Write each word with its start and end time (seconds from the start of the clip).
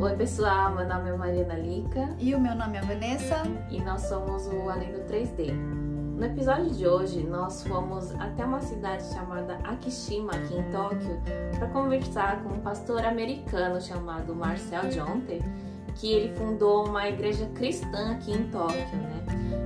Oi, 0.00 0.16
pessoal, 0.16 0.74
meu 0.74 0.88
nome 0.88 1.10
é 1.10 1.12
Mariana 1.14 1.54
Lica 1.56 2.08
E 2.18 2.34
o 2.34 2.40
meu 2.40 2.54
nome 2.54 2.78
é 2.78 2.80
Vanessa. 2.80 3.42
e 3.70 3.82
nós 3.82 4.00
somos 4.02 4.46
o 4.46 4.70
Além 4.70 4.92
do 4.92 5.00
3D. 5.00 5.52
No 5.52 6.24
episódio 6.24 6.70
de 6.70 6.86
hoje, 6.86 7.22
nós 7.22 7.62
fomos 7.64 8.10
até 8.14 8.42
uma 8.46 8.62
cidade 8.62 9.04
chamada 9.12 9.56
Akishima, 9.62 10.32
aqui 10.32 10.56
em 10.56 10.70
Tóquio, 10.70 11.20
para 11.58 11.68
conversar 11.68 12.42
com 12.42 12.54
um 12.54 12.60
pastor 12.60 13.04
americano 13.04 13.78
chamado 13.78 14.34
Marcel 14.34 14.90
Jonte, 14.90 15.42
que 15.94 16.12
ele 16.12 16.32
fundou 16.34 16.86
uma 16.86 17.08
igreja 17.08 17.46
cristã 17.54 18.12
aqui 18.12 18.32
em 18.32 18.44
Tóquio, 18.44 18.78
né? 18.96 19.20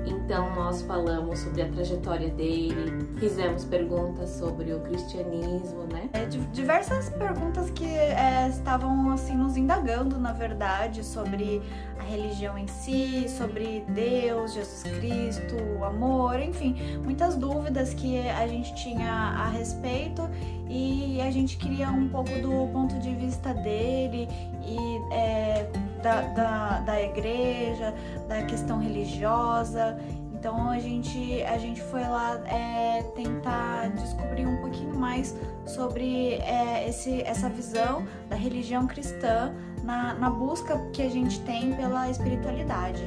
Então 0.06 0.54
nós 0.54 0.80
falamos 0.82 1.38
sobre 1.40 1.62
a 1.62 1.68
trajetória 1.68 2.28
dele, 2.30 3.06
fizemos 3.18 3.64
perguntas 3.64 4.30
sobre 4.30 4.72
o 4.72 4.80
cristianismo, 4.80 5.84
né? 5.92 6.08
É, 6.14 6.24
di- 6.24 6.38
diversas 6.52 7.10
perguntas 7.10 7.70
que 7.70 7.84
é, 7.86 8.48
estavam 8.48 9.10
assim 9.12 9.34
nos 9.34 9.56
indagando, 9.56 10.18
na 10.18 10.32
verdade, 10.32 11.04
sobre 11.04 11.60
a 11.98 12.02
religião 12.02 12.56
em 12.56 12.66
si, 12.66 13.26
sobre 13.28 13.84
Deus, 13.88 14.54
Jesus 14.54 14.82
Cristo, 14.98 15.56
o 15.78 15.84
amor, 15.84 16.40
enfim, 16.40 16.74
muitas 17.02 17.36
dúvidas 17.36 17.92
que 17.92 18.18
a 18.28 18.46
gente 18.46 18.74
tinha 18.74 19.10
a 19.12 19.48
respeito 19.48 20.22
e 20.68 21.20
a 21.20 21.30
gente 21.30 21.56
queria 21.58 21.88
um 21.90 22.08
pouco 22.08 22.30
do 22.40 22.66
ponto 22.72 22.98
de 22.98 23.14
vista 23.14 23.52
dele 23.54 24.26
e 24.66 24.78
é, 25.14 25.68
da, 26.04 26.20
da, 26.20 26.78
da 26.80 27.02
igreja, 27.02 27.94
da 28.28 28.42
questão 28.42 28.78
religiosa. 28.78 29.98
Então 30.34 30.68
a 30.68 30.78
gente, 30.78 31.42
a 31.44 31.56
gente 31.56 31.80
foi 31.80 32.02
lá 32.02 32.38
é, 32.46 33.02
tentar 33.16 33.88
descobrir 33.88 34.46
um 34.46 34.60
pouquinho 34.60 34.94
mais 34.94 35.34
sobre 35.64 36.34
é, 36.34 36.86
esse, 36.86 37.22
essa 37.22 37.48
visão 37.48 38.06
da 38.28 38.36
religião 38.36 38.86
cristã 38.86 39.54
na, 39.82 40.12
na 40.12 40.28
busca 40.28 40.78
que 40.92 41.00
a 41.00 41.08
gente 41.08 41.40
tem 41.40 41.74
pela 41.74 42.10
espiritualidade. 42.10 43.02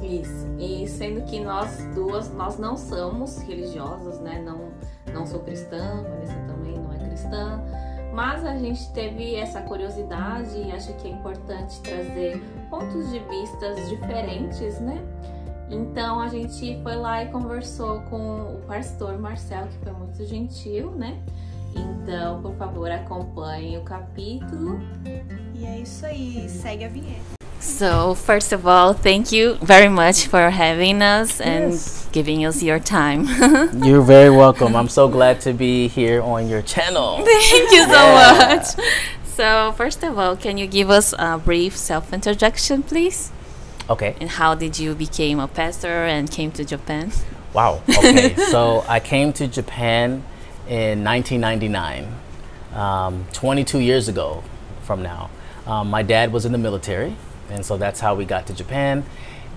Isso. 0.00 0.46
E 0.60 0.86
sendo 0.86 1.24
que 1.24 1.40
nós 1.40 1.84
duas, 1.92 2.32
nós 2.32 2.56
não 2.56 2.76
somos 2.76 3.38
religiosas, 3.38 4.20
né? 4.20 4.40
Não, 4.40 4.70
não 5.12 5.26
sou 5.26 5.40
cristã, 5.40 6.04
Vanessa 6.08 6.34
também 6.46 6.78
não 6.78 6.92
é 6.92 6.98
cristã. 6.98 7.60
Mas 8.18 8.44
a 8.44 8.56
gente 8.56 8.90
teve 8.90 9.36
essa 9.36 9.60
curiosidade 9.60 10.58
e 10.58 10.72
acho 10.72 10.92
que 10.94 11.06
é 11.06 11.10
importante 11.12 11.80
trazer 11.82 12.42
pontos 12.68 13.12
de 13.12 13.20
vistas 13.20 13.88
diferentes, 13.88 14.80
né? 14.80 15.00
Então 15.70 16.20
a 16.20 16.26
gente 16.26 16.82
foi 16.82 16.96
lá 16.96 17.22
e 17.22 17.28
conversou 17.28 18.00
com 18.10 18.56
o 18.56 18.62
pastor 18.66 19.16
Marcel, 19.20 19.68
que 19.68 19.78
foi 19.84 19.92
muito 19.92 20.26
gentil, 20.26 20.90
né? 20.90 21.16
Então, 21.76 22.42
por 22.42 22.56
favor, 22.56 22.90
acompanhe 22.90 23.78
o 23.78 23.84
capítulo. 23.84 24.80
E 25.54 25.64
é 25.64 25.78
isso 25.78 26.04
aí, 26.04 26.48
segue 26.48 26.86
a 26.86 26.88
vinheta. 26.88 27.37
So, 27.60 28.14
first 28.14 28.52
of 28.52 28.66
all, 28.66 28.92
thank 28.92 29.32
you 29.32 29.54
very 29.56 29.88
much 29.88 30.26
for 30.26 30.50
having 30.50 31.02
us 31.02 31.40
and 31.40 31.72
Yes. 31.72 32.06
giving 32.12 32.44
us 32.46 32.62
your 32.62 32.78
time. 32.78 33.26
You're 33.84 34.02
very 34.02 34.30
welcome. 34.30 34.76
I'm 34.76 34.88
so 34.88 35.08
glad 35.08 35.40
to 35.42 35.52
be 35.52 35.88
here 35.88 36.22
on 36.22 36.48
your 36.48 36.62
channel. 36.62 37.16
thank 37.24 37.70
you 37.72 37.82
so 37.84 37.92
Yeah. 37.92 38.54
much. 38.54 38.66
So, 39.24 39.72
first 39.76 40.02
of 40.04 40.18
all, 40.18 40.36
can 40.36 40.56
you 40.56 40.66
give 40.66 40.88
us 40.90 41.14
a 41.18 41.38
brief 41.38 41.76
self-introduction, 41.76 42.84
please? 42.84 43.32
Okay. 43.90 44.14
And 44.20 44.30
how 44.30 44.54
did 44.54 44.78
you 44.78 44.94
become 44.94 45.40
a 45.40 45.48
pastor 45.48 46.04
and 46.06 46.30
came 46.30 46.52
to 46.52 46.64
Japan? 46.64 47.10
Wow. 47.52 47.82
Okay. 47.88 48.34
so 48.50 48.84
I 48.88 49.00
came 49.00 49.32
to 49.34 49.48
Japan 49.48 50.22
in 50.68 51.02
1999, 51.02 52.06
um, 52.74 53.26
22 53.32 53.80
years 53.80 54.06
ago 54.08 54.44
from 54.82 55.02
now. 55.02 55.30
Um, 55.66 55.90
my 55.90 56.02
dad 56.02 56.32
was 56.32 56.44
in 56.46 56.52
the 56.52 56.58
military, 56.58 57.16
and 57.50 57.64
so 57.64 57.76
that's 57.76 58.00
how 58.00 58.14
we 58.14 58.24
got 58.24 58.46
to 58.46 58.54
Japan. 58.54 59.04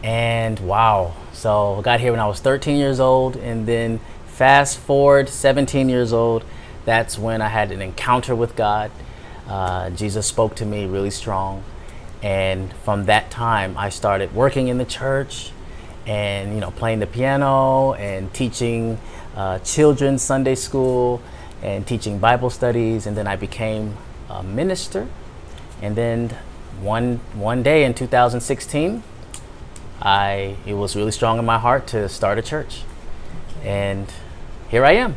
And 0.04 0.60
wow. 0.60 1.14
So 1.34 1.76
I 1.76 1.82
got 1.82 2.00
here 2.00 2.12
when 2.12 2.20
I 2.20 2.28
was 2.28 2.40
13 2.40 2.78
years 2.78 3.00
old, 3.00 3.36
and 3.36 3.68
then 3.68 4.00
fast 4.26 4.80
forward 4.80 5.30
17 5.30 5.90
years 5.90 6.14
old, 6.14 6.44
that's 6.86 7.18
when 7.18 7.42
I 7.42 7.48
had 7.48 7.72
an 7.72 7.82
encounter 7.82 8.36
with 8.36 8.56
God. 8.56 8.92
Uh, 9.48 9.90
Jesus 9.92 10.26
spoke 10.26 10.56
to 10.56 10.66
me 10.66 10.86
really 10.86 11.12
strong. 11.12 11.64
And 12.24 12.74
from 12.84 13.06
that 13.06 13.32
time, 13.32 13.78
I 13.78 13.90
started 13.90 14.34
working 14.34 14.68
in 14.68 14.78
the 14.78 14.86
church 14.86 15.52
and, 16.06 16.54
you 16.54 16.62
know, 16.62 16.72
playing 16.72 17.00
the 17.00 17.08
piano 17.08 17.94
and 17.94 18.34
teaching 18.34 19.00
uh, 19.36 19.60
children's 19.60 20.22
Sunday 20.22 20.56
school 20.56 21.22
and 21.62 21.86
teaching 21.86 22.20
Bible 22.20 22.50
studies. 22.50 23.06
And 23.08 23.18
then 23.18 23.28
I 23.28 23.36
became 23.36 23.98
a 24.30 24.44
minister. 24.44 25.08
And 25.82 25.96
then 25.96 26.36
one, 26.82 27.20
one 27.34 27.64
day 27.64 27.84
in 27.84 27.94
2016, 27.94 29.04
I, 30.02 30.56
it 30.66 30.74
was 30.74 30.96
really 30.96 31.12
strong 31.12 31.38
in 31.38 31.46
my 31.46 31.60
heart 31.60 31.88
to 31.88 32.10
start 32.10 32.38
a 32.38 32.42
church. 32.42 32.82
And 33.64 34.12
here 34.70 34.84
I 34.84 34.94
am. 34.94 35.16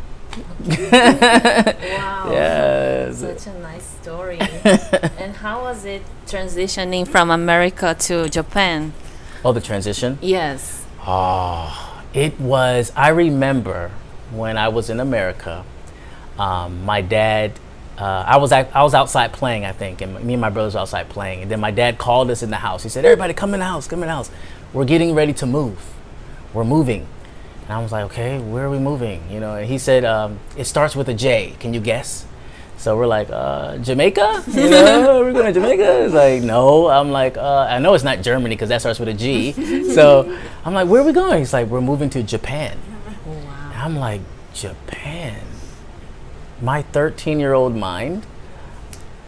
Wow. 0.66 2.30
Yes. 2.30 3.18
Such 3.18 3.46
a 3.54 3.58
nice 3.60 3.84
story. 4.02 4.38
and 5.18 5.36
how 5.36 5.62
was 5.62 5.84
it 5.84 6.02
transitioning 6.26 7.06
from 7.06 7.30
America 7.30 7.94
to 8.00 8.28
Japan? 8.28 8.92
Oh, 9.44 9.52
the 9.52 9.60
transition? 9.60 10.18
Yes. 10.20 10.84
Oh, 11.06 12.02
it 12.14 12.40
was. 12.40 12.92
I 12.96 13.08
remember 13.08 13.90
when 14.32 14.56
I 14.56 14.68
was 14.68 14.90
in 14.90 15.00
America. 15.00 15.64
Um, 16.38 16.84
my 16.84 17.02
dad, 17.02 17.52
uh, 17.98 18.24
I 18.26 18.36
was 18.38 18.50
out, 18.52 18.74
I 18.74 18.82
was 18.82 18.94
outside 18.94 19.32
playing, 19.32 19.64
I 19.64 19.72
think, 19.72 20.00
and 20.00 20.22
me 20.24 20.34
and 20.34 20.40
my 20.40 20.50
brothers 20.50 20.74
were 20.74 20.80
outside 20.80 21.08
playing. 21.08 21.42
And 21.42 21.50
then 21.50 21.60
my 21.60 21.70
dad 21.70 21.98
called 21.98 22.30
us 22.30 22.42
in 22.42 22.50
the 22.50 22.56
house. 22.56 22.82
He 22.82 22.88
said, 22.88 23.04
"Everybody, 23.04 23.34
come 23.34 23.54
in 23.54 23.60
the 23.60 23.66
house. 23.66 23.86
Come 23.86 24.02
in 24.02 24.08
the 24.08 24.14
house. 24.14 24.30
We're 24.72 24.84
getting 24.84 25.14
ready 25.14 25.32
to 25.34 25.46
move. 25.46 25.78
We're 26.52 26.64
moving." 26.64 27.06
And 27.62 27.72
I 27.72 27.80
was 27.80 27.92
like, 27.92 28.04
"Okay, 28.06 28.38
where 28.40 28.64
are 28.66 28.70
we 28.70 28.78
moving?" 28.78 29.22
You 29.30 29.40
know. 29.40 29.54
And 29.54 29.68
he 29.68 29.78
said, 29.78 30.04
um, 30.04 30.40
"It 30.56 30.64
starts 30.64 30.96
with 30.96 31.08
a 31.08 31.14
J. 31.14 31.54
Can 31.60 31.72
you 31.72 31.80
guess?" 31.80 32.26
So 32.76 32.98
we're 32.98 33.06
like, 33.06 33.28
uh, 33.30 33.78
Jamaica? 33.78 34.44
You 34.48 34.68
know, 34.68 35.20
we're 35.24 35.32
going 35.32 35.46
to 35.46 35.52
Jamaica? 35.52 36.04
It's 36.04 36.12
like, 36.12 36.42
no. 36.42 36.88
I'm 36.88 37.10
like, 37.10 37.38
uh, 37.38 37.66
I 37.70 37.78
know 37.78 37.94
it's 37.94 38.04
not 38.04 38.20
Germany 38.20 38.54
because 38.54 38.68
that 38.68 38.80
starts 38.80 38.98
with 38.98 39.08
a 39.08 39.14
G. 39.14 39.52
so 39.94 40.38
I'm 40.66 40.74
like, 40.74 40.88
where 40.88 41.00
are 41.00 41.04
we 41.04 41.12
going? 41.12 41.38
He's 41.38 41.52
like, 41.54 41.68
we're 41.68 41.80
moving 41.80 42.10
to 42.10 42.22
Japan. 42.22 42.76
Wow. 43.24 43.70
And 43.72 43.80
I'm 43.80 43.96
like, 43.96 44.20
Japan? 44.52 45.40
My 46.60 46.82
13 46.82 47.40
year 47.40 47.52
old 47.52 47.74
mind, 47.74 48.26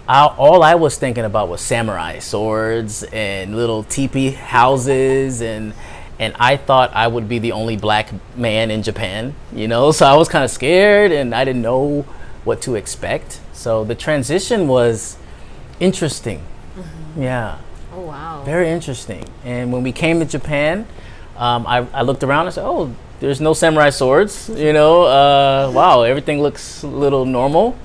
I, 0.09 0.26
all 0.26 0.62
I 0.62 0.75
was 0.76 0.97
thinking 0.97 1.25
about 1.25 1.48
was 1.48 1.60
samurai 1.60 2.20
swords 2.20 3.03
and 3.04 3.56
little 3.56 3.82
teepee 3.82 4.31
houses 4.31 5.41
and 5.42 5.75
and 6.19 6.34
I 6.38 6.56
thought 6.56 6.94
I 6.94 7.09
would 7.09 7.28
be 7.28 7.38
the 7.38 7.53
only 7.53 7.76
black 7.76 8.10
man 8.36 8.70
in 8.70 8.82
Japan, 8.82 9.34
you 9.53 9.69
know. 9.69 9.92
So 9.98 10.06
I 10.06 10.15
was 10.16 10.28
kind 10.28 10.44
of 10.44 10.50
scared 10.50 11.12
and 11.12 11.34
I 11.34 11.44
didn't 11.44 11.60
know 11.62 12.03
what 12.44 12.62
to 12.62 12.75
expect. 12.75 13.41
So 13.53 13.84
the 13.84 13.94
transition 13.94 14.66
was 14.69 15.19
interesting. 15.81 16.42
Yeah, 17.19 17.59
Oh, 17.94 18.00
wow. 18.03 18.42
very 18.44 18.70
interesting. 18.70 19.25
And 19.44 19.72
when 19.72 19.82
we 19.82 19.92
came 19.92 20.20
to 20.20 20.25
Japan, 20.26 20.86
um, 21.36 21.66
I, 21.66 21.86
I 21.92 22.03
looked 22.03 22.22
around 22.22 22.47
and 22.47 22.54
said, 22.54 22.65
"Oh, 22.65 22.94
there's 23.21 23.41
no 23.41 23.53
samurai 23.53 23.91
swords. 23.91 24.49
You 24.49 24.72
know, 24.72 25.04
uh, 25.04 25.71
wow, 25.75 26.03
everything 26.03 26.41
looks 26.41 26.82
a 26.82 26.87
little 26.87 27.25
normal. 27.25 27.77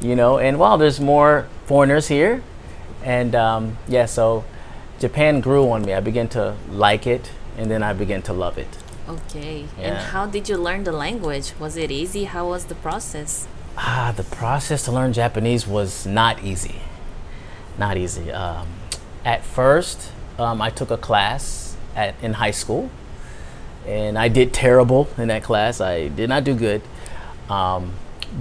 You 0.00 0.16
know, 0.16 0.38
and 0.38 0.58
wow, 0.58 0.76
there's 0.76 1.00
more 1.00 1.46
foreigners 1.66 2.08
here. 2.08 2.42
And 3.04 3.34
um, 3.34 3.78
yeah, 3.88 4.06
so 4.06 4.44
Japan 4.98 5.40
grew 5.40 5.70
on 5.70 5.82
me. 5.82 5.94
I 5.94 6.00
began 6.00 6.28
to 6.30 6.56
like 6.70 7.06
it, 7.06 7.30
and 7.56 7.70
then 7.70 7.82
I 7.82 7.92
began 7.92 8.22
to 8.22 8.32
love 8.32 8.58
it. 8.58 8.68
Okay. 9.08 9.66
And 9.78 9.96
how 9.96 10.26
did 10.26 10.48
you 10.48 10.56
learn 10.56 10.84
the 10.84 10.92
language? 10.92 11.52
Was 11.58 11.76
it 11.76 11.90
easy? 11.90 12.24
How 12.24 12.48
was 12.48 12.66
the 12.66 12.74
process? 12.76 13.46
Ah, 13.76 14.12
the 14.16 14.22
process 14.22 14.84
to 14.84 14.92
learn 14.92 15.12
Japanese 15.12 15.66
was 15.66 16.06
not 16.06 16.42
easy. 16.44 16.76
Not 17.78 17.96
easy. 17.96 18.30
Um, 18.30 18.68
at 19.24 19.44
first, 19.44 20.12
um, 20.38 20.60
I 20.60 20.70
took 20.70 20.90
a 20.90 20.96
class 20.96 21.76
at, 21.96 22.14
in 22.22 22.34
high 22.34 22.50
school, 22.50 22.90
and 23.86 24.18
I 24.18 24.28
did 24.28 24.52
terrible 24.52 25.08
in 25.18 25.28
that 25.28 25.42
class. 25.42 25.80
I 25.80 26.08
did 26.08 26.28
not 26.28 26.44
do 26.44 26.54
good. 26.54 26.82
Um, 27.48 27.92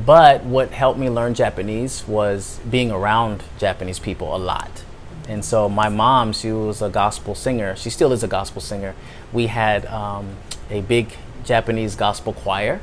but 0.05 0.43
what 0.43 0.71
helped 0.71 0.99
me 0.99 1.09
learn 1.09 1.33
Japanese 1.33 2.07
was 2.07 2.59
being 2.69 2.91
around 2.91 3.43
Japanese 3.57 3.99
people 3.99 4.35
a 4.35 4.37
lot. 4.37 4.83
And 5.27 5.43
so 5.43 5.67
my 5.69 5.89
mom, 5.89 6.33
she 6.33 6.51
was 6.51 6.81
a 6.81 6.89
gospel 6.89 7.35
singer. 7.35 7.75
She 7.75 7.89
still 7.89 8.11
is 8.13 8.23
a 8.23 8.27
gospel 8.27 8.61
singer. 8.61 8.95
We 9.33 9.47
had 9.47 9.85
um, 9.85 10.35
a 10.69 10.81
big 10.81 11.13
Japanese 11.43 11.95
gospel 11.95 12.33
choir, 12.33 12.81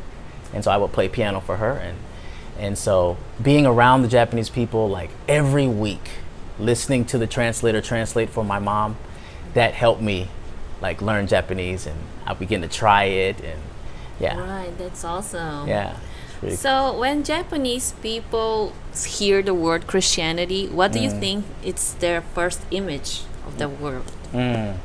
and 0.53 0.65
so 0.65 0.71
I 0.71 0.77
would 0.77 0.93
play 0.93 1.09
piano 1.09 1.41
for 1.41 1.57
her. 1.57 1.73
And 1.73 1.99
and 2.59 2.77
so 2.77 3.17
being 3.41 3.67
around 3.67 4.03
the 4.03 4.09
Japanese 4.09 4.51
people 4.51 4.89
like 4.89 5.11
every 5.29 5.69
week, 5.69 6.11
listening 6.59 7.05
to 7.07 7.19
the 7.19 7.27
translator 7.27 7.81
translate 7.81 8.31
for 8.31 8.45
my 8.45 8.59
mom, 8.59 8.97
that 9.55 9.75
helped 9.75 10.03
me 10.03 10.29
like 10.81 11.03
learn 11.03 11.27
Japanese, 11.27 11.87
and 11.87 11.99
I 12.27 12.35
began 12.35 12.63
to 12.63 12.69
try 12.69 13.05
it. 13.05 13.41
And 13.41 13.61
yeah, 14.21 14.39
Right, 14.39 14.77
that's 14.79 15.05
awesome. 15.05 15.69
yeah. 15.69 15.97
So 16.55 16.97
when 16.97 17.25
Japanese 17.25 17.93
people 18.01 18.73
hear 19.05 19.43
the 19.43 19.55
word 19.55 19.89
Christianity, 19.89 20.69
what 20.69 20.93
do 20.93 21.01
you 21.01 21.11
think 21.11 21.45
it's 21.65 21.95
their 21.95 22.21
first 22.21 22.61
image 22.71 23.23
of 23.45 23.59
the 23.59 23.69
world? 23.69 24.13
Mm. 24.33 24.77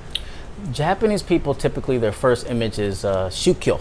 Japanese 0.72 1.22
people 1.22 1.54
typically 1.54 2.00
their 2.00 2.12
first 2.12 2.50
image 2.50 2.80
is 2.80 3.06
uh, 3.06 3.30
shukyo. 3.30 3.80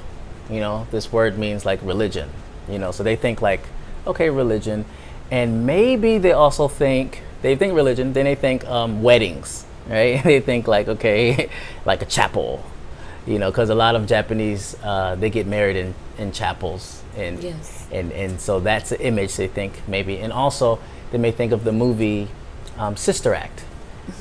You 0.51 0.61
know, 0.61 0.87
this 0.91 1.11
word 1.13 1.39
means 1.39 1.65
like 1.65 1.81
religion. 1.83 2.29
You 2.69 2.79
know, 2.79 2.93
so 2.93 3.03
they 3.03 3.17
think 3.17 3.41
like, 3.41 3.63
okay, 4.07 4.29
religion, 4.29 4.85
and 5.31 5.65
maybe 5.67 6.19
they 6.19 6.33
also 6.33 6.69
think 6.69 7.23
they 7.41 7.57
think 7.57 7.75
religion. 7.75 8.13
Then 8.13 8.27
they 8.27 8.35
think 8.35 8.65
um, 8.67 9.03
weddings, 9.03 9.65
right? 9.89 10.23
they 10.25 10.41
think 10.41 10.67
like 10.69 10.89
okay, 10.89 11.49
like 11.85 12.03
a 12.03 12.07
chapel. 12.07 12.65
You 13.27 13.39
know, 13.39 13.51
because 13.53 13.71
a 13.71 13.75
lot 13.77 13.95
of 13.95 14.07
Japanese 14.07 14.77
uh, 14.83 15.15
they 15.15 15.31
get 15.31 15.47
married 15.47 15.77
in, 15.77 15.95
in 16.19 16.33
chapels, 16.33 17.03
and 17.17 17.41
Yes. 17.43 17.87
and 17.93 18.11
and 18.13 18.41
so 18.41 18.59
that's 18.59 18.91
the 18.91 19.01
image 19.01 19.37
they 19.37 19.47
think 19.47 19.81
maybe, 19.87 20.19
and 20.19 20.33
also 20.33 20.81
they 21.13 21.19
may 21.19 21.31
think 21.31 21.53
of 21.53 21.63
the 21.63 21.71
movie 21.73 22.29
um, 22.79 22.97
Sister 22.97 23.33
Act, 23.33 23.63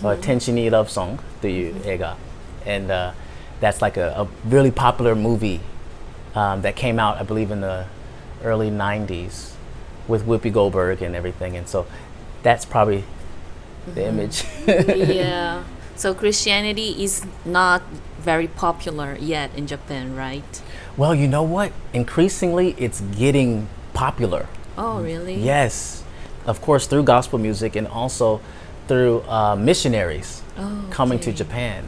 or 0.03 0.15
Tenshini 0.15 0.69
Love 0.69 0.89
Song, 0.89 1.17
the 1.41 1.73
ega, 1.89 2.15
and 2.63 2.91
uh, 2.91 3.13
that's 3.59 3.81
like 3.81 3.97
a, 3.97 4.09
a 4.15 4.27
really 4.47 4.69
popular 4.71 5.15
movie 5.15 5.61
um, 6.35 6.61
that 6.61 6.75
came 6.75 6.99
out, 6.99 7.17
I 7.17 7.23
believe, 7.23 7.49
in 7.49 7.61
the 7.61 7.85
early 8.43 8.69
'90s 8.69 9.53
with 10.07 10.27
Whoopi 10.27 10.53
Goldberg 10.53 11.01
and 11.01 11.15
everything, 11.15 11.57
and 11.57 11.67
so 11.67 11.87
that's 12.43 12.65
probably 12.65 13.03
the 13.87 14.07
image. 14.07 14.43
yeah. 14.67 15.63
So 15.95 16.15
Christianity 16.15 17.03
is 17.03 17.23
not 17.45 17.83
very 18.19 18.47
popular 18.47 19.15
yet 19.19 19.51
in 19.55 19.67
Japan, 19.67 20.15
right? 20.15 20.61
well, 20.97 21.13
you 21.13 21.27
know 21.27 21.43
what? 21.43 21.71
Increasingly, 21.93 22.73
it's 22.79 23.01
getting 23.01 23.67
popular. 23.93 24.47
Oh, 24.77 24.99
really? 25.01 25.35
Yes, 25.35 26.03
of 26.47 26.59
course, 26.61 26.87
through 26.87 27.03
gospel 27.03 27.37
music 27.37 27.75
and 27.75 27.87
also 27.87 28.41
through 28.87 29.21
uh, 29.29 29.55
missionaries 29.55 30.41
Oh, 30.57 30.85
coming 30.89 31.19
to. 31.19 31.31
Japan. 31.31 31.85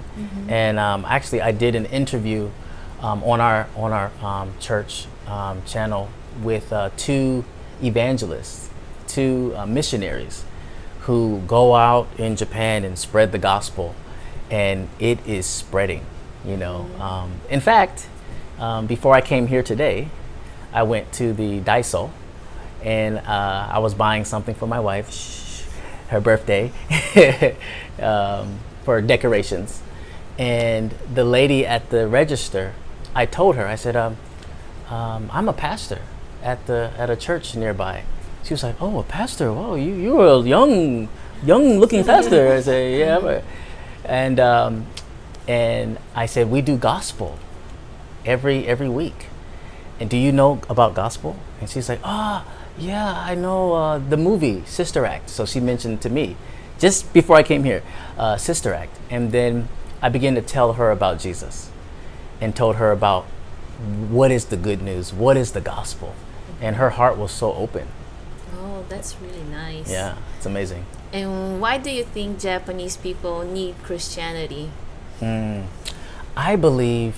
And 0.48 0.78
um, 0.78 1.06
actually, 1.06 1.42
I 1.42 1.52
did 1.52 1.74
an 1.76 1.86
interview 1.88 2.50
um, 3.02 3.24
on 3.24 3.42
our 3.42 3.68
on 3.76 3.92
our 3.92 4.12
um, 4.22 4.54
church 4.60 5.08
um, 5.28 5.62
channel 5.66 6.08
with 6.44 6.72
uh, 6.72 6.90
two 6.98 7.44
evangelists, 7.82 8.70
two 9.08 9.54
uh, 9.58 9.66
missionaries, 9.66 10.44
who 11.04 11.42
go 11.48 11.76
out 11.76 12.08
in 12.18 12.36
Japan 12.36 12.84
and 12.84 12.98
spread 12.98 13.32
the 13.32 13.38
gospel, 13.38 13.96
and 14.50 14.90
it 15.00 15.26
is 15.28 15.46
spreading. 15.46 16.06
You 16.46 16.58
know, 16.58 16.90
um, 17.00 17.32
in 17.50 17.62
fact, 17.62 18.08
um, 18.60 18.88
before 18.88 19.14
I 19.14 19.22
came 19.22 19.48
here 19.48 19.64
today, 19.64 20.10
I 20.74 20.84
went 20.84 21.12
to 21.14 21.34
the 21.34 21.62
Daiso 21.62 22.12
and 22.84 23.20
uh, 23.20 23.70
I 23.72 23.80
was 23.80 23.94
buying 23.94 24.26
something 24.26 24.56
for 24.56 24.68
my 24.68 24.80
wife, 24.80 25.12
shh, 25.12 25.64
her 26.10 26.20
birthday, 26.20 26.72
um, 28.02 28.60
for 28.84 29.02
decorations. 29.02 29.82
And 30.38 30.94
the 31.14 31.24
lady 31.24 31.66
at 31.66 31.90
the 31.90 32.08
register, 32.08 32.74
I 33.16 33.26
told 33.26 33.56
her, 33.56 33.68
I 33.68 33.76
said, 33.76 33.96
um, 33.96 34.18
um, 34.90 35.30
I'm 35.32 35.48
a 35.48 35.54
pastor 35.54 36.02
at 36.42 36.66
the 36.66 36.92
at 36.98 37.10
a 37.10 37.16
church 37.16 37.56
nearby. 37.56 38.04
She 38.44 38.54
was 38.54 38.64
like, 38.64 38.76
"Oh, 38.82 39.00
a 39.00 39.04
pastor? 39.04 39.52
Whoa, 39.54 39.76
you 39.76 39.94
you're 39.94 40.28
a 40.28 40.40
young, 40.42 41.10
young 41.44 41.80
looking 41.80 42.04
pastor." 42.04 42.54
I 42.54 42.62
said, 42.62 43.00
"Yeah," 43.00 43.42
and 44.06 44.40
um, 44.40 44.86
and 45.48 45.98
I 46.16 46.26
said, 46.26 46.52
"We 46.52 46.62
do 46.62 46.78
gospel 46.78 47.40
every 48.26 48.68
every 48.68 48.90
week." 48.90 49.28
And 50.00 50.10
do 50.10 50.18
you 50.18 50.32
know 50.32 50.60
about 50.70 50.96
gospel? 50.96 51.38
And 51.62 51.70
she's 51.70 51.88
like, 51.88 52.00
ah, 52.04 52.46
yeah, 52.78 53.14
I 53.16 53.36
know 53.36 53.74
uh, 53.74 53.98
the 54.00 54.18
movie 54.18 54.64
Sister 54.66 55.06
Act. 55.06 55.30
So 55.30 55.46
she 55.46 55.60
mentioned 55.60 56.02
to 56.02 56.10
me 56.10 56.36
just 56.80 57.14
before 57.14 57.36
I 57.36 57.44
came 57.44 57.64
here, 57.64 57.84
uh, 58.18 58.38
Sister 58.38 58.74
Act. 58.74 58.98
And 59.10 59.32
then 59.32 59.70
I 60.02 60.10
began 60.10 60.36
to 60.36 60.42
tell 60.42 60.74
her 60.74 60.92
about 60.92 61.20
Jesus 61.20 61.70
and 62.42 62.56
told 62.56 62.78
her 62.78 62.92
about 62.92 63.26
what 64.10 64.32
is 64.32 64.46
the 64.46 64.58
good 64.58 64.82
news, 64.82 65.14
what 65.14 65.38
is 65.38 65.52
the 65.52 65.62
gospel. 65.62 66.16
And 66.60 66.76
her 66.78 66.92
heart 66.92 67.18
was 67.18 67.32
so 67.32 67.54
open. 67.54 67.88
That's 68.90 69.16
really 69.22 69.44
nice. 69.44 69.92
Yeah, 69.92 70.16
it's 70.38 70.46
amazing. 70.46 70.86
And 71.12 71.62
why 71.62 71.78
do 71.78 71.90
you 71.92 72.04
think 72.04 72.40
Japanese 72.40 72.98
people 72.98 73.44
need 73.44 73.76
Christianity? 73.84 74.72
Mm. 75.20 75.66
I 76.36 76.56
believe 76.56 77.16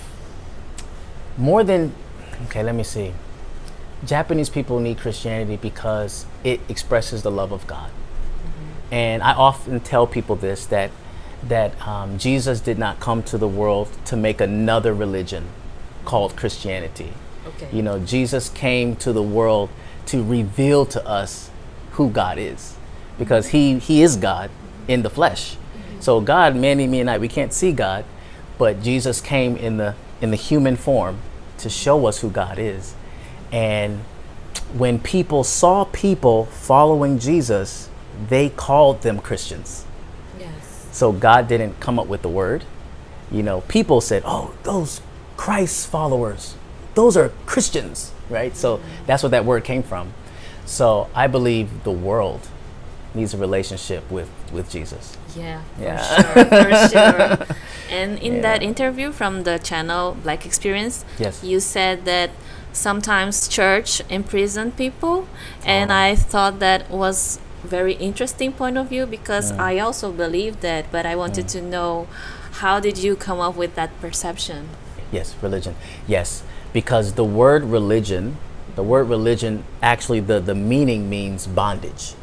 more 1.38 1.64
than, 1.64 1.94
okay, 2.44 2.62
let 2.62 2.74
me 2.74 2.82
see. 2.82 3.12
Japanese 4.04 4.50
people 4.50 4.80
need 4.80 4.98
Christianity 4.98 5.56
because 5.56 6.26
it 6.44 6.60
expresses 6.68 7.22
the 7.22 7.30
love 7.30 7.52
of 7.52 7.66
God. 7.66 7.90
And 8.90 9.22
I 9.22 9.32
often 9.32 9.80
tell 9.80 10.06
people 10.06 10.36
this 10.36 10.66
that, 10.66 10.90
that 11.42 11.86
um, 11.86 12.18
Jesus 12.18 12.60
did 12.60 12.78
not 12.78 13.00
come 13.00 13.22
to 13.24 13.38
the 13.38 13.48
world 13.48 13.88
to 14.06 14.16
make 14.16 14.40
another 14.40 14.94
religion 14.94 15.48
called 16.04 16.36
Christianity. 16.36 17.12
Okay. 17.46 17.68
You 17.72 17.82
know, 17.82 17.98
Jesus 17.98 18.48
came 18.48 18.96
to 18.96 19.12
the 19.12 19.22
world 19.22 19.70
to 20.06 20.22
reveal 20.22 20.86
to 20.86 21.04
us 21.06 21.50
who 21.96 22.10
God 22.10 22.38
is 22.38 22.76
because 23.18 23.48
he, 23.48 23.78
he 23.78 24.02
is 24.02 24.16
God 24.16 24.50
in 24.88 25.02
the 25.02 25.10
flesh. 25.10 25.56
So 26.00 26.20
God, 26.20 26.54
Manny, 26.56 26.86
me 26.86 27.00
and 27.00 27.10
I, 27.10 27.18
we 27.18 27.28
can't 27.28 27.52
see 27.52 27.72
God, 27.72 28.04
but 28.58 28.82
Jesus 28.82 29.20
came 29.20 29.56
in 29.56 29.76
the 29.76 29.94
in 30.20 30.30
the 30.30 30.36
human 30.36 30.76
form 30.76 31.18
to 31.58 31.68
show 31.68 32.06
us 32.06 32.20
who 32.20 32.30
God 32.30 32.58
is. 32.58 32.94
And 33.52 34.00
when 34.74 34.98
people 34.98 35.44
saw 35.44 35.84
people 35.84 36.46
following 36.46 37.18
Jesus, 37.18 37.88
they 38.28 38.48
called 38.48 39.02
them 39.02 39.18
Christians. 39.18 39.84
Yes. 40.38 40.86
So 40.92 41.12
God 41.12 41.48
didn't 41.48 41.80
come 41.80 41.98
up 41.98 42.06
with 42.06 42.22
the 42.22 42.28
word. 42.28 42.64
You 43.30 43.42
know, 43.42 43.60
people 43.62 44.00
said, 44.00 44.22
"Oh, 44.24 44.54
those 44.62 45.00
Christ 45.36 45.88
followers, 45.88 46.54
those 46.94 47.16
are 47.16 47.30
Christians," 47.44 48.12
right? 48.30 48.56
So 48.56 48.80
that's 49.06 49.22
where 49.22 49.30
that 49.30 49.44
word 49.44 49.64
came 49.64 49.82
from. 49.82 50.12
So 50.66 51.08
I 51.14 51.26
believe 51.26 51.84
the 51.84 51.90
world 51.92 52.40
needs 53.14 53.32
a 53.32 53.38
relationship 53.38 54.10
with 54.10 54.28
with 54.52 54.70
Jesus. 54.70 55.16
Yeah, 55.36 55.60
for 55.78 55.98
sure, 55.98 56.44
for 56.44 56.88
sure. 56.88 57.56
And 57.90 58.18
in 58.18 58.34
Yeah. 58.36 58.42
that 58.42 58.62
interview 58.62 59.12
from 59.12 59.44
the 59.44 59.58
channel 59.58 60.16
Black 60.22 60.44
Experience, 60.44 61.04
Yes. 61.18 61.42
you 61.42 61.60
said 61.60 62.04
that 62.04 62.30
sometimes 62.72 63.48
church 63.48 64.02
imprison 64.10 64.72
people, 64.72 65.26
and 65.64 65.90
Oh. 65.90 65.94
I 65.94 66.16
thought 66.16 66.58
that 66.58 66.90
was 66.90 67.38
very 67.64 67.94
interesting 67.94 68.52
point 68.52 68.76
of 68.76 68.88
view 68.88 69.06
because 69.06 69.52
Mm. 69.52 69.60
I 69.60 69.78
also 69.80 70.10
believe 70.12 70.60
that, 70.60 70.84
but 70.92 71.06
I 71.06 71.14
wanted 71.16 71.48
to 71.54 71.60
know 71.62 72.06
how 72.60 72.80
did 72.80 72.98
you 72.98 73.16
come 73.16 73.40
up 73.40 73.56
with 73.56 73.74
that 73.76 73.90
perception? 74.00 74.68
Yes, 75.12 75.34
religion. 75.42 75.74
Yes, 76.06 76.42
because 76.72 77.12
the 77.14 77.24
word 77.24 77.64
religion, 77.64 78.36
the 78.76 78.82
word 78.82 79.08
religion 79.08 79.64
actually 79.82 80.20
the 80.20 80.38
the 80.38 80.54
meaning 80.54 81.10
means 81.10 81.46
bondage. 81.46 82.14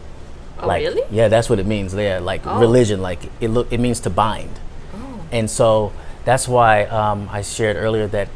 Oh, 0.60 0.68
like, 0.68 0.84
really? 0.84 1.02
Yeah, 1.12 1.28
that's 1.28 1.50
what 1.50 1.60
it 1.60 1.66
means. 1.66 1.94
Yeah, 1.94 2.20
like 2.20 2.46
Oh. 2.46 2.60
religion, 2.60 3.02
like 3.02 3.30
it 3.42 3.50
look 3.50 3.68
it 3.72 3.80
means 3.80 4.00
to 4.02 4.10
bind. 4.10 4.60
Oh, 4.96 5.20
And 5.32 5.50
so 5.50 5.92
that's 6.26 6.48
why 6.48 6.86
um, 6.86 7.28
I 7.32 7.42
shared 7.42 7.76
earlier 7.76 8.08
that 8.08 8.30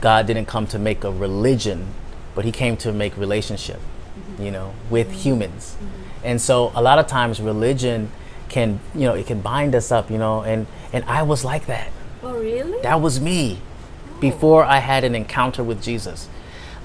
God 0.00 0.26
didn't 0.26 0.46
come 0.46 0.66
to 0.68 0.78
make 0.78 1.04
a 1.04 1.10
religion, 1.10 1.88
but 2.34 2.44
He 2.44 2.52
came 2.52 2.76
to 2.78 2.92
make 2.92 3.16
relationship, 3.16 3.76
mm-hmm. 3.78 4.44
you 4.44 4.50
know, 4.50 4.72
with 4.88 5.08
mm-hmm. 5.08 5.18
humans. 5.18 5.76
Mm-hmm. 5.76 6.26
And 6.26 6.40
so 6.40 6.72
a 6.74 6.82
lot 6.82 6.98
of 6.98 7.06
times 7.06 7.40
religion 7.40 8.10
can, 8.48 8.80
you 8.94 9.02
know, 9.02 9.14
it 9.14 9.26
can 9.26 9.40
bind 9.40 9.74
us 9.74 9.90
up, 9.90 10.10
you 10.10 10.18
know, 10.18 10.42
and 10.42 10.66
and 10.92 11.04
I 11.06 11.22
was 11.22 11.44
like 11.44 11.66
that. 11.66 11.90
oh 12.22 12.38
really? 12.38 12.80
That 12.82 13.00
was 13.00 13.20
me 13.20 13.58
oh. 13.58 14.20
before 14.20 14.64
I 14.64 14.78
had 14.78 15.02
an 15.02 15.14
encounter 15.16 15.64
with 15.64 15.82
Jesus. 15.82 16.28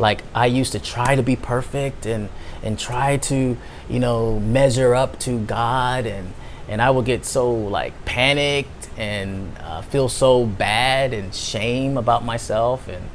Like 0.01 0.23
I 0.33 0.47
used 0.47 0.71
to 0.71 0.79
try 0.79 1.15
to 1.15 1.23
be 1.23 1.35
perfect 1.35 2.05
and 2.05 2.29
and 2.63 2.77
try 2.77 3.17
to, 3.17 3.57
you 3.89 3.99
know, 3.99 4.39
measure 4.39 4.95
up 4.95 5.19
to 5.19 5.39
God 5.39 6.05
and 6.05 6.33
and 6.67 6.81
I 6.81 6.89
would 6.89 7.05
get 7.05 7.25
so 7.25 7.51
like 7.51 7.93
panicked 8.03 8.89
and 8.97 9.55
uh, 9.59 9.81
feel 9.81 10.09
so 10.09 10.45
bad 10.45 11.13
and 11.13 11.33
shame 11.33 11.97
about 11.97 12.25
myself 12.25 12.87
and 12.87 13.09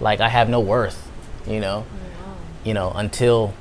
like 0.00 0.20
I 0.20 0.28
have 0.28 0.48
no 0.48 0.60
worth, 0.60 1.10
you 1.46 1.60
know. 1.60 1.86
You 2.64 2.74
know, 2.74 2.92
until 2.94 3.54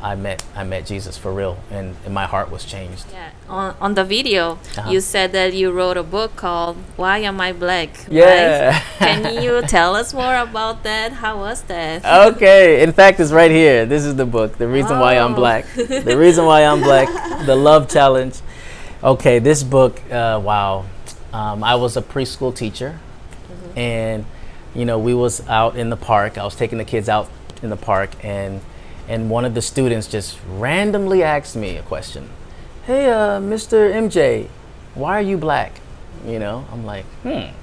I 0.00 0.14
met 0.14 0.44
I 0.54 0.62
met 0.64 0.86
Jesus 0.86 1.18
for 1.18 1.32
real 1.32 1.58
and, 1.70 1.96
and 2.04 2.14
my 2.14 2.26
heart 2.26 2.50
was 2.52 2.64
changed. 2.64 3.06
Yeah. 3.12 3.30
On, 3.48 3.74
on 3.80 3.94
the 3.94 4.04
video, 4.04 4.52
Uh-huh. 4.76 4.90
you 4.90 5.00
said 5.00 5.32
that 5.32 5.54
you 5.54 5.72
wrote 5.72 5.96
a 5.96 6.02
book 6.04 6.36
called 6.36 6.76
"Why 6.96 7.18
Am 7.18 7.40
I 7.40 7.52
Black?" 7.52 7.90
Yeah. 8.08 8.78
Right? 8.78 8.82
Can 8.98 9.42
you 9.42 9.62
tell 9.62 9.96
us 9.96 10.14
more 10.14 10.36
about 10.36 10.84
that? 10.84 11.12
How 11.14 11.38
was 11.38 11.62
that? 11.62 12.04
okay 12.28 12.82
in 12.82 12.92
fact 12.92 13.18
it's 13.20 13.32
right 13.32 13.50
here 13.50 13.84
this 13.86 14.04
is 14.04 14.14
the 14.14 14.26
book 14.26 14.56
the 14.58 14.68
reason 14.68 14.98
why 15.00 15.14
i'm 15.18 15.32
Oh. 15.32 15.36
black 15.42 15.64
the 15.74 16.16
reason 16.26 16.44
why 16.46 16.64
i'm 16.64 16.80
black 16.80 17.08
the 17.46 17.56
love 17.56 17.88
challenge 17.88 18.36
okay 19.02 19.38
this 19.40 19.62
book 19.62 20.00
uh, 20.12 20.40
wow 20.42 20.84
um, 21.32 21.62
i 21.64 21.74
was 21.74 21.96
a 21.96 22.02
preschool 22.02 22.54
teacher 22.54 22.98
and 23.76 24.24
you 24.74 24.84
know 24.84 24.98
we 24.98 25.14
was 25.14 25.46
out 25.48 25.76
in 25.76 25.90
the 25.90 25.96
park 25.96 26.38
i 26.38 26.44
was 26.44 26.54
taking 26.56 26.78
the 26.78 26.84
kids 26.84 27.08
out 27.08 27.28
in 27.62 27.70
the 27.70 27.76
park 27.76 28.10
and 28.24 28.60
and 29.08 29.30
one 29.30 29.44
of 29.46 29.54
the 29.54 29.62
students 29.62 30.06
just 30.06 30.38
randomly 30.46 31.22
asked 31.22 31.56
me 31.56 31.76
a 31.76 31.82
question. 31.82 32.28
Hey, 32.84 33.10
uh, 33.10 33.40
Mr. 33.40 33.90
MJ, 33.90 34.48
why 34.94 35.18
are 35.18 35.22
you 35.22 35.38
black? 35.38 35.80
You 36.26 36.38
know, 36.38 36.66
I'm 36.70 36.84
like, 36.84 37.06
hmm. 37.22 37.54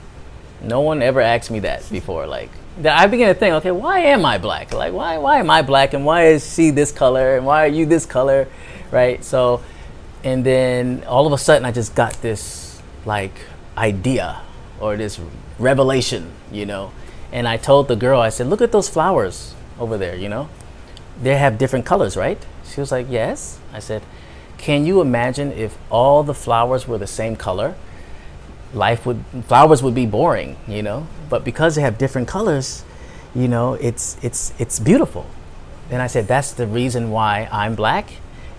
No 0.62 0.82
one 0.82 1.04
ever 1.04 1.22
asked 1.22 1.52
me 1.52 1.60
that 1.60 1.88
before. 1.92 2.26
Like, 2.26 2.50
I 2.84 3.06
began 3.06 3.28
to 3.28 3.40
think, 3.40 3.54
okay, 3.56 3.72
why 3.72 4.00
am 4.00 4.26
I 4.26 4.40
black? 4.40 4.74
Like, 4.74 4.94
why, 4.94 5.20
why 5.20 5.38
am 5.38 5.50
I 5.52 5.62
black, 5.62 5.94
and 5.94 6.04
why 6.04 6.28
is 6.28 6.56
she 6.56 6.72
this 6.72 6.92
color, 6.92 7.38
and 7.38 7.46
why 7.46 7.66
are 7.66 7.70
you 7.72 7.86
this 7.86 8.06
color, 8.06 8.48
right? 8.92 9.24
So, 9.24 9.62
and 10.24 10.44
then 10.44 11.04
all 11.06 11.28
of 11.28 11.34
a 11.34 11.38
sudden, 11.38 11.66
I 11.66 11.72
just 11.72 11.94
got 11.94 12.14
this 12.24 12.82
like 13.06 13.34
idea 13.78 14.42
or 14.80 14.98
this 14.98 15.20
revelation, 15.60 16.32
you 16.52 16.66
know. 16.66 16.92
And 17.32 17.48
I 17.48 17.58
told 17.58 17.88
the 17.88 17.96
girl, 17.96 18.20
I 18.20 18.30
said, 18.30 18.48
look 18.48 18.62
at 18.62 18.72
those 18.72 18.90
flowers 18.90 19.54
over 19.78 19.98
there, 19.98 20.16
you 20.16 20.30
know 20.30 20.50
they 21.22 21.38
have 21.38 21.58
different 21.58 21.86
colors, 21.86 22.18
right? 22.18 22.44
She 22.66 22.80
was 22.80 22.92
like, 22.92 23.08
yes. 23.10 23.60
I 23.72 23.80
said, 23.80 24.04
can 24.58 24.86
you 24.86 25.02
imagine 25.02 25.52
if 25.52 25.78
all 25.90 26.24
the 26.24 26.34
flowers 26.34 26.88
were 26.88 26.98
the 26.98 27.08
same 27.08 27.36
color? 27.36 27.76
Life 28.74 29.06
would, 29.06 29.24
flowers 29.48 29.82
would 29.84 29.96
be 29.96 30.06
boring, 30.06 30.58
you 30.68 30.84
know? 30.84 31.08
But 31.30 31.44
because 31.44 31.76
they 31.76 31.82
have 31.82 31.98
different 31.98 32.28
colors, 32.28 32.84
you 33.34 33.48
know, 33.48 33.76
it's, 33.76 34.18
it's, 34.22 34.54
it's 34.60 34.80
beautiful. 34.80 35.26
And 35.90 36.02
I 36.02 36.08
said, 36.08 36.28
that's 36.28 36.52
the 36.52 36.68
reason 36.68 37.12
why 37.12 37.48
I'm 37.52 37.76
black. 37.76 38.10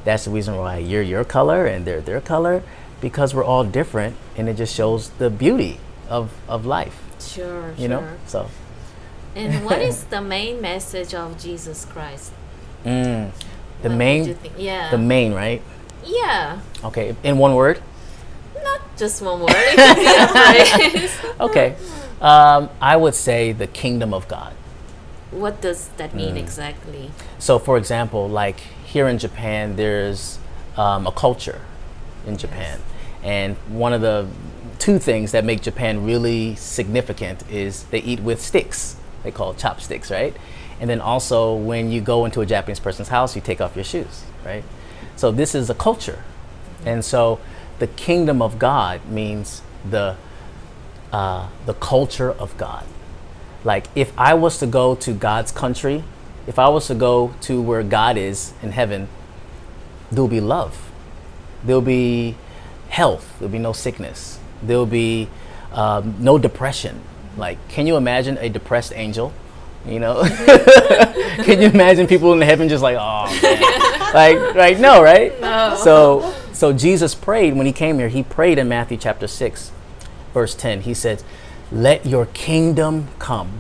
That's 0.05 0.25
the 0.27 0.31
reason 0.31 0.57
why 0.57 0.79
you're 0.79 1.03
your 1.03 1.25
color 1.25 1.67
and 1.67 1.85
they're 1.85 2.01
their 2.01 2.21
color, 2.21 2.63
because 3.01 3.35
we're 3.35 3.45
all 3.45 3.65
different 3.65 4.17
and 4.37 4.49
it 4.49 4.55
just 4.55 4.75
shows 4.75 5.11
the 5.11 5.29
beauty 5.29 5.81
of, 6.09 6.33
of 6.49 6.65
life. 6.65 7.03
Sure, 7.19 7.71
you 7.71 7.77
sure. 7.77 7.89
know? 7.89 8.09
So. 8.27 8.49
And 9.35 9.65
what 9.65 9.81
is 9.83 10.05
the 10.11 10.23
main 10.23 10.61
message 10.61 11.15
of 11.15 11.39
Jesus 11.39 11.85
Christ? 11.85 12.33
Mm, 12.87 13.31
the 13.83 13.89
What 13.89 13.97
main, 13.99 14.35
think? 14.35 14.55
Yeah. 14.57 14.91
the 14.91 14.99
main, 14.99 15.35
right? 15.35 15.61
yeah. 16.05 16.61
Okay, 16.85 17.17
in 17.25 17.37
one 17.39 17.55
word. 17.57 17.81
Not 18.63 18.81
just 18.97 19.21
one 19.23 19.41
word. 19.41 19.51
It 19.57 19.77
could 19.77 20.93
be 20.93 21.03
a 21.05 21.09
phrase. 21.09 21.19
Okay, 21.41 21.75
um, 22.21 22.71
I 22.81 22.97
would 22.97 23.15
say 23.15 23.53
the 23.53 23.67
kingdom 23.67 24.15
of 24.15 24.29
God. 24.29 24.53
What 25.33 25.61
does 25.61 25.89
that 25.97 26.15
mean 26.15 26.35
Mm. 26.37 26.39
exactly? 26.39 27.11
So, 27.39 27.59
for 27.59 27.77
example, 27.77 28.29
like 28.29 28.61
here 28.87 29.09
in 29.09 29.19
Japan, 29.19 29.75
there's 29.77 30.39
um, 30.77 31.07
a 31.07 31.13
culture 31.13 31.61
in 32.27 32.37
Japan, 32.37 32.79
and 33.23 33.57
one 33.69 33.93
of 33.93 34.01
the 34.01 34.27
two 34.79 34.99
things 35.01 35.33
that 35.33 35.45
make 35.45 35.61
Japan 35.63 36.05
really 36.07 36.55
significant 36.55 37.43
is 37.51 37.85
they 37.91 37.99
eat 38.01 38.21
with 38.21 38.41
sticks. 38.41 38.97
They 39.25 39.33
call 39.33 39.51
it 39.51 39.59
chopsticks, 39.59 40.11
right? 40.11 40.37
And 40.81 40.91
then 40.91 41.01
also, 41.01 41.55
when 41.55 41.91
you 41.91 42.01
go 42.01 42.25
into 42.25 42.41
a 42.41 42.47
Japanese 42.47 42.81
person's 42.81 43.09
house, 43.09 43.35
you 43.35 43.43
take 43.43 43.61
off 43.61 43.75
your 43.75 43.85
shoes, 43.85 44.25
right? 44.45 44.65
So 45.17 45.31
this 45.31 45.55
is 45.55 45.71
a 45.71 45.75
culture, 45.75 46.23
and 46.85 47.05
so 47.05 47.41
the 47.79 47.87
kingdom 47.87 48.43
of 48.43 48.59
God 48.59 49.07
means 49.07 49.63
the 49.89 50.17
uh, 51.13 51.49
the 51.65 51.75
culture 51.75 52.31
of 52.31 52.57
God. 52.59 52.85
Like 53.65 53.87
if 53.95 54.13
I 54.19 54.35
was 54.35 54.59
to 54.59 54.67
go 54.67 54.95
to 54.97 55.13
God's 55.13 55.51
country, 55.51 56.05
if 56.47 56.59
I 56.59 56.69
was 56.69 56.87
to 56.89 56.95
go 56.95 57.35
to 57.43 57.61
where 57.63 57.83
God 57.83 58.17
is 58.17 58.53
in 58.63 58.73
heaven, 58.73 59.09
there'll 60.13 60.29
be 60.29 60.41
love. 60.41 60.91
There'll 61.65 61.81
be 61.81 62.37
health. 62.89 63.35
There'll 63.39 63.53
be 63.53 63.59
no 63.59 63.73
sickness. 63.73 64.39
There'll 64.63 64.87
be 64.87 65.29
um, 65.73 66.17
no 66.21 66.39
depression. 66.39 67.01
Like, 67.37 67.59
can 67.69 67.87
you 67.87 67.97
imagine 67.97 68.39
a 68.39 68.49
depressed 68.49 68.93
angel? 68.95 69.33
You 69.87 70.01
know, 70.01 70.25
can 71.45 71.63
you 71.63 71.69
imagine 71.69 72.09
people 72.09 72.33
in 72.33 72.41
heaven 72.41 72.69
just 72.69 72.83
like, 72.83 72.97
oh 72.99 73.27
man, 73.41 74.15
like, 74.15 74.55
like 74.57 74.79
no, 74.81 75.01
right? 75.01 75.39
No. 75.41 75.77
So, 75.77 76.35
so 76.53 76.73
Jesus 76.73 77.15
prayed 77.15 77.55
when 77.55 77.67
he 77.67 77.73
came 77.73 77.99
here. 77.99 78.09
He 78.09 78.25
prayed 78.25 78.59
in 78.59 78.69
Matthew 78.69 78.97
chapter 78.97 79.29
six, 79.29 79.71
verse 80.35 80.57
ten. 80.57 80.81
He 80.81 80.93
said, 80.93 81.23
"Let 81.71 82.05
your 82.05 82.27
kingdom 82.27 83.09
come, 83.21 83.53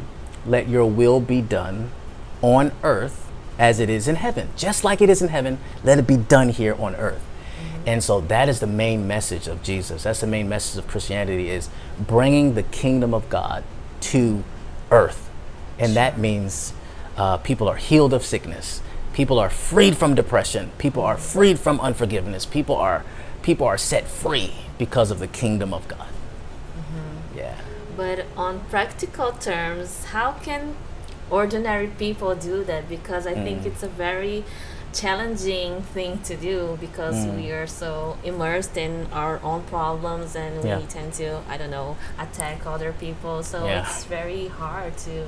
let 0.44 0.68
your 0.68 0.86
will 0.86 1.20
be 1.20 1.42
done, 1.42 1.92
on 2.42 2.72
earth 2.82 3.30
as 3.56 3.78
it 3.78 3.88
is 3.88 4.08
in 4.08 4.16
heaven. 4.16 4.48
Just 4.56 4.82
like 4.82 5.00
it 5.00 5.08
is 5.08 5.22
in 5.22 5.28
heaven, 5.28 5.58
let 5.84 5.98
it 5.98 6.08
be 6.08 6.16
done 6.16 6.48
here 6.48 6.74
on 6.74 6.96
earth." 6.96 7.22
Mm-hmm. 7.22 7.88
And 7.88 8.02
so 8.02 8.20
that 8.22 8.48
is 8.48 8.58
the 8.58 8.66
main 8.66 9.06
message 9.06 9.46
of 9.46 9.62
Jesus. 9.62 10.02
That's 10.02 10.22
the 10.22 10.26
main 10.26 10.48
message 10.48 10.76
of 10.82 10.88
Christianity 10.88 11.50
is 11.50 11.68
bringing 12.00 12.54
the 12.54 12.64
kingdom 12.64 13.14
of 13.14 13.28
God 13.28 13.62
to 14.00 14.42
earth. 14.90 15.25
And 15.78 15.94
that 15.94 16.18
means 16.18 16.72
uh, 17.16 17.36
people 17.38 17.68
are 17.68 17.76
healed 17.76 18.12
of 18.14 18.24
sickness. 18.24 18.80
People 19.12 19.38
are 19.38 19.50
freed 19.50 19.96
from 19.96 20.14
depression. 20.14 20.70
People 20.78 21.02
are 21.02 21.16
freed 21.16 21.58
from 21.58 21.80
unforgiveness. 21.80 22.44
People 22.46 22.76
are 22.76 23.04
people 23.42 23.66
are 23.66 23.78
set 23.78 24.06
free 24.08 24.52
because 24.78 25.10
of 25.10 25.18
the 25.20 25.28
kingdom 25.28 25.72
of 25.72 25.86
God. 25.88 26.08
Yeah. 27.34 27.54
But 27.96 28.26
on 28.36 28.60
practical 28.70 29.32
terms, 29.32 30.06
how 30.06 30.32
can 30.32 30.74
ordinary 31.30 31.86
people 31.86 32.34
do 32.34 32.64
that? 32.64 32.88
Because 32.88 33.26
I 33.26 33.34
think 33.34 33.62
Mm. 33.62 33.66
it's 33.66 33.82
a 33.82 33.88
very 33.88 34.44
challenging 34.92 35.82
thing 35.94 36.18
to 36.24 36.36
do 36.36 36.76
because 36.80 37.16
Mm. 37.26 37.36
we 37.36 37.50
are 37.52 37.66
so 37.66 38.16
immersed 38.24 38.76
in 38.76 39.06
our 39.12 39.38
own 39.42 39.62
problems 39.62 40.34
and 40.34 40.64
Yeah. 40.64 40.78
we 40.78 40.84
tend 40.86 41.12
to, 41.14 41.40
I 41.48 41.56
don't 41.56 41.70
know, 41.70 41.96
attack 42.18 42.66
other 42.66 42.92
people. 42.92 43.42
So 43.42 43.66
Yeah. 43.66 43.80
it's 43.82 44.04
very 44.04 44.48
hard 44.48 44.96
to 45.08 45.26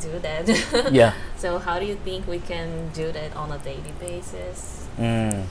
do 0.00 0.18
that. 0.20 0.90
Yeah. 0.92 1.12
So 1.36 1.58
how 1.58 1.78
do 1.78 1.86
you 1.86 1.96
think 1.96 2.26
we 2.26 2.38
can 2.38 2.90
do 2.94 3.12
that 3.12 3.36
on 3.36 3.52
a 3.52 3.58
daily 3.58 3.92
basis? 4.00 4.86
Mm. 4.98 5.44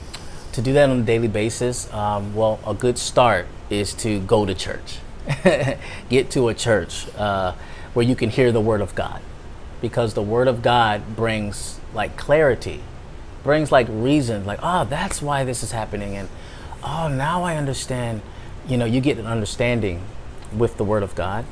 To 0.52 0.62
do 0.62 0.72
that 0.72 0.90
on 0.90 1.00
a 1.00 1.02
daily 1.02 1.28
basis, 1.28 1.92
um, 1.92 2.34
well, 2.34 2.58
a 2.66 2.74
good 2.74 2.98
start 2.98 3.46
is 3.70 3.94
to 3.94 4.20
go 4.20 4.44
to 4.44 4.54
church. 4.54 4.98
Get 6.08 6.30
to 6.30 6.48
a 6.48 6.54
church 6.54 7.06
uh, 7.16 7.52
where 7.94 8.04
you 8.04 8.16
can 8.16 8.30
hear 8.30 8.52
the 8.52 8.60
Word 8.60 8.80
of 8.80 8.94
God. 8.94 9.20
Because 9.80 10.14
the 10.14 10.22
Word 10.22 10.48
of 10.48 10.62
God 10.62 11.14
brings 11.14 11.78
like 11.94 12.16
clarity, 12.16 12.80
brings 13.44 13.70
like 13.70 13.86
reason, 13.88 14.44
like, 14.44 14.58
oh, 14.62 14.84
that's 14.84 15.22
why 15.22 15.44
this 15.44 15.62
is 15.62 15.72
happening. 15.72 16.16
And 16.16 16.28
oh, 16.82 17.08
now 17.08 17.44
I 17.44 17.56
understand. 17.56 18.22
You 18.66 18.76
know, 18.76 18.84
you 18.84 19.00
get 19.00 19.18
an 19.18 19.26
understanding 19.26 20.02
with 20.52 20.76
the 20.76 20.84
Word 20.84 21.02
of 21.02 21.14
God. 21.14 21.44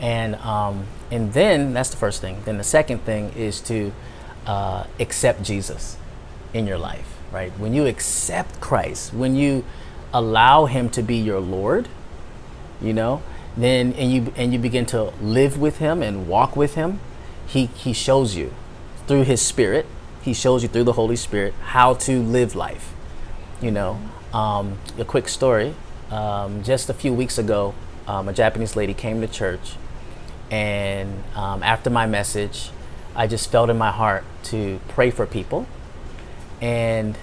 And, 0.00 0.34
um, 0.36 0.86
and 1.10 1.32
then 1.32 1.72
that's 1.72 1.90
the 1.90 1.96
first 1.96 2.20
thing. 2.20 2.42
Then 2.44 2.58
the 2.58 2.64
second 2.64 3.00
thing 3.00 3.32
is 3.34 3.60
to 3.62 3.92
uh, 4.46 4.84
accept 4.98 5.42
Jesus 5.42 5.96
in 6.52 6.66
your 6.66 6.78
life, 6.78 7.16
right? 7.32 7.52
When 7.58 7.74
you 7.74 7.86
accept 7.86 8.60
Christ, 8.60 9.12
when 9.12 9.34
you 9.34 9.64
allow 10.12 10.66
him 10.66 10.88
to 10.90 11.02
be 11.02 11.16
your 11.16 11.40
Lord, 11.40 11.88
you 12.80 12.92
know, 12.92 13.22
then 13.56 13.92
and 13.94 14.12
you 14.12 14.32
and 14.36 14.52
you 14.52 14.58
begin 14.58 14.86
to 14.86 15.12
live 15.20 15.58
with 15.58 15.78
him 15.78 16.02
and 16.02 16.28
walk 16.28 16.56
with 16.56 16.74
him, 16.74 17.00
he 17.46 17.66
he 17.66 17.92
shows 17.92 18.34
you 18.34 18.52
through 19.06 19.24
his 19.24 19.40
spirit, 19.40 19.86
he 20.22 20.34
shows 20.34 20.62
you 20.62 20.68
through 20.68 20.84
the 20.84 20.92
Holy 20.92 21.16
Spirit 21.16 21.54
how 21.62 21.94
to 21.94 22.20
live 22.22 22.54
life. 22.54 22.92
You 23.60 23.70
know, 23.70 24.00
um, 24.32 24.78
a 24.98 25.04
quick 25.04 25.28
story. 25.28 25.74
Um, 26.10 26.62
just 26.62 26.90
a 26.90 26.94
few 26.94 27.12
weeks 27.12 27.38
ago, 27.38 27.74
um, 28.06 28.28
a 28.28 28.32
Japanese 28.32 28.76
lady 28.76 28.94
came 28.94 29.20
to 29.20 29.26
church, 29.26 29.76
and 30.54 31.24
um, 31.34 31.64
after 31.64 31.90
my 31.90 32.06
message, 32.06 32.70
I 33.16 33.26
just 33.26 33.50
felt 33.50 33.70
in 33.70 33.76
my 33.76 33.90
heart 33.90 34.22
to 34.44 34.80
pray 34.86 35.10
for 35.10 35.26
people. 35.26 35.66
And 36.60 37.18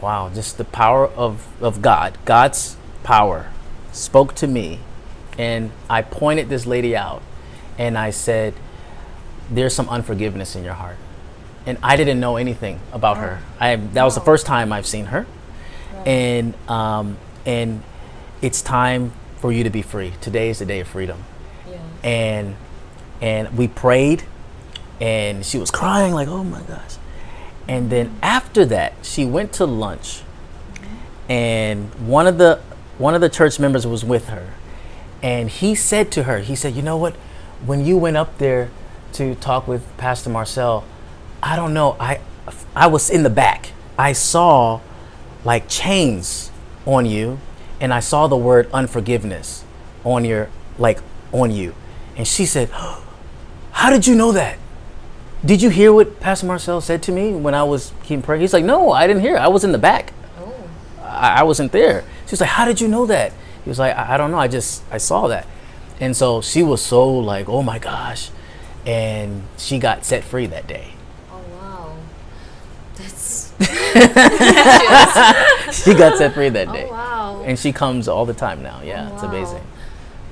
wow, 0.00 0.30
just 0.34 0.56
the 0.56 0.64
power 0.64 1.06
of, 1.06 1.46
of 1.62 1.82
God, 1.82 2.16
God's 2.24 2.78
power 3.02 3.50
spoke 3.92 4.34
to 4.36 4.46
me. 4.46 4.80
And 5.36 5.70
I 5.90 6.00
pointed 6.00 6.48
this 6.48 6.64
lady 6.64 6.96
out 6.96 7.20
and 7.76 7.98
I 7.98 8.08
said, 8.08 8.54
There's 9.50 9.74
some 9.74 9.90
unforgiveness 9.90 10.56
in 10.56 10.64
your 10.64 10.74
heart. 10.74 10.96
And 11.66 11.76
I 11.82 11.94
didn't 11.96 12.20
know 12.20 12.38
anything 12.38 12.80
about 12.90 13.18
her. 13.18 13.42
I, 13.60 13.76
that 13.76 14.04
was 14.04 14.14
the 14.14 14.22
first 14.22 14.46
time 14.46 14.72
I've 14.72 14.86
seen 14.86 15.06
her. 15.06 15.26
And, 16.06 16.54
um, 16.70 17.18
and 17.44 17.82
it's 18.40 18.62
time 18.62 19.12
for 19.40 19.52
you 19.52 19.62
to 19.62 19.70
be 19.70 19.82
free. 19.82 20.14
Today 20.22 20.48
is 20.48 20.60
the 20.60 20.64
day 20.64 20.80
of 20.80 20.88
freedom. 20.88 21.22
And 22.02 22.56
and 23.20 23.56
we 23.56 23.68
prayed 23.68 24.24
and 25.00 25.44
she 25.44 25.58
was 25.58 25.70
crying 25.70 26.14
like 26.14 26.28
oh 26.28 26.44
my 26.44 26.62
gosh. 26.62 26.96
And 27.68 27.90
then 27.90 28.18
after 28.22 28.64
that 28.66 28.94
she 29.02 29.24
went 29.24 29.52
to 29.54 29.66
lunch 29.66 30.22
and 31.28 31.92
one 32.06 32.26
of 32.26 32.38
the 32.38 32.60
one 32.98 33.14
of 33.14 33.20
the 33.20 33.28
church 33.28 33.58
members 33.58 33.86
was 33.86 34.04
with 34.04 34.28
her. 34.28 34.52
And 35.22 35.50
he 35.50 35.74
said 35.74 36.10
to 36.12 36.24
her 36.24 36.40
he 36.40 36.54
said 36.54 36.74
you 36.74 36.82
know 36.82 36.96
what? 36.96 37.14
When 37.64 37.84
you 37.84 37.96
went 37.96 38.16
up 38.16 38.38
there 38.38 38.70
to 39.12 39.34
talk 39.36 39.66
with 39.66 39.84
pastor 39.96 40.30
marcel 40.30 40.84
i 41.42 41.56
don't 41.56 41.74
know 41.74 41.96
i 41.98 42.20
i 42.76 42.86
was 42.86 43.10
in 43.10 43.22
the 43.22 43.30
back. 43.30 43.72
I 43.98 44.12
saw 44.12 44.80
like 45.44 45.68
chains 45.68 46.50
on 46.86 47.06
you 47.06 47.38
and 47.80 47.92
i 47.92 48.00
saw 48.00 48.26
the 48.26 48.36
word 48.36 48.70
unforgiveness 48.72 49.64
on 50.04 50.24
your 50.24 50.48
like 50.78 51.00
on 51.32 51.50
you 51.50 51.74
and 52.20 52.28
she 52.28 52.44
said 52.44 52.68
how 53.72 53.88
did 53.88 54.06
you 54.06 54.14
know 54.14 54.30
that 54.32 54.58
Did 55.42 55.62
you 55.62 55.70
hear 55.70 55.90
what 55.90 56.20
Pastor 56.20 56.44
Marcel 56.44 56.82
said 56.82 57.02
to 57.04 57.12
me 57.12 57.32
when 57.32 57.54
I 57.54 57.62
was 57.62 57.92
keeping 58.02 58.20
prayer? 58.20 58.38
He's 58.38 58.52
like, 58.52 58.62
No, 58.62 58.92
I 58.92 59.06
didn't 59.06 59.22
hear. 59.22 59.38
I 59.38 59.48
was 59.48 59.64
in 59.64 59.72
the 59.72 59.78
back. 59.78 60.12
Oh. 60.38 60.52
I, 61.02 61.40
I 61.40 61.42
wasn't 61.44 61.72
there. 61.72 62.04
She 62.26 62.32
was 62.32 62.42
like, 62.42 62.50
How 62.50 62.66
did 62.66 62.78
you 62.82 62.88
know 62.88 63.06
that? 63.06 63.32
He 63.64 63.70
was 63.70 63.78
like, 63.78 63.96
I, 63.96 64.14
I 64.14 64.16
don't 64.18 64.30
know. 64.30 64.38
I 64.38 64.48
just 64.48 64.82
I 64.92 64.98
saw 64.98 65.28
that. 65.28 65.46
And 65.98 66.14
so 66.14 66.42
she 66.42 66.62
was 66.62 66.82
so 66.82 67.08
like, 67.08 67.48
Oh 67.48 67.62
my 67.62 67.78
gosh. 67.78 68.28
And 68.84 69.44
she 69.56 69.78
got 69.78 70.04
set 70.04 70.22
free 70.22 70.44
that 70.44 70.66
day. 70.66 70.92
Oh 71.32 71.40
wow. 71.56 71.96
That's 72.96 73.54
She 75.84 75.94
got 75.94 76.18
set 76.18 76.34
free 76.34 76.50
that 76.50 76.68
oh, 76.68 76.72
day. 76.74 76.84
Oh 76.86 76.90
wow. 76.92 77.42
And 77.46 77.58
she 77.58 77.72
comes 77.72 78.08
all 78.08 78.26
the 78.26 78.34
time 78.34 78.62
now. 78.62 78.82
Yeah, 78.84 79.08
Oh, 79.10 79.14
it's 79.14 79.22
amazing. 79.22 79.62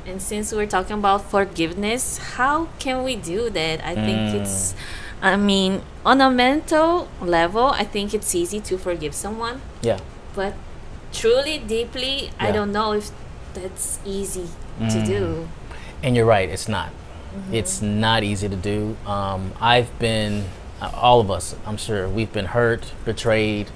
And 0.08 0.22
since 0.22 0.52
we're 0.54 0.66
talking 0.66 0.96
about 0.98 1.30
forgiveness, 1.30 2.16
how 2.36 2.68
can 2.78 3.04
we 3.04 3.14
do 3.14 3.50
that? 3.50 3.84
I 3.84 3.94
think 3.94 4.18
Mm. 4.32 4.40
it's 4.40 4.74
I 5.20 5.34
mean, 5.36 5.82
on 6.06 6.20
a 6.20 6.30
mental 6.30 7.08
level, 7.20 7.66
I 7.74 7.82
think 7.82 8.14
it's 8.14 8.36
easy 8.36 8.60
to 8.60 8.78
forgive 8.78 9.14
someone, 9.14 9.60
Yeah. 9.82 9.98
but 10.32 10.54
truly 11.12 11.58
deeply, 11.58 12.30
I 12.38 12.52
don't 12.52 12.70
know 12.70 12.92
if 12.92 13.10
that's 13.52 13.98
easy 14.04 14.46
Mm. 14.80 14.92
to 14.92 14.98
do. 15.04 15.48
And 16.04 16.14
you're 16.14 16.24
right, 16.36 16.48
it's 16.48 16.68
not. 16.68 16.90
It's 17.50 17.82
not 17.82 18.22
easy 18.22 18.48
to 18.48 18.54
do. 18.54 18.96
Um, 19.06 19.50
I've 19.60 19.90
been, 19.98 20.44
uh, 20.80 20.90
all 20.94 21.18
of 21.20 21.32
us, 21.32 21.56
I'm 21.66 21.76
sure, 21.76 22.08
we've 22.08 22.32
been 22.32 22.46
hurt, 22.54 22.92
betrayed, 23.04 23.66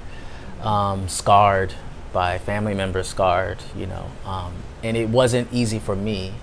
um, 0.63 1.09
scarred 1.09 1.75
by 2.13 2.39
family 2.39 2.75
members, 2.75 3.09
scarred, 3.09 3.59
you 3.77 3.87
know. 3.87 4.05
Um, 4.25 4.53
and 4.83 4.97
it 4.97 5.09
wasn't 5.09 5.53
easy 5.53 5.79
for 5.79 5.95
me 5.97 6.35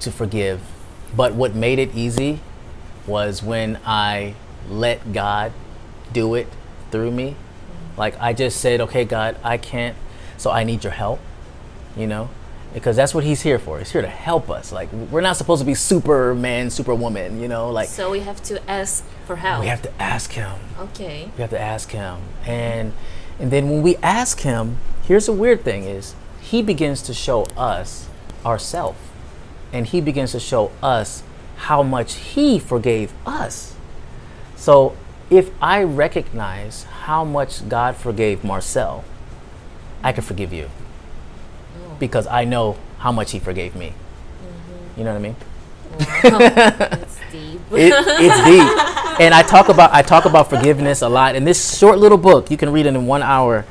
to 0.00 0.10
forgive. 0.12 0.60
But 1.16 1.34
what 1.34 1.54
made 1.54 1.78
it 1.78 1.94
easy 1.94 2.40
was 3.06 3.42
when 3.42 3.78
I 3.86 4.34
let 4.68 5.12
God 5.12 5.52
do 6.12 6.34
it 6.34 6.48
through 6.90 7.10
me. 7.10 7.36
Like 7.96 8.18
I 8.20 8.32
just 8.32 8.60
said, 8.60 8.80
okay, 8.82 9.04
God, 9.04 9.36
I 9.42 9.56
can't, 9.56 9.96
so 10.36 10.50
I 10.50 10.64
need 10.64 10.84
your 10.84 10.92
help, 10.92 11.20
you 11.96 12.06
know? 12.06 12.28
Because 12.74 12.94
that's 12.94 13.14
what 13.14 13.24
he's 13.24 13.40
here 13.40 13.58
for. 13.58 13.78
He's 13.78 13.90
here 13.90 14.02
to 14.02 14.08
help 14.08 14.50
us. 14.50 14.70
Like 14.70 14.92
we're 14.92 15.22
not 15.22 15.36
supposed 15.36 15.60
to 15.62 15.66
be 15.66 15.74
superman, 15.74 16.68
superwoman, 16.68 17.40
you 17.40 17.48
know? 17.48 17.70
Like 17.70 17.88
So 17.88 18.10
we 18.10 18.20
have 18.20 18.42
to 18.44 18.70
ask 18.70 19.04
for 19.26 19.36
help. 19.36 19.62
we 19.62 19.68
have 19.68 19.82
to 19.82 20.02
ask 20.02 20.32
him. 20.32 20.52
okay. 20.78 21.30
We 21.36 21.40
have 21.40 21.50
to 21.50 21.60
ask 21.60 21.90
him. 21.90 22.18
And 22.44 22.92
and 23.38 23.50
then 23.50 23.70
when 23.70 23.82
we 23.82 23.96
ask 23.98 24.40
him, 24.40 24.76
here's 25.04 25.26
the 25.26 25.32
weird 25.32 25.62
thing 25.62 25.84
is 25.84 26.14
he 26.50 26.62
begins 26.62 27.02
to 27.02 27.12
show 27.12 27.42
us 27.56 28.08
ourself. 28.44 28.96
And 29.72 29.86
he 29.86 30.00
begins 30.00 30.32
to 30.32 30.40
show 30.40 30.70
us 30.82 31.22
how 31.56 31.82
much 31.82 32.14
he 32.14 32.58
forgave 32.58 33.12
us. 33.26 33.74
So 34.54 34.96
if 35.28 35.50
I 35.60 35.82
recognize 35.82 36.84
how 36.84 37.24
much 37.24 37.68
God 37.68 37.96
forgave 37.96 38.44
Marcel, 38.44 39.04
I 40.04 40.12
can 40.12 40.22
forgive 40.22 40.52
you. 40.52 40.70
Because 41.98 42.28
I 42.28 42.44
know 42.44 42.76
how 42.98 43.10
much 43.10 43.32
he 43.32 43.40
forgave 43.40 43.74
me. 43.74 43.92
You 44.96 45.04
know 45.04 45.12
what 45.12 45.18
I 45.18 45.22
mean? 45.22 45.36
It's 47.06 47.20
deep. 47.32 47.60
it, 47.72 47.92
it's 48.20 48.44
deep 48.44 49.20
and 49.20 49.34
i 49.34 49.42
talk 49.42 49.68
about 49.68 49.92
i 49.92 50.02
talk 50.02 50.24
about 50.26 50.48
forgiveness 50.48 51.02
a 51.02 51.08
lot 51.08 51.34
in 51.34 51.44
this 51.44 51.78
short 51.78 51.98
little 51.98 52.18
book 52.18 52.50
you 52.50 52.56
can 52.56 52.70
read 52.70 52.86
it 52.86 52.94
in 52.94 53.06
one 53.06 53.22
hour 53.22 53.64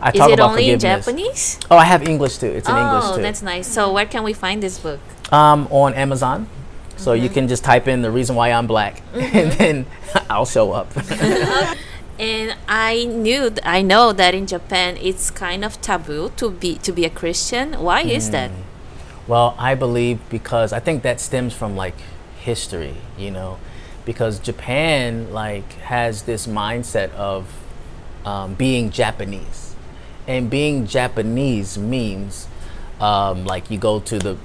i 0.00 0.10
Is 0.10 0.14
talk 0.14 0.30
it 0.30 0.34
about 0.34 0.50
only 0.50 0.70
in 0.70 0.78
forgiveness 0.80 1.06
Japanese? 1.06 1.58
oh 1.70 1.76
i 1.76 1.84
have 1.84 2.02
english 2.06 2.38
too 2.38 2.46
it's 2.48 2.68
in 2.68 2.74
oh, 2.74 2.80
english 2.84 3.04
too 3.04 3.20
Oh, 3.20 3.22
that's 3.22 3.42
nice. 3.42 3.66
So 3.66 3.92
where 3.92 4.06
can 4.06 4.22
we 4.24 4.32
find 4.32 4.62
this 4.62 4.78
book? 4.78 5.00
um, 5.32 5.66
on 5.70 5.94
amazon 5.94 6.48
so 6.96 7.12
you 7.12 7.24
Mm-hmm. 7.24 7.34
can 7.34 7.48
just 7.48 7.64
type 7.64 7.88
in 7.88 8.02
the 8.02 8.10
reason 8.10 8.36
why 8.36 8.50
i'm 8.52 8.66
black 8.66 9.02
and 9.14 9.52
then 9.52 9.86
i'll 10.30 10.46
show 10.46 10.72
up 10.72 10.88
And 12.16 12.54
I 12.68 13.04
knew, 13.06 13.50
th- 13.50 13.58
I 13.64 13.82
know 13.82 14.12
that 14.12 14.34
in 14.36 14.46
Japan 14.46 14.96
it's 15.02 15.32
kind 15.32 15.64
of 15.64 15.80
taboo 15.80 16.30
to 16.36 16.48
be 16.48 16.76
to 16.76 16.92
be 16.92 17.04
a 17.04 17.10
Christian. 17.10 17.74
Why 17.82 18.02
is 18.02 18.30
that? 18.30 18.50
Mm. 18.52 18.62
Well, 19.26 19.56
I 19.58 19.74
believe 19.74 20.20
because 20.30 20.72
I 20.72 20.78
think 20.78 21.02
that 21.02 21.18
stems 21.20 21.54
from 21.54 21.74
like 21.74 21.96
history, 22.38 22.94
you 23.18 23.32
know, 23.32 23.58
because 24.04 24.38
Japan 24.38 25.32
like 25.32 25.72
has 25.90 26.22
this 26.22 26.46
mindset 26.46 27.10
of 27.14 27.46
um, 28.24 28.54
being 28.54 28.90
Japanese, 28.90 29.73
and 30.26 30.48
being 30.50 30.86
Japanese 30.86 31.76
means 31.76 32.48
um, 33.00 33.44
like 33.44 33.70
you 33.70 33.78
go 33.78 34.00
to 34.00 34.18
the 34.18 34.36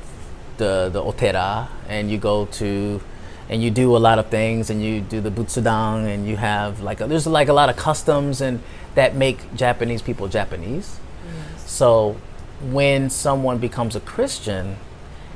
the 0.58 0.90
the 0.92 1.02
otera 1.02 1.70
and 1.88 2.12
you 2.12 2.18
go 2.18 2.46
to 2.46 3.02
and 3.50 3.64
you 3.64 3.72
do 3.72 3.96
a 3.96 3.98
lot 3.98 4.20
of 4.20 4.28
things 4.28 4.70
and 4.70 4.84
you 4.84 5.02
do 5.02 5.22
the 5.22 5.32
butsudan 5.32 6.06
and 6.06 6.28
you 6.28 6.38
have 6.38 6.82
like 6.82 7.02
a, 7.02 7.08
there's 7.08 7.26
like 7.26 7.48
a 7.48 7.54
lot 7.54 7.70
of 7.70 7.76
customs 7.76 8.42
and 8.42 8.62
that 8.96 9.16
make 9.16 9.54
Japanese 9.56 10.02
people 10.02 10.28
Japanese. 10.28 11.00
So 11.66 12.18
when 12.62 13.10
someone 13.10 13.58
becomes 13.58 13.96
a 13.96 14.00
Christian 14.02 14.78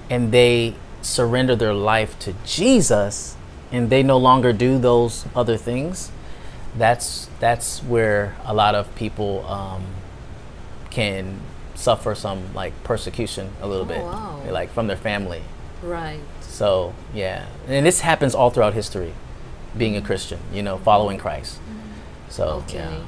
and 0.09 0.31
they 0.31 0.75
surrender 1.01 1.55
their 1.55 1.73
life 1.73 2.17
to 2.19 2.33
Jesus 2.45 3.35
and 3.71 3.89
they 3.89 4.03
no 4.03 4.17
longer 4.17 4.51
do 4.53 4.77
those 4.77 5.25
other 5.35 5.57
things, 5.57 6.11
that's 6.77 7.29
that's 7.39 7.81
where 7.83 8.35
a 8.45 8.53
lot 8.53 8.75
of 8.75 8.93
people 8.95 9.45
um, 9.47 9.85
can 10.93 11.39
suffer 11.75 12.13
some 12.13 12.53
like 12.53 12.71
persecution 12.83 13.49
a 13.61 13.67
little 13.67 13.85
Oh, 13.85 13.89
bit, 13.89 14.01
wow. 14.03 14.41
like 14.51 14.71
from 14.71 14.87
their 14.87 14.97
family. 14.97 15.41
Right. 15.81 16.19
So 16.41 16.93
yeah, 17.13 17.47
and 17.67 17.85
this 17.85 18.01
happens 18.01 18.35
all 18.35 18.51
throughout 18.51 18.73
history, 18.75 19.13
being 19.75 19.97
a 19.97 20.01
mm. 20.01 20.05
Christian, 20.05 20.39
you 20.53 20.61
know, 20.61 20.77
following 20.77 21.17
Christ. 21.17 21.57
Mm. 21.59 22.31
So 22.31 22.43
Okay. 22.67 22.77
yeah. 22.77 22.99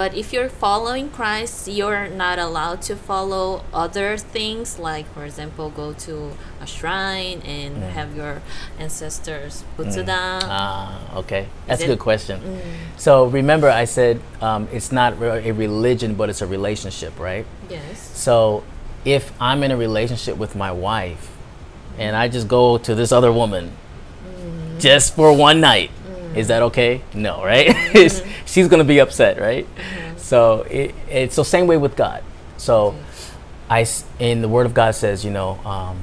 But 0.00 0.14
if 0.16 0.32
you're 0.32 0.48
following 0.48 1.10
Christ, 1.10 1.68
you're 1.68 2.08
not 2.08 2.38
allowed 2.38 2.80
to 2.88 2.96
follow 2.96 3.64
other 3.70 4.16
things, 4.16 4.78
like, 4.78 5.04
for 5.12 5.26
example, 5.26 5.68
go 5.68 5.92
to 6.08 6.32
a 6.58 6.66
shrine 6.66 7.42
and 7.44 7.82
Mm. 7.82 7.90
have 7.92 8.16
your 8.16 8.40
ancestors 8.78 9.62
butsudan. 9.76 10.40
Ah, 10.48 11.18
okay. 11.20 11.48
That's 11.66 11.82
a 11.82 11.84
it- 11.84 11.88
good 11.88 11.98
question. 11.98 12.40
So 12.96 13.26
remember, 13.26 13.68
I 13.68 13.84
said 13.84 14.20
um, 14.40 14.68
it's 14.72 14.90
not 14.90 15.20
re- 15.20 15.46
a 15.50 15.52
religion, 15.52 16.14
but 16.14 16.30
it's 16.30 16.40
a 16.40 16.46
relationship, 16.48 17.12
right? 17.20 17.44
yes. 17.68 18.00
So 18.14 18.62
if 19.04 19.32
I'm 19.38 19.60
in 19.62 19.70
a 19.70 19.76
relationship 19.76 20.38
with 20.38 20.56
my 20.56 20.72
wife 20.72 21.28
and 21.98 22.16
I 22.16 22.24
just 22.28 22.48
go 22.48 22.78
to 22.78 22.94
this 22.94 23.12
other 23.12 23.30
woman 23.32 23.76
just 24.78 25.12
for 25.14 25.28
one 25.36 25.60
night, 25.60 25.90
is 26.34 26.48
that 26.48 26.62
okay? 26.64 27.02
No, 27.14 27.44
right? 27.44 27.68
It's- 27.94 28.22
She's 28.46 28.66
gonna 28.68 28.84
be 28.84 28.98
upset, 28.98 29.40
right? 29.40 29.66
So 30.16 30.62
it, 30.62 30.92
it's 31.08 31.34
so 31.36 31.42
same 31.44 31.66
way 31.68 31.76
with 31.76 31.94
God. 31.96 32.22
So 32.56 32.96
I, 33.68 33.86
in 34.18 34.42
the 34.42 34.48
Word 34.48 34.66
of 34.66 34.74
God 34.74 34.94
says, 34.96 35.24
you 35.24 35.30
know, 35.30 35.58
um, 35.64 35.98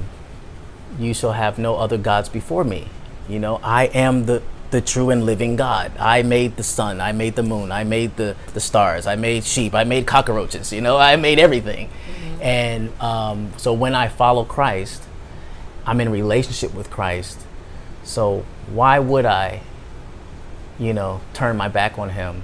you 0.98 1.12
shall 1.12 1.32
have 1.32 1.58
no 1.58 1.76
other 1.76 1.98
gods 1.98 2.28
before 2.30 2.64
me. 2.64 2.88
You 3.28 3.38
know, 3.38 3.60
I 3.62 3.84
am 3.86 4.24
the 4.26 4.42
the 4.70 4.80
true 4.80 5.10
and 5.10 5.24
living 5.24 5.56
God. 5.56 5.92
I 5.98 6.22
made 6.22 6.56
the 6.56 6.62
sun, 6.62 7.00
I 7.00 7.12
made 7.12 7.36
the 7.36 7.42
moon, 7.42 7.70
I 7.72 7.84
made 7.84 8.16
the 8.16 8.34
the 8.54 8.60
stars, 8.60 9.06
I 9.06 9.14
made 9.16 9.44
sheep, 9.44 9.74
I 9.74 9.84
made 9.84 10.06
cockroaches. 10.06 10.72
You 10.72 10.80
know, 10.80 10.96
I 10.96 11.16
made 11.16 11.38
everything. 11.38 11.90
And 12.40 12.90
um, 13.00 13.52
so 13.58 13.72
when 13.74 13.94
I 13.94 14.08
follow 14.08 14.44
Christ, 14.44 15.02
I'm 15.84 16.00
in 16.00 16.10
relationship 16.10 16.72
with 16.74 16.88
Christ. 16.90 17.38
So 18.04 18.44
why 18.72 18.98
would 18.98 19.26
I, 19.26 19.60
you 20.78 20.92
know, 20.92 21.20
turn 21.34 21.56
my 21.56 21.68
back 21.68 21.98
on 21.98 22.10
Him 22.10 22.42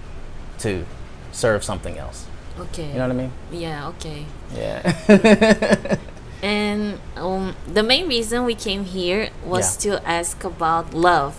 to 0.58 0.84
serve 1.32 1.62
something 1.64 1.98
else? 1.98 2.26
Okay. 2.58 2.88
You 2.88 2.94
know 2.94 3.08
what 3.08 3.10
I 3.10 3.14
mean? 3.14 3.32
yeah. 3.52 3.88
Okay. 3.88 4.26
Yeah. 4.54 5.96
And 6.42 7.00
um, 7.16 7.56
the 7.66 7.82
main 7.82 8.06
reason 8.06 8.44
we 8.44 8.54
came 8.54 8.84
here 8.84 9.30
was 9.46 9.82
Yeah. 9.84 9.96
to 9.98 10.06
ask 10.08 10.44
about 10.44 10.92
love. 10.92 11.36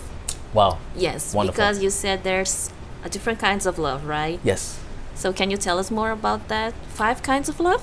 wow. 0.52 0.78
Yes, 0.96 1.32
Wonderful. 1.34 1.54
because 1.54 1.82
you 1.82 1.90
said 1.90 2.24
there's 2.24 2.70
uh, 3.04 3.08
different 3.08 3.38
kinds 3.38 3.66
of 3.66 3.78
love, 3.78 4.04
right? 4.04 4.40
Yes. 4.42 4.80
So 5.14 5.32
can 5.32 5.50
you 5.50 5.56
tell 5.56 5.78
us 5.78 5.90
more 5.90 6.10
about 6.10 6.48
that? 6.48 6.72
Five 6.88 7.22
kinds 7.22 7.48
of 7.48 7.60
love? 7.60 7.82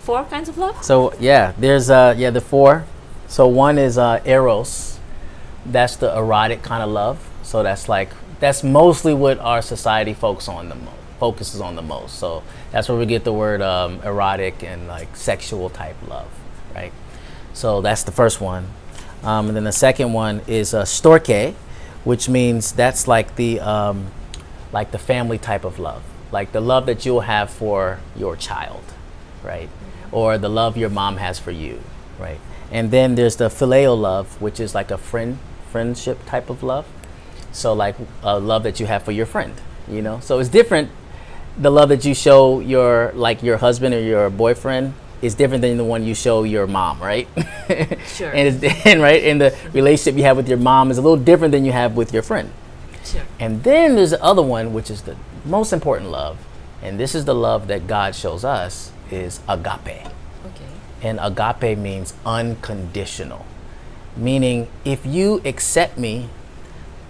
Four 0.00 0.24
kinds 0.24 0.48
of 0.48 0.58
love? 0.58 0.82
So 0.82 1.12
yeah, 1.20 1.52
there's 1.58 1.90
uh 1.90 2.14
yeah 2.16 2.30
the 2.30 2.40
four. 2.40 2.84
So 3.28 3.46
one 3.46 3.78
is 3.78 3.96
uh 3.98 4.20
eros. 4.24 4.98
That's 5.64 5.96
the 5.96 6.10
erotic 6.16 6.62
kind 6.62 6.82
of 6.82 6.90
love. 6.90 7.18
So 7.46 7.62
that's 7.62 7.88
like 7.88 8.10
that's 8.40 8.64
mostly 8.64 9.14
what 9.14 9.38
our 9.38 9.62
society 9.62 10.14
focuses 10.14 10.48
on 10.48 10.68
the 10.68 10.74
mo- 10.74 10.92
focuses 11.20 11.60
on 11.60 11.76
the 11.76 11.82
most. 11.82 12.18
So 12.18 12.42
that's 12.72 12.88
where 12.88 12.98
we 12.98 13.06
get 13.06 13.22
the 13.22 13.32
word 13.32 13.62
um, 13.62 14.00
erotic 14.02 14.64
and 14.64 14.88
like 14.88 15.14
sexual 15.14 15.70
type 15.70 15.94
love, 16.08 16.28
right? 16.74 16.92
So 17.54 17.80
that's 17.80 18.02
the 18.02 18.10
first 18.10 18.40
one. 18.40 18.66
Um, 19.22 19.46
and 19.46 19.56
then 19.56 19.62
the 19.62 19.70
second 19.70 20.12
one 20.12 20.42
is 20.48 20.74
uh, 20.74 20.82
storge, 20.82 21.54
which 22.02 22.28
means 22.28 22.72
that's 22.72 23.06
like 23.06 23.36
the 23.36 23.60
um, 23.60 24.08
like 24.72 24.90
the 24.90 24.98
family 24.98 25.38
type 25.38 25.64
of 25.64 25.78
love, 25.78 26.02
like 26.32 26.50
the 26.50 26.60
love 26.60 26.86
that 26.86 27.06
you'll 27.06 27.20
have 27.20 27.48
for 27.48 28.00
your 28.16 28.34
child, 28.34 28.82
right? 29.44 29.68
Or 30.10 30.36
the 30.36 30.50
love 30.50 30.76
your 30.76 30.90
mom 30.90 31.18
has 31.18 31.38
for 31.38 31.52
you, 31.52 31.80
right? 32.18 32.40
And 32.72 32.90
then 32.90 33.14
there's 33.14 33.36
the 33.36 33.48
filial 33.48 33.96
love, 33.96 34.42
which 34.42 34.58
is 34.58 34.74
like 34.74 34.90
a 34.90 34.98
friend 34.98 35.38
friendship 35.70 36.18
type 36.26 36.50
of 36.50 36.64
love. 36.64 36.86
So 37.56 37.72
like 37.72 37.96
a 38.22 38.38
love 38.38 38.64
that 38.64 38.80
you 38.80 38.86
have 38.86 39.02
for 39.02 39.12
your 39.12 39.26
friend, 39.26 39.54
you 39.88 40.02
know. 40.02 40.20
So 40.20 40.38
it's 40.38 40.50
different. 40.50 40.90
The 41.58 41.70
love 41.70 41.88
that 41.88 42.04
you 42.04 42.14
show 42.14 42.60
your 42.60 43.12
like 43.14 43.42
your 43.42 43.56
husband 43.56 43.94
or 43.94 44.00
your 44.00 44.28
boyfriend 44.28 44.92
is 45.22 45.34
different 45.34 45.62
than 45.62 45.78
the 45.78 45.84
one 45.84 46.04
you 46.04 46.14
show 46.14 46.42
your 46.44 46.66
mom, 46.66 47.00
right? 47.00 47.28
Sure. 48.06 48.30
and, 48.30 48.62
it's, 48.62 48.62
and 48.86 49.02
right, 49.02 49.24
and 49.24 49.40
the 49.40 49.56
relationship 49.72 50.16
you 50.16 50.22
have 50.22 50.36
with 50.36 50.48
your 50.48 50.58
mom 50.58 50.90
is 50.90 50.98
a 50.98 51.02
little 51.02 51.16
different 51.16 51.52
than 51.52 51.64
you 51.64 51.72
have 51.72 51.96
with 51.96 52.14
your 52.14 52.22
friend. 52.22 52.50
Sure. 53.04 53.22
And 53.40 53.62
then 53.64 53.96
there's 53.96 54.10
the 54.10 54.22
other 54.22 54.42
one, 54.42 54.72
which 54.72 54.90
is 54.90 55.02
the 55.02 55.16
most 55.44 55.72
important 55.72 56.10
love, 56.10 56.38
and 56.82 57.00
this 57.00 57.14
is 57.14 57.24
the 57.24 57.34
love 57.34 57.66
that 57.68 57.86
God 57.86 58.14
shows 58.14 58.44
us 58.44 58.92
is 59.10 59.40
agape. 59.48 60.06
Okay. 60.06 60.70
And 61.02 61.18
agape 61.20 61.76
means 61.78 62.14
unconditional, 62.24 63.44
meaning 64.16 64.68
if 64.84 65.04
you 65.04 65.42
accept 65.44 65.98
me 65.98 66.28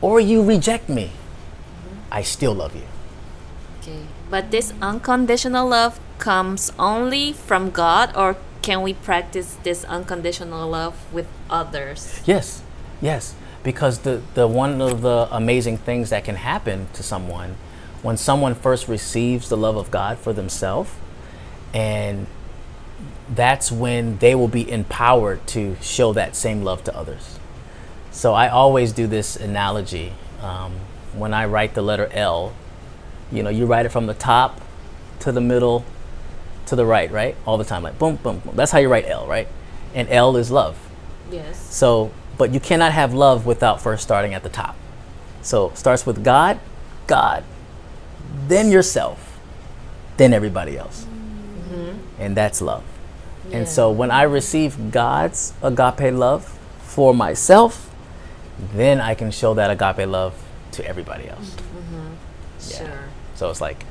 or 0.00 0.20
you 0.20 0.42
reject 0.42 0.88
me, 0.88 1.10
I 2.10 2.22
still 2.22 2.54
love 2.54 2.74
you. 2.74 2.86
Okay. 3.80 4.02
But 4.30 4.50
this 4.50 4.72
unconditional 4.82 5.68
love 5.68 6.00
comes 6.18 6.72
only 6.78 7.32
from 7.32 7.70
God, 7.70 8.14
or 8.16 8.36
can 8.62 8.82
we 8.82 8.94
practice 8.94 9.56
this 9.62 9.84
unconditional 9.84 10.68
love 10.68 11.12
with 11.12 11.26
others? 11.48 12.20
Yes, 12.26 12.62
yes. 13.00 13.34
Because 13.62 14.00
the, 14.00 14.22
the 14.34 14.46
one 14.46 14.80
of 14.80 15.02
the 15.02 15.28
amazing 15.30 15.78
things 15.78 16.10
that 16.10 16.24
can 16.24 16.36
happen 16.36 16.88
to 16.94 17.02
someone 17.02 17.56
when 18.02 18.16
someone 18.16 18.54
first 18.54 18.86
receives 18.86 19.48
the 19.48 19.56
love 19.56 19.76
of 19.76 19.90
God 19.90 20.18
for 20.18 20.32
themselves, 20.32 20.90
and 21.74 22.26
that's 23.28 23.72
when 23.72 24.18
they 24.18 24.34
will 24.34 24.48
be 24.48 24.70
empowered 24.70 25.44
to 25.48 25.76
show 25.80 26.12
that 26.12 26.36
same 26.36 26.62
love 26.62 26.84
to 26.84 26.96
others. 26.96 27.35
So 28.16 28.32
I 28.32 28.48
always 28.48 28.92
do 28.92 29.06
this 29.06 29.36
analogy. 29.36 30.14
Um, 30.40 30.72
when 31.12 31.34
I 31.34 31.44
write 31.44 31.74
the 31.74 31.82
letter 31.82 32.08
L, 32.12 32.54
you 33.30 33.42
know, 33.42 33.50
you 33.50 33.66
write 33.66 33.84
it 33.84 33.90
from 33.90 34.06
the 34.06 34.14
top 34.14 34.62
to 35.20 35.32
the 35.32 35.40
middle 35.42 35.84
to 36.64 36.76
the 36.76 36.86
right, 36.86 37.10
right? 37.10 37.36
All 37.44 37.58
the 37.58 37.64
time, 37.64 37.82
like 37.82 37.98
boom, 37.98 38.16
boom, 38.16 38.38
boom. 38.38 38.56
That's 38.56 38.72
how 38.72 38.78
you 38.78 38.88
write 38.88 39.06
L, 39.06 39.26
right? 39.26 39.46
And 39.94 40.08
L 40.08 40.34
is 40.38 40.50
love. 40.50 40.78
Yes. 41.30 41.58
So, 41.74 42.10
but 42.38 42.54
you 42.54 42.58
cannot 42.58 42.92
have 42.92 43.12
love 43.12 43.44
without 43.44 43.82
first 43.82 44.02
starting 44.02 44.32
at 44.32 44.42
the 44.42 44.48
top. 44.48 44.76
So, 45.42 45.68
it 45.68 45.76
starts 45.76 46.06
with 46.06 46.24
God, 46.24 46.58
God, 47.06 47.44
then 48.48 48.70
yourself, 48.70 49.38
then 50.16 50.32
everybody 50.32 50.78
else. 50.78 51.06
And 52.18 52.34
that's 52.34 52.62
love. 52.62 52.82
And 53.52 53.68
so, 53.68 53.90
when 53.90 54.10
I 54.10 54.22
receive 54.22 54.90
God's 54.90 55.52
agape 55.62 56.14
love 56.14 56.58
for 56.80 57.12
myself, 57.12 57.92
then 58.74 59.00
I 59.00 59.14
can 59.14 59.30
show 59.30 59.54
that 59.54 59.70
agape 59.70 60.08
love 60.08 60.34
to 60.72 60.86
everybody 60.86 61.28
else. 61.28 61.54
Yeah. 62.70 62.78
Sure. 62.78 62.98
So, 63.34 63.50
it's 63.50 63.60
like, 63.60 63.84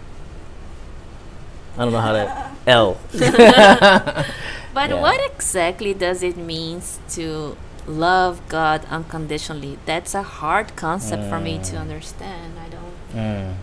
I 1.78 1.84
don't 1.84 1.91
know 1.91 1.99
how 2.01 2.13
to 2.13 2.51
L. 2.67 2.97
But 4.73 4.89
Yeah. 4.89 4.99
what 5.01 5.21
exactly 5.32 5.93
does 5.93 6.21
it 6.21 6.36
mean 6.36 6.82
to 7.12 7.56
love 7.88 8.41
God 8.49 8.84
unconditionally? 8.89 9.78
That's 9.86 10.13
a 10.13 10.21
hard 10.23 10.75
concept 10.75 11.30
for 11.30 11.39
me 11.39 11.60
to 11.63 11.78
understand. 11.78 12.54
I 12.60 12.67
don't. 12.69 12.93
Mm. 13.15 13.54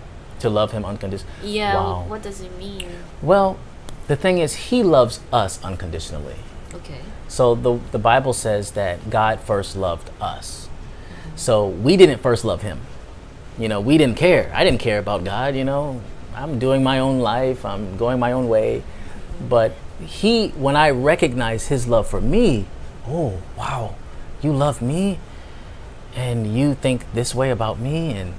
To 0.40 0.48
love 0.48 0.72
Him 0.72 0.84
unconditionally. 0.86 1.34
Yeah. 1.42 1.74
Wow. 1.74 2.04
What 2.08 2.22
does 2.22 2.40
it 2.40 2.56
mean? 2.58 2.88
Well, 3.20 3.58
the 4.08 4.16
thing 4.16 4.38
is, 4.38 4.70
He 4.70 4.82
loves 4.82 5.20
us 5.32 5.62
unconditionally. 5.62 6.36
Okay. 6.74 7.00
So 7.28 7.54
the 7.54 7.78
the 7.92 7.98
Bible 7.98 8.32
says 8.32 8.70
that 8.72 9.10
God 9.10 9.38
first 9.40 9.76
loved 9.76 10.08
us. 10.18 10.61
So 11.36 11.66
we 11.66 11.96
didn't 11.96 12.20
first 12.20 12.44
love 12.44 12.62
him. 12.62 12.80
You 13.58 13.68
know, 13.68 13.80
we 13.80 13.98
didn't 13.98 14.16
care. 14.16 14.50
I 14.54 14.64
didn't 14.64 14.80
care 14.80 14.98
about 14.98 15.24
God, 15.24 15.54
you 15.54 15.64
know. 15.64 16.00
I'm 16.34 16.58
doing 16.58 16.82
my 16.82 16.98
own 16.98 17.18
life. 17.20 17.64
I'm 17.64 17.96
going 17.96 18.18
my 18.18 18.32
own 18.32 18.48
way. 18.48 18.82
But 19.48 19.74
he 20.00 20.48
when 20.48 20.76
I 20.76 20.90
recognize 20.90 21.68
his 21.68 21.86
love 21.86 22.08
for 22.08 22.20
me, 22.20 22.66
oh, 23.06 23.40
wow. 23.56 23.96
You 24.42 24.52
love 24.52 24.82
me 24.82 25.18
and 26.14 26.56
you 26.56 26.74
think 26.74 27.10
this 27.12 27.34
way 27.34 27.50
about 27.50 27.78
me 27.78 28.12
and 28.12 28.34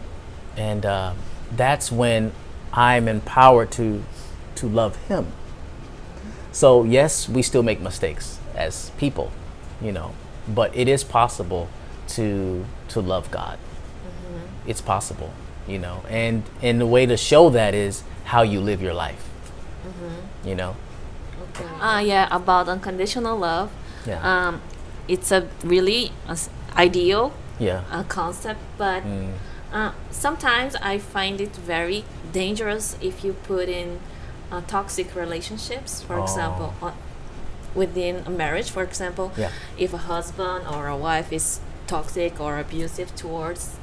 and 0.56 0.86
uh, 0.86 1.14
that's 1.56 1.92
when 1.92 2.32
I'm 2.72 3.08
empowered 3.08 3.72
to 3.74 4.04
to 4.56 4.68
love 4.68 4.96
him. 5.08 5.28
So 6.52 6.84
yes, 6.84 7.28
we 7.28 7.42
still 7.42 7.64
make 7.64 7.82
mistakes 7.82 8.40
as 8.56 8.92
people, 8.98 9.32
you 9.82 9.92
know, 9.92 10.14
but 10.48 10.76
it 10.76 10.88
is 10.88 11.04
possible 11.04 11.70
to 12.10 12.66
to 12.94 13.02
love 13.02 13.30
God. 13.32 13.58
It's 14.66 14.82
possible, 14.82 15.32
you 15.68 15.78
know, 15.80 16.04
and 16.10 16.44
and 16.62 16.80
the 16.80 16.86
way 16.88 17.06
to 17.06 17.18
show 17.18 17.50
that 17.50 17.74
is 17.74 18.04
how 18.26 18.42
you 18.44 18.60
live 18.62 18.82
your 18.82 18.94
life. 18.94 19.30
You 20.46 20.56
know, 20.56 20.76
Okay. 21.50 21.66
Ah, 21.82 22.00
yeah. 22.00 22.28
About 22.32 22.68
unconditional 22.70 23.38
love. 23.38 23.70
yeah, 24.06 24.20
Um, 24.24 24.62
it's 25.08 25.32
a 25.32 25.48
really 25.64 26.12
uh, 26.28 26.36
ideal 26.76 27.32
yeah, 27.60 27.82
uh, 27.92 28.04
concept, 28.04 28.60
but 28.78 29.04
Mm. 29.04 29.34
uh, 29.74 29.92
sometimes 30.12 30.76
I 30.82 30.98
find 31.00 31.40
it 31.42 31.56
very 31.56 32.04
dangerous 32.34 32.98
if 33.02 33.24
you 33.24 33.34
put 33.48 33.70
in 33.70 34.00
uh, 34.52 34.62
toxic 34.68 35.16
relationships. 35.16 36.02
For 36.08 36.16
Oh. 36.20 36.24
example, 36.24 36.74
uh, 36.82 36.92
within 37.76 38.24
a 38.26 38.30
marriage, 38.30 38.70
for 38.72 38.84
example, 38.84 39.32
Yeah. 39.38 39.50
if 39.78 39.94
a 39.94 39.98
husband 40.14 40.66
or 40.74 40.88
a 40.88 40.98
wife 40.98 41.32
is 41.36 41.60
toxic 41.88 42.40
or 42.40 42.60
abusive 42.60 43.16
towards 43.16 43.76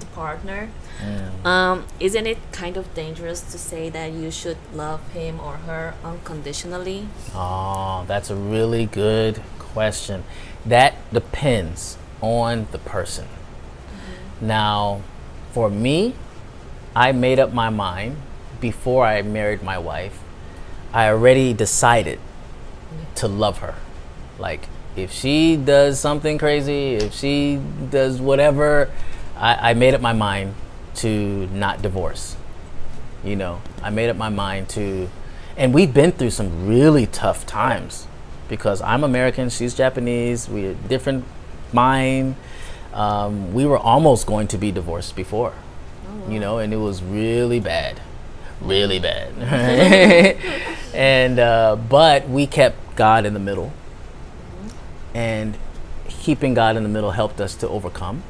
the 0.00 0.06
partner, 0.06 0.68
Mm. 1.02 1.44
um, 1.44 1.84
isn't 1.98 2.26
it 2.26 2.38
kind 2.52 2.76
of 2.76 2.92
dangerous 2.94 3.40
to 3.40 3.58
say 3.58 3.90
that 3.90 4.12
you 4.12 4.30
should 4.30 4.56
love 4.72 5.00
him 5.12 5.40
or 5.40 5.56
her 5.66 5.94
unconditionally? 6.04 7.08
Oh, 7.34 8.04
that's 8.06 8.30
a 8.30 8.36
really 8.36 8.86
good 8.86 9.42
question. 9.58 10.22
That 10.64 10.94
depends 11.12 11.98
on 12.20 12.68
the 12.70 12.78
person. 12.78 13.26
Now, 14.40 15.00
for 15.52 15.68
me, 15.68 16.14
I 16.94 17.12
made 17.12 17.38
up 17.38 17.52
my 17.52 17.70
mind 17.70 18.16
before 18.60 19.04
I 19.04 19.20
married 19.22 19.62
my 19.62 19.78
wife. 19.78 20.20
I 20.92 21.08
already 21.08 21.52
decided 21.52 22.18
to 23.16 23.26
love 23.28 23.58
her. 23.58 23.74
Like, 24.38 24.68
if 24.96 25.12
she 25.12 25.56
does 25.56 25.98
something 25.98 26.38
crazy, 26.38 26.94
if 26.94 27.14
she 27.14 27.60
does 27.90 28.20
whatever, 28.20 28.90
I, 29.36 29.70
I 29.70 29.74
made 29.74 29.94
up 29.94 30.00
my 30.00 30.12
mind 30.12 30.54
to 30.96 31.46
not 31.48 31.82
divorce. 31.82 32.36
You 33.24 33.36
know, 33.36 33.62
I 33.82 33.90
made 33.90 34.10
up 34.10 34.16
my 34.16 34.28
mind 34.28 34.68
to, 34.70 35.08
and 35.56 35.74
we've 35.74 35.92
been 35.92 36.12
through 36.12 36.30
some 36.30 36.66
really 36.66 37.06
tough 37.06 37.46
times 37.46 38.06
because 38.48 38.80
I'm 38.82 39.02
American, 39.02 39.48
she's 39.48 39.74
Japanese, 39.74 40.48
we're 40.48 40.74
different 40.74 41.24
mind. 41.72 42.36
Um, 42.92 43.52
we 43.52 43.66
were 43.66 43.78
almost 43.78 44.26
going 44.26 44.46
to 44.48 44.58
be 44.58 44.70
divorced 44.70 45.16
before, 45.16 45.54
you 46.28 46.38
know, 46.38 46.58
and 46.58 46.72
it 46.72 46.76
was 46.76 47.02
really 47.02 47.58
bad, 47.58 48.00
really 48.60 49.00
bad. 49.00 49.32
and 50.94 51.38
uh, 51.40 51.76
but 51.76 52.28
we 52.28 52.46
kept 52.46 52.76
God 52.94 53.26
in 53.26 53.34
the 53.34 53.40
middle, 53.40 53.72
and 55.14 55.56
keeping 56.08 56.54
God 56.54 56.76
in 56.76 56.82
the 56.82 56.88
middle 56.88 57.12
helped 57.12 57.40
us 57.40 57.54
to 57.56 57.68
overcome 57.68 58.22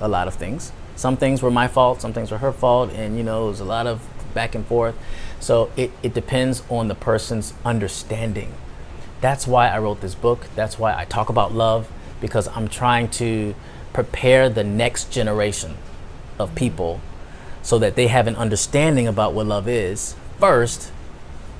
a 0.00 0.08
lot 0.08 0.28
of 0.28 0.34
things. 0.34 0.72
Some 0.94 1.16
things 1.16 1.42
were 1.42 1.50
my 1.50 1.68
fault, 1.68 2.00
some 2.00 2.12
things 2.12 2.30
were 2.30 2.38
her 2.38 2.52
fault, 2.52 2.90
and 2.92 3.16
you 3.16 3.22
know, 3.22 3.46
it 3.46 3.50
was 3.50 3.60
a 3.60 3.64
lot 3.64 3.86
of 3.86 4.06
back 4.34 4.54
and 4.54 4.66
forth. 4.66 4.96
So 5.40 5.70
it, 5.76 5.90
it 6.02 6.14
depends 6.14 6.62
on 6.68 6.88
the 6.88 6.94
person's 6.94 7.54
understanding. 7.64 8.54
That's 9.20 9.46
why 9.46 9.68
I 9.68 9.78
wrote 9.78 10.00
this 10.00 10.14
book. 10.14 10.46
That's 10.54 10.78
why 10.78 10.96
I 10.96 11.04
talk 11.04 11.28
about 11.28 11.52
love, 11.52 11.90
because 12.20 12.48
I'm 12.48 12.68
trying 12.68 13.08
to 13.12 13.54
prepare 13.92 14.48
the 14.48 14.64
next 14.64 15.10
generation 15.10 15.76
of 16.38 16.54
people 16.54 17.00
so 17.62 17.78
that 17.78 17.96
they 17.96 18.06
have 18.06 18.26
an 18.26 18.36
understanding 18.36 19.06
about 19.06 19.34
what 19.34 19.46
love 19.46 19.68
is 19.68 20.14
first 20.38 20.92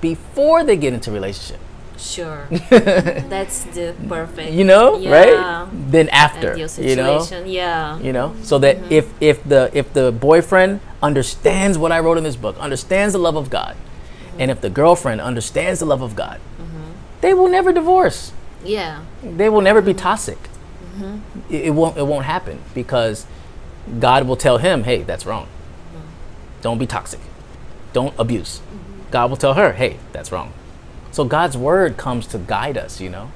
before 0.00 0.62
they 0.62 0.76
get 0.76 0.92
into 0.92 1.10
relationship. 1.10 1.60
Sure. 1.98 2.46
That's 2.70 3.64
the 3.64 3.94
perfect. 4.08 4.52
You 4.52 4.64
know, 4.64 4.98
yeah, 4.98 5.10
right? 5.10 5.68
Then 5.90 6.08
after, 6.08 6.56
you 6.56 6.96
know. 6.96 7.26
Yeah. 7.44 7.98
you 8.00 8.12
know 8.12 8.34
so 8.42 8.58
that 8.58 8.76
mm-hmm. 8.76 8.92
if 8.92 9.12
if 9.20 9.44
the 9.44 9.70
if 9.72 9.92
the 9.92 10.12
boyfriend 10.12 10.80
understands 11.02 11.78
what 11.78 11.92
i 11.92 11.98
wrote 12.00 12.18
in 12.18 12.24
this 12.24 12.36
book 12.36 12.56
understands 12.58 13.12
the 13.12 13.18
love 13.18 13.36
of 13.36 13.50
god 13.50 13.74
mm-hmm. 13.76 14.40
and 14.40 14.50
if 14.50 14.60
the 14.60 14.70
girlfriend 14.70 15.20
understands 15.20 15.80
the 15.80 15.86
love 15.86 16.02
of 16.02 16.14
god 16.14 16.40
mm-hmm. 16.60 16.92
they 17.20 17.34
will 17.34 17.48
never 17.48 17.72
divorce 17.72 18.32
Yeah. 18.64 19.04
they 19.22 19.48
will 19.48 19.60
never 19.60 19.80
be 19.80 19.94
toxic 19.94 20.38
it, 21.50 21.66
it 21.66 21.70
won't 21.70 21.96
it 21.96 22.06
won't 22.06 22.24
happen 22.24 22.60
because 22.74 23.26
god 24.00 24.26
will 24.26 24.36
tell 24.36 24.58
him 24.58 24.84
hey 24.84 25.02
that's 25.02 25.24
wrong 25.24 25.46
don't 26.60 26.78
be 26.78 26.86
toxic 26.86 27.20
don't 27.92 28.14
abuse 28.18 28.60
god 29.10 29.30
will 29.30 29.36
tell 29.36 29.54
her 29.54 29.72
hey 29.72 29.98
that's 30.12 30.32
wrong 30.32 30.52
so 31.12 31.24
god's 31.24 31.56
word 31.56 31.96
comes 31.96 32.26
to 32.26 32.38
guide 32.38 32.76
us 32.78 33.00
you 33.00 33.08
know 33.10 33.30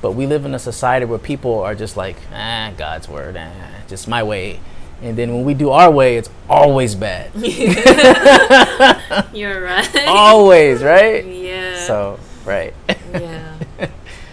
but 0.00 0.12
we 0.12 0.26
live 0.26 0.44
in 0.44 0.52
a 0.52 0.58
society 0.58 1.06
where 1.06 1.16
people 1.20 1.60
are 1.60 1.76
just 1.76 1.96
like, 1.96 2.16
ah, 2.34 2.72
God's 2.76 3.08
word, 3.08 3.36
ah, 3.38 3.52
just 3.86 4.08
my 4.08 4.20
way. 4.24 4.58
And 5.00 5.16
then 5.16 5.32
when 5.32 5.44
we 5.44 5.54
do 5.54 5.70
our 5.70 5.92
way, 5.92 6.16
it's 6.16 6.28
always 6.50 6.96
bad. 6.96 7.30
You're 9.32 9.62
right. 9.62 10.08
always, 10.08 10.82
right? 10.82 11.24
yeah. 11.24 11.86
So, 11.86 12.18
right. 12.44 12.74
yeah. 13.12 13.54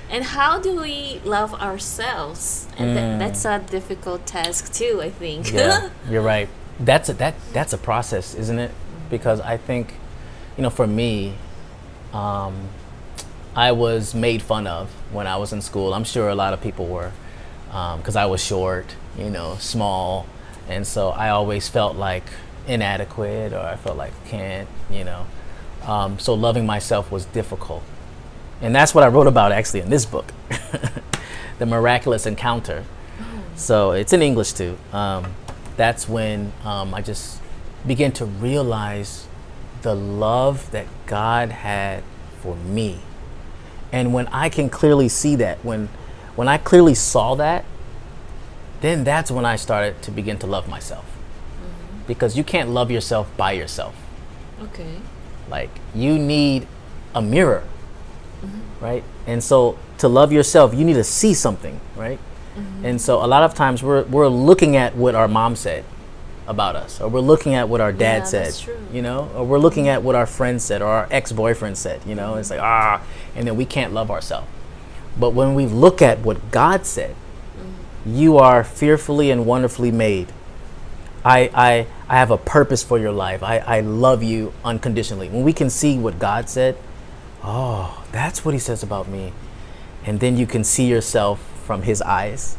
And 0.10 0.24
how 0.24 0.60
do 0.60 0.76
we 0.82 1.22
love 1.24 1.54
ourselves? 1.54 2.68
And 2.76 2.98
Mm. 2.98 3.20
that's 3.20 3.46
a 3.46 3.60
difficult 3.60 4.26
task 4.26 4.74
too, 4.74 5.02
I 5.04 5.12
think. 5.12 5.54
yeah, 5.54 5.90
you're 6.10 6.24
right. 6.24 6.50
That's 6.80 7.10
a, 7.10 7.14
that 7.14 7.36
that's 7.54 7.74
a 7.74 7.78
process, 7.78 8.34
isn't 8.34 8.58
it? 8.58 8.72
Because 9.12 9.40
I 9.42 9.58
think, 9.58 9.94
you 10.58 10.64
know, 10.64 10.72
for 10.72 10.88
me, 10.88 11.36
um, 12.14 12.70
I 13.56 13.72
was 13.72 14.14
made 14.14 14.42
fun 14.42 14.68
of 14.68 14.90
when 15.12 15.28
I 15.28 15.38
was 15.38 15.54
in 15.54 15.62
school. 15.62 15.94
I'm 15.94 16.04
sure 16.04 16.30
a 16.30 16.36
lot 16.36 16.54
of 16.54 16.62
people 16.62 16.88
were, 16.88 17.12
because 17.68 18.16
I 18.16 18.26
was 18.26 18.44
short, 18.44 18.96
you 19.18 19.30
know, 19.30 19.58
small, 19.60 20.28
and 20.68 20.86
so 20.86 21.10
I 21.10 21.30
always 21.30 21.68
felt 21.68 21.96
like 21.96 22.24
inadequate, 22.68 23.54
or 23.54 23.60
I 23.60 23.76
felt 23.76 23.98
like 23.98 24.14
can't, 24.28 24.70
you 24.90 25.04
know. 25.04 25.26
Um, 25.86 26.20
so 26.20 26.34
loving 26.34 26.66
myself 26.66 27.12
was 27.12 27.26
difficult, 27.26 27.84
and 28.62 28.76
that's 28.76 28.94
what 28.94 29.04
I 29.04 29.08
wrote 29.08 29.28
about 29.28 29.52
actually 29.52 29.80
in 29.82 29.90
this 29.90 30.06
book, 30.06 30.32
the 31.60 31.66
miraculous 31.66 32.26
encounter. 32.26 32.84
So 33.56 33.92
it's 33.92 34.14
in 34.14 34.22
English 34.22 34.54
too. 34.54 34.78
Um, 34.94 35.34
that's 35.76 36.08
when 36.08 36.54
um, 36.64 36.94
I 36.94 37.02
just 37.02 37.42
began 37.86 38.12
to 38.14 38.26
realize 38.26 39.28
the 39.82 39.96
love 39.96 40.72
that 40.72 40.88
God 41.06 41.50
had 41.50 42.04
for 42.42 42.56
me. 42.56 43.00
And 43.92 44.14
when 44.14 44.28
I 44.28 44.50
can 44.50 44.70
clearly 44.70 45.10
see 45.10 45.36
that, 45.38 45.64
when 45.64 45.90
when 46.36 46.48
I 46.48 46.58
clearly 46.58 46.96
saw 46.96 47.36
that, 47.36 47.66
then 48.82 49.04
that's 49.04 49.30
when 49.30 49.46
I 49.46 49.56
started 49.56 50.02
to 50.04 50.12
begin 50.12 50.38
to 50.40 50.48
love 50.48 50.70
myself. 50.70 51.06
Mm-hmm. 51.06 52.08
Because 52.08 52.38
you 52.38 52.44
can't 52.44 52.70
love 52.70 52.92
yourself 52.92 53.36
by 53.36 53.54
yourself. 53.54 53.96
okay. 54.62 54.98
Like 55.50 55.72
you 55.96 56.20
need 56.20 56.68
a 57.16 57.22
mirror, 57.22 57.64
mm-hmm. 58.44 58.86
right? 58.86 59.04
And 59.26 59.44
so 59.44 59.80
to 59.98 60.08
love 60.08 60.32
yourself, 60.32 60.74
you 60.76 60.86
need 60.86 60.94
to 60.94 61.04
see 61.04 61.34
something, 61.34 61.80
right? 61.96 62.20
Mm-hmm. 62.56 62.86
And 62.86 63.02
so 63.02 63.24
a 63.24 63.28
lot 63.28 63.44
of 63.44 63.56
times 63.56 63.82
we're 63.82 64.04
we're 64.04 64.28
looking 64.28 64.76
at 64.76 64.96
what 64.96 65.16
our 65.16 65.28
mom 65.28 65.56
said 65.56 65.84
about 66.50 66.76
us, 66.76 67.00
or 67.00 67.08
we're 67.08 67.20
looking 67.22 67.54
at 67.54 67.70
what 67.70 67.80
our 67.80 67.94
dad 67.94 68.24
Yeah, 68.34 68.50
said, 68.50 68.70
you 68.92 69.04
know, 69.04 69.30
or 69.36 69.46
we're 69.46 69.60
looking 69.60 69.88
at 69.88 70.02
what 70.02 70.16
our 70.16 70.26
friend 70.26 70.60
said 70.60 70.82
or 70.82 70.88
our 70.88 71.08
ex-boyfriend 71.12 71.78
said, 71.78 72.02
you 72.06 72.16
know. 72.16 72.36
It's 72.36 72.50
like 72.50 72.60
ah, 72.60 73.02
and 73.36 73.48
then 73.48 73.56
we 73.56 73.66
can't 73.66 73.94
love 73.94 74.10
ourselves. 74.10 74.48
But 75.18 75.32
when 75.32 75.54
we 75.54 75.68
look 75.68 76.02
at 76.02 76.20
what 76.20 76.52
God 76.52 76.86
said, 76.86 77.16
you 78.06 78.38
are 78.38 78.64
fearfully 78.64 79.30
and 79.30 79.46
wonderfully 79.46 79.92
made. 79.92 80.34
I, 81.24 81.52
I, 81.54 81.88
I 82.08 82.18
have 82.18 82.32
a 82.32 82.38
purpose 82.38 82.82
for 82.82 82.98
your 82.98 83.12
life. 83.12 83.44
I, 83.44 83.58
I 83.58 83.82
love 83.82 84.24
you 84.24 84.54
unconditionally. 84.64 85.30
When 85.30 85.44
we 85.44 85.54
can 85.54 85.70
see 85.70 85.98
what 86.00 86.18
God 86.18 86.50
said, 86.50 86.78
oh, 87.44 88.04
that's 88.12 88.44
what 88.44 88.54
He 88.54 88.60
says 88.60 88.82
about 88.82 89.08
me. 89.08 89.34
And 90.06 90.20
then 90.20 90.38
you 90.38 90.48
can 90.48 90.64
see 90.64 90.86
yourself 90.86 91.40
from 91.66 91.84
His 91.84 92.02
eyes. 92.02 92.58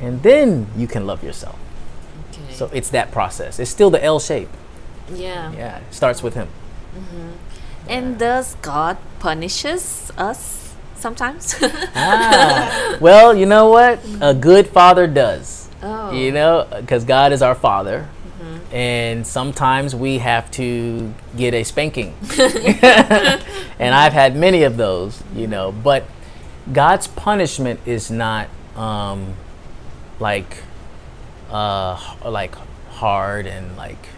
And 0.00 0.22
then 0.22 0.66
you 0.76 0.88
can 0.88 1.06
love 1.06 1.22
yourself. 1.22 1.58
So 2.60 2.68
it's 2.74 2.90
that 2.90 3.10
process. 3.10 3.58
It's 3.58 3.70
still 3.70 3.88
the 3.88 4.04
L 4.04 4.20
shape. 4.20 4.50
yeah. 5.14 5.50
Yeah, 5.52 5.78
it 5.78 5.94
starts 5.94 6.22
with 6.22 6.34
Him. 6.34 6.48
And 7.88 8.18
does 8.18 8.54
God 8.56 8.98
punishes 9.18 10.12
us 10.18 10.74
sometimes? 10.94 11.54
ah, 11.62 12.98
well, 13.00 13.34
you 13.34 13.46
know 13.46 13.70
what? 13.70 13.98
A 14.20 14.34
good 14.34 14.66
father 14.66 15.06
does. 15.06 15.70
oh. 15.82 16.12
You 16.12 16.32
know, 16.32 16.68
because 16.70 17.02
God 17.06 17.32
is 17.32 17.40
our 17.40 17.54
Father. 17.54 18.06
And 18.72 19.26
sometimes 19.26 19.94
we 19.94 20.18
have 20.18 20.50
to 20.50 21.14
get 21.38 21.54
a 21.54 21.64
spanking. 21.64 22.14
and 22.38 23.94
I've 23.94 24.12
had 24.12 24.36
many 24.36 24.64
of 24.64 24.76
those, 24.76 25.24
you 25.34 25.46
know. 25.46 25.72
But 25.72 26.04
God's 26.70 27.06
punishment 27.06 27.80
is 27.86 28.10
not 28.10 28.50
um, 28.76 29.32
like 30.20 30.58
uh, 31.50 31.98
like 32.24 32.54
hard 32.90 33.46
and 33.46 33.76
like 33.76 34.08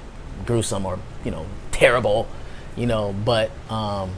gruesome 0.47 0.85
or 0.87 0.99
you 1.25 1.31
know 1.31 1.47
terrible, 1.71 2.27
you 2.77 2.87
know. 2.87 3.13
But 3.25 3.51
um, 3.71 4.11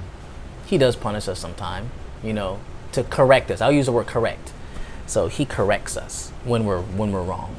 He 0.67 0.79
does 0.79 0.97
punish 0.97 1.29
us 1.29 1.39
sometime, 1.39 1.91
you 2.23 2.33
know, 2.33 2.61
to 2.93 3.05
correct 3.05 3.51
us. 3.51 3.61
I'll 3.61 3.73
use 3.73 3.87
the 3.87 3.93
word 3.93 4.07
correct. 4.07 4.53
So 5.07 5.29
He 5.29 5.45
corrects 5.45 5.97
us 5.97 6.31
when 6.45 6.65
we're 6.65 6.81
when 6.81 7.13
we're 7.13 7.23
wrong. 7.23 7.55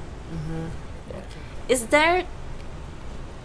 Is 1.67 1.87
there 1.87 2.25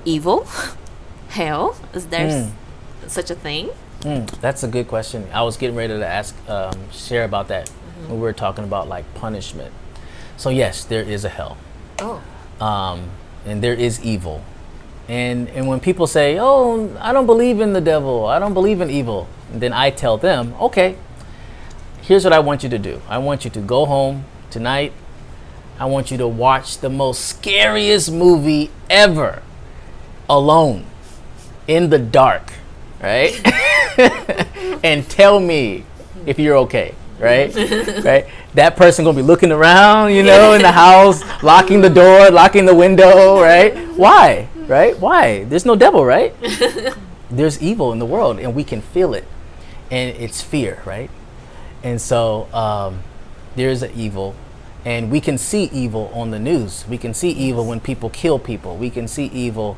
evil? 0.04 0.46
Hell? 1.28 1.76
Is 1.94 2.06
there 2.08 2.26
Mm. 2.28 2.50
s- 3.06 3.12
such 3.12 3.30
a 3.30 3.34
thing? 3.34 3.70
Mm, 4.02 4.28
that's 4.40 4.62
a 4.62 4.68
good 4.68 4.88
question. 4.88 5.26
I 5.32 5.42
was 5.42 5.56
getting 5.56 5.76
ready 5.76 5.92
to 5.96 6.06
ask, 6.06 6.34
um, 6.48 6.90
share 6.90 7.24
about 7.24 7.48
that 7.48 7.68
when 8.08 8.16
we 8.16 8.22
were 8.22 8.32
talking 8.32 8.64
about 8.64 8.88
like 8.88 9.04
punishment. 9.14 9.72
So 10.36 10.48
yes, 10.50 10.84
there 10.84 11.02
is 11.02 11.24
a 11.24 11.28
hell, 11.28 11.56
Oh. 12.00 12.20
um, 12.60 13.10
and 13.46 13.62
there 13.62 13.74
is 13.74 14.02
evil, 14.02 14.42
and 15.08 15.48
and 15.50 15.66
when 15.66 15.80
people 15.80 16.06
say, 16.06 16.38
"Oh, 16.38 16.96
I 17.00 17.12
don't 17.12 17.26
believe 17.26 17.60
in 17.60 17.72
the 17.72 17.80
devil. 17.80 18.26
I 18.26 18.38
don't 18.38 18.54
believe 18.54 18.80
in 18.80 18.90
evil," 18.90 19.28
then 19.52 19.72
I 19.72 19.90
tell 19.90 20.16
them, 20.16 20.54
"Okay, 20.60 20.96
here's 22.02 22.24
what 22.24 22.32
I 22.32 22.38
want 22.38 22.62
you 22.62 22.68
to 22.68 22.78
do. 22.78 23.00
I 23.08 23.18
want 23.18 23.44
you 23.44 23.50
to 23.50 23.60
go 23.60 23.86
home 23.86 24.24
tonight. 24.50 24.92
I 25.78 25.86
want 25.86 26.10
you 26.10 26.18
to 26.18 26.28
watch 26.28 26.78
the 26.78 26.90
most 26.90 27.24
scariest 27.24 28.12
movie 28.12 28.70
ever, 28.90 29.42
alone, 30.28 30.84
in 31.66 31.90
the 31.90 31.98
dark, 31.98 32.52
right?" 33.02 33.34
and 34.84 35.08
tell 35.08 35.40
me 35.40 35.84
if 36.26 36.38
you're 36.38 36.56
okay, 36.58 36.94
right? 37.20 37.54
right? 38.04 38.26
That 38.54 38.76
person 38.76 39.04
gonna 39.04 39.16
be 39.16 39.22
looking 39.22 39.52
around, 39.52 40.12
you 40.12 40.22
know, 40.22 40.54
in 40.54 40.62
the 40.62 40.72
house, 40.72 41.22
locking 41.42 41.80
the 41.80 41.90
door, 41.90 42.30
locking 42.30 42.64
the 42.64 42.74
window, 42.74 43.40
right? 43.40 43.76
Why? 43.96 44.48
Right? 44.66 44.98
Why? 44.98 45.44
There's 45.44 45.66
no 45.66 45.76
devil, 45.76 46.04
right? 46.04 46.34
There's 47.30 47.62
evil 47.62 47.92
in 47.92 47.98
the 47.98 48.06
world, 48.06 48.38
and 48.38 48.54
we 48.54 48.64
can 48.64 48.80
feel 48.80 49.14
it, 49.14 49.24
and 49.90 50.16
it's 50.16 50.42
fear, 50.42 50.82
right? 50.84 51.10
And 51.82 52.00
so 52.00 52.52
um, 52.52 53.02
there's 53.54 53.82
an 53.82 53.92
evil, 53.94 54.34
and 54.84 55.10
we 55.10 55.20
can 55.20 55.38
see 55.38 55.64
evil 55.72 56.10
on 56.12 56.32
the 56.32 56.40
news. 56.40 56.84
We 56.88 56.98
can 56.98 57.14
see 57.14 57.30
evil 57.30 57.64
when 57.64 57.80
people 57.80 58.10
kill 58.10 58.38
people. 58.38 58.76
We 58.76 58.90
can 58.90 59.06
see 59.06 59.26
evil 59.26 59.76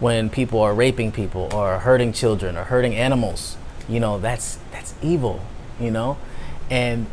when 0.00 0.30
people 0.30 0.60
are 0.60 0.74
raping 0.74 1.12
people 1.12 1.48
or 1.52 1.78
hurting 1.80 2.12
children 2.12 2.56
or 2.56 2.64
hurting 2.64 2.94
animals. 2.94 3.56
You 3.88 4.00
know, 4.00 4.18
that's 4.18 4.58
that's 4.72 4.94
evil, 5.02 5.40
you 5.78 5.90
know? 5.90 6.16
And 6.70 7.06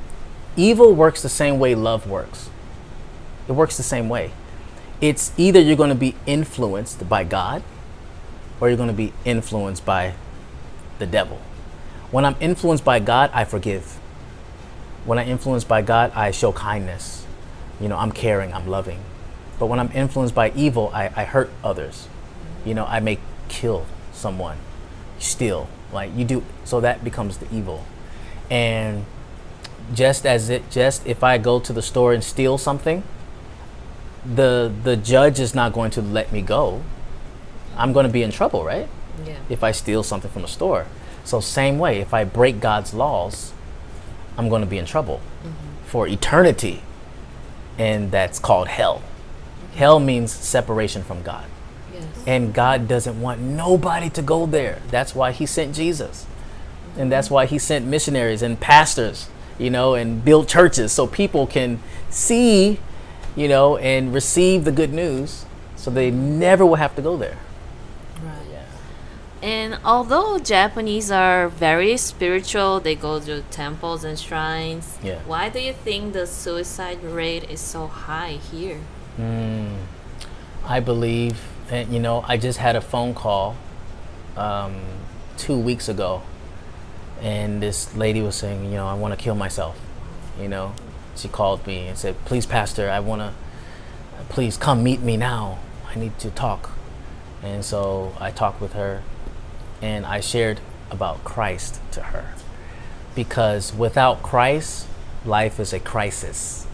evil 0.56 0.94
works 0.94 1.22
the 1.22 1.30
same 1.30 1.60
way 1.60 1.76
love 1.76 2.08
works. 2.10 2.50
It 3.48 3.54
works 3.54 3.78
the 3.78 3.84
same 3.84 4.10
way. 4.10 4.32
It's 5.02 5.32
either 5.38 5.60
you're 5.60 5.76
going 5.76 5.90
to 5.90 5.96
be 5.96 6.16
influenced 6.26 7.08
by 7.10 7.24
God 7.24 7.64
or 8.60 8.70
you're 8.70 8.78
going 8.78 8.90
to 8.90 8.94
be 8.94 9.12
influenced 9.26 9.86
by 9.86 10.14
the 11.00 11.06
devil. 11.06 11.40
When 12.12 12.26
I'm 12.26 12.36
influenced 12.40 12.86
by 12.86 13.00
God, 13.00 13.32
I 13.34 13.44
forgive. 13.44 14.00
When 15.06 15.20
I'm 15.20 15.28
influenced 15.28 15.68
by 15.68 15.82
God, 15.82 16.12
I 16.16 16.32
show 16.32 16.54
kindness. 16.54 17.26
You 17.82 17.90
know, 17.90 17.98
I'm 17.98 18.12
caring, 18.12 18.54
I'm 18.54 18.68
loving. 18.68 19.00
But 19.60 19.66
when 19.66 19.80
I'm 19.80 19.92
influenced 19.94 20.34
by 20.34 20.52
evil, 20.52 20.90
I, 20.94 21.12
I 21.16 21.26
hurt 21.26 21.50
others. 21.64 22.08
You 22.66 22.74
know, 22.74 22.86
I 22.86 23.00
may 23.00 23.20
kill 23.50 23.86
someone, 24.14 24.58
steal, 25.20 25.68
like 25.92 26.16
you 26.16 26.24
do. 26.24 26.44
So 26.64 26.80
that 26.80 27.04
becomes 27.04 27.40
the 27.40 27.54
evil. 27.54 27.86
And 28.50 29.06
just 29.94 30.26
as 30.26 30.50
it, 30.50 30.70
just 30.70 31.06
if 31.06 31.24
I 31.24 31.38
go 31.38 31.60
to 31.60 31.74
the 31.74 31.82
store 31.82 32.14
and 32.14 32.24
steal 32.24 32.58
something, 32.58 33.04
the 34.26 34.72
the 34.84 34.96
judge 34.96 35.40
is 35.40 35.54
not 35.54 35.74
going 35.74 35.92
to 35.92 36.02
let 36.02 36.32
me 36.32 36.42
go. 36.42 36.82
I'm 37.76 37.92
going 37.92 38.06
to 38.06 38.12
be 38.12 38.24
in 38.24 38.32
trouble, 38.32 38.64
right? 38.64 38.88
Yeah. 39.26 39.38
if 39.50 39.64
I 39.64 39.72
steal 39.72 40.04
something 40.04 40.32
from 40.32 40.44
a 40.44 40.48
store. 40.48 40.88
So 41.24 41.40
same 41.40 41.78
way, 41.78 42.00
if 42.00 42.14
I 42.14 42.24
break 42.24 42.60
God's 42.60 42.94
laws, 42.94 43.54
I'm 44.38 44.50
going 44.50 44.62
to 44.62 44.68
be 44.68 44.78
in 44.78 44.86
trouble 44.86 45.22
mm-hmm. 45.44 45.86
for 45.86 46.08
eternity. 46.08 46.82
And 47.78 48.12
that's 48.12 48.40
called 48.40 48.68
hell. 48.68 49.02
Hell 49.76 50.00
means 50.00 50.32
separation 50.32 51.04
from 51.04 51.24
God. 51.24 51.46
Yes. 51.94 52.04
And 52.28 52.54
God 52.54 52.88
doesn't 52.88 53.20
want 53.20 53.42
nobody 53.42 54.10
to 54.12 54.22
go 54.22 54.46
there. 54.46 54.80
That's 54.90 55.16
why 55.16 55.32
he 55.32 55.46
sent 55.46 55.76
Jesus. 55.76 56.26
And 56.98 57.12
that's 57.12 57.28
mm-hmm. 57.28 57.36
why 57.36 57.46
he 57.46 57.58
sent 57.58 57.86
missionaries 57.86 58.42
and 58.42 58.60
pastors, 58.60 59.30
you 59.58 59.70
know, 59.70 59.94
and 59.94 60.24
build 60.24 60.48
churches 60.48 60.92
so 60.92 61.08
people 61.08 61.48
can 61.48 61.80
see, 62.10 62.80
you 63.36 63.48
know, 63.48 63.78
and 63.78 64.14
receive 64.14 64.66
the 64.66 64.72
good 64.72 64.94
news 64.94 65.46
so 65.76 65.92
they 65.92 66.10
never 66.10 66.66
will 66.66 66.76
have 66.76 66.96
to 66.96 67.02
go 67.02 67.18
there. 67.18 67.38
Right. 68.24 68.48
Yeah. 68.52 68.66
And 69.42 69.80
although 69.84 70.40
Japanese 70.40 71.12
are 71.12 71.50
very 71.50 71.98
spiritual, 71.98 72.80
they 72.80 72.96
go 72.96 73.20
to 73.20 73.42
temples 73.52 74.04
and 74.06 74.18
shrines. 74.18 74.98
Yeah. 75.04 75.20
Why 75.28 75.50
do 75.50 75.60
you 75.60 75.74
think 75.74 76.14
the 76.14 76.26
suicide 76.26 77.04
rate 77.04 77.50
is 77.50 77.60
so 77.60 77.88
high 77.88 78.40
here? 78.52 78.80
Mm. 79.20 79.76
I 80.66 80.80
believe, 80.80 81.42
and 81.70 81.94
you 81.94 82.00
know, 82.00 82.24
I 82.28 82.38
just 82.38 82.60
had 82.60 82.78
a 82.78 82.82
phone 82.82 83.14
call 83.14 83.58
um, 84.38 84.78
two 85.38 85.58
weeks 85.58 85.90
ago, 85.90 86.22
and 87.24 87.64
this 87.64 87.96
lady 87.96 88.22
was 88.22 88.36
saying, 88.36 88.66
you 88.66 88.72
know, 88.72 88.86
I 88.86 88.94
want 88.94 89.18
to 89.18 89.24
kill 89.24 89.34
myself. 89.34 89.80
You 90.40 90.50
know, 90.50 90.74
she 91.16 91.30
called 91.30 91.66
me 91.66 91.88
and 91.88 91.98
said, 91.98 92.16
please, 92.26 92.46
Pastor, 92.46 92.90
I 92.90 93.00
want 93.00 93.22
to, 93.22 93.34
please 94.28 94.58
come 94.58 94.84
meet 94.84 95.00
me 95.00 95.16
now. 95.16 95.60
I 95.88 95.96
need 95.96 96.20
to 96.20 96.30
talk. 96.30 96.72
And 97.42 97.64
so 97.64 98.16
I 98.20 98.32
talked 98.32 98.60
with 98.62 98.74
her, 98.74 99.02
and 99.82 100.06
I 100.06 100.20
shared 100.20 100.60
about 100.92 101.24
Christ 101.24 101.80
to 101.92 102.02
her, 102.02 102.34
because 103.16 103.74
without 103.74 104.22
Christ, 104.22 104.88
life 105.26 105.60
is 105.60 105.72
a 105.74 105.80
crisis. 105.80 106.68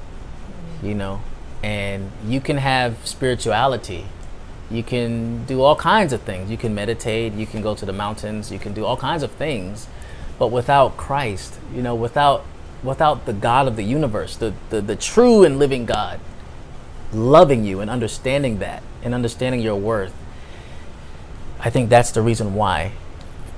You 0.82 0.96
know, 0.96 1.22
and 1.62 2.12
you 2.26 2.42
can 2.42 2.58
have 2.58 3.06
spirituality 3.06 4.06
you 4.72 4.84
can 4.84 5.44
do 5.46 5.62
all 5.62 5.76
kinds 5.76 6.14
of 6.14 6.22
things 6.22 6.50
you 6.52 6.58
can 6.58 6.76
meditate 6.76 7.34
you 7.34 7.46
can 7.48 7.62
go 7.62 7.74
to 7.74 7.86
the 7.86 7.94
mountains 7.94 8.52
you 8.52 8.60
can 8.60 8.74
do 8.74 8.86
all 8.86 8.96
kinds 8.96 9.24
of 9.24 9.32
things 9.32 9.88
but 10.39 10.47
without 10.47 10.97
christ 10.97 11.56
you 11.75 11.82
know 11.82 11.93
without 11.93 12.43
without 12.84 13.25
the 13.25 13.34
god 13.34 13.67
of 13.67 13.75
the 13.75 13.84
universe 13.84 14.36
the, 14.38 14.54
the, 14.69 14.82
the 14.82 14.95
true 14.95 15.43
and 15.43 15.60
living 15.60 15.86
god 15.86 16.19
loving 17.13 17.63
you 17.65 17.80
and 17.82 17.89
understanding 17.89 18.60
that 18.60 18.82
and 19.04 19.13
understanding 19.13 19.60
your 19.62 19.75
worth 19.75 20.13
i 21.60 21.69
think 21.69 21.89
that's 21.89 22.12
the 22.12 22.21
reason 22.21 22.54
why 22.54 22.91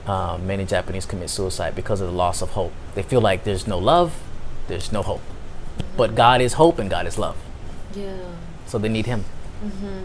um, 0.07 0.47
many 0.47 0.65
japanese 0.65 1.05
commit 1.05 1.29
suicide 1.29 1.75
because 1.75 2.01
of 2.01 2.07
the 2.07 2.13
loss 2.13 2.41
of 2.41 2.51
hope 2.51 2.73
they 2.95 3.03
feel 3.03 3.21
like 3.21 3.43
there's 3.43 3.67
no 3.67 3.77
love 3.77 4.19
there's 4.67 4.91
no 4.91 5.01
hope 5.03 5.21
but 5.97 6.15
god 6.15 6.41
is 6.41 6.53
hope 6.53 6.79
and 6.79 6.89
god 6.89 7.05
is 7.05 7.17
love 7.17 7.37
Yeah. 7.95 8.17
so 8.65 8.77
they 8.77 8.89
need 8.89 9.05
him 9.05 9.25
Mhm. 9.63 10.03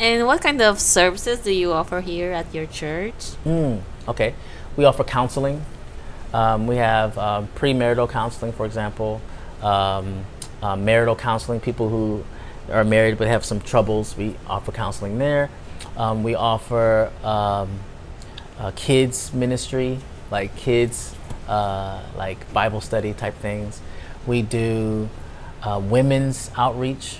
And 0.00 0.26
what 0.26 0.40
kind 0.40 0.60
of 0.62 0.80
services 0.80 1.38
do 1.40 1.52
you 1.52 1.72
offer 1.72 2.00
here 2.00 2.32
at 2.32 2.52
your 2.54 2.66
church? 2.66 3.36
Mm, 3.44 3.82
okay. 4.08 4.34
We 4.76 4.84
offer 4.84 5.04
counseling. 5.04 5.62
Um, 6.32 6.66
we 6.66 6.76
have 6.76 7.18
um, 7.18 7.48
premarital 7.56 8.08
counseling, 8.08 8.52
for 8.52 8.66
example, 8.66 9.20
um, 9.62 10.24
uh, 10.62 10.76
marital 10.76 11.16
counseling, 11.16 11.60
people 11.60 11.88
who 11.88 12.24
are 12.70 12.84
married 12.84 13.18
but 13.18 13.26
have 13.26 13.44
some 13.44 13.60
troubles. 13.60 14.16
We 14.16 14.36
offer 14.46 14.72
counseling 14.72 15.18
there. 15.18 15.50
Um, 15.96 16.22
we 16.22 16.34
offer 16.34 17.10
um, 17.24 17.80
uh, 18.58 18.70
kids 18.76 19.32
ministry, 19.32 19.98
like 20.30 20.54
kids, 20.56 21.14
uh, 21.48 22.02
like 22.16 22.52
Bible 22.52 22.80
study 22.80 23.12
type 23.12 23.34
things. 23.36 23.80
We 24.26 24.42
do 24.42 25.08
uh, 25.62 25.80
women's 25.82 26.50
outreach. 26.56 27.18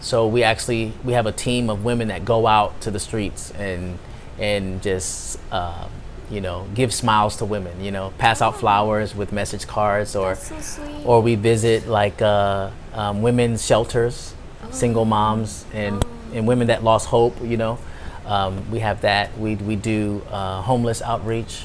So 0.00 0.26
we 0.26 0.42
actually 0.42 0.92
we 1.02 1.14
have 1.14 1.26
a 1.26 1.32
team 1.32 1.68
of 1.68 1.84
women 1.84 2.08
that 2.08 2.24
go 2.24 2.46
out 2.46 2.80
to 2.82 2.90
the 2.90 3.00
streets 3.00 3.50
and 3.52 3.98
and 4.38 4.82
just 4.82 5.40
uh, 5.50 5.88
you 6.30 6.40
know 6.40 6.66
give 6.74 6.92
smiles 6.92 7.36
to 7.36 7.44
women. 7.44 7.82
You 7.82 7.90
know, 7.90 8.12
pass 8.18 8.42
out 8.42 8.58
flowers 8.58 9.14
with 9.14 9.32
message 9.32 9.66
cards, 9.66 10.16
or 10.16 10.34
so 10.34 10.60
sweet. 10.60 11.04
or 11.04 11.20
we 11.20 11.34
visit 11.34 11.86
like 11.86 12.20
uh, 12.22 12.70
um, 12.92 13.22
women's 13.22 13.64
shelters, 13.64 14.34
single 14.70 15.04
moms, 15.04 15.64
and 15.72 16.04
and 16.32 16.46
women 16.46 16.68
that 16.68 16.82
lost 16.84 17.08
hope. 17.08 17.40
You 17.42 17.56
know, 17.56 17.78
um, 18.26 18.70
we 18.70 18.80
have 18.80 19.02
that. 19.02 19.36
We 19.38 19.56
we 19.56 19.76
do 19.76 20.22
uh, 20.30 20.62
homeless 20.62 21.02
outreach. 21.02 21.64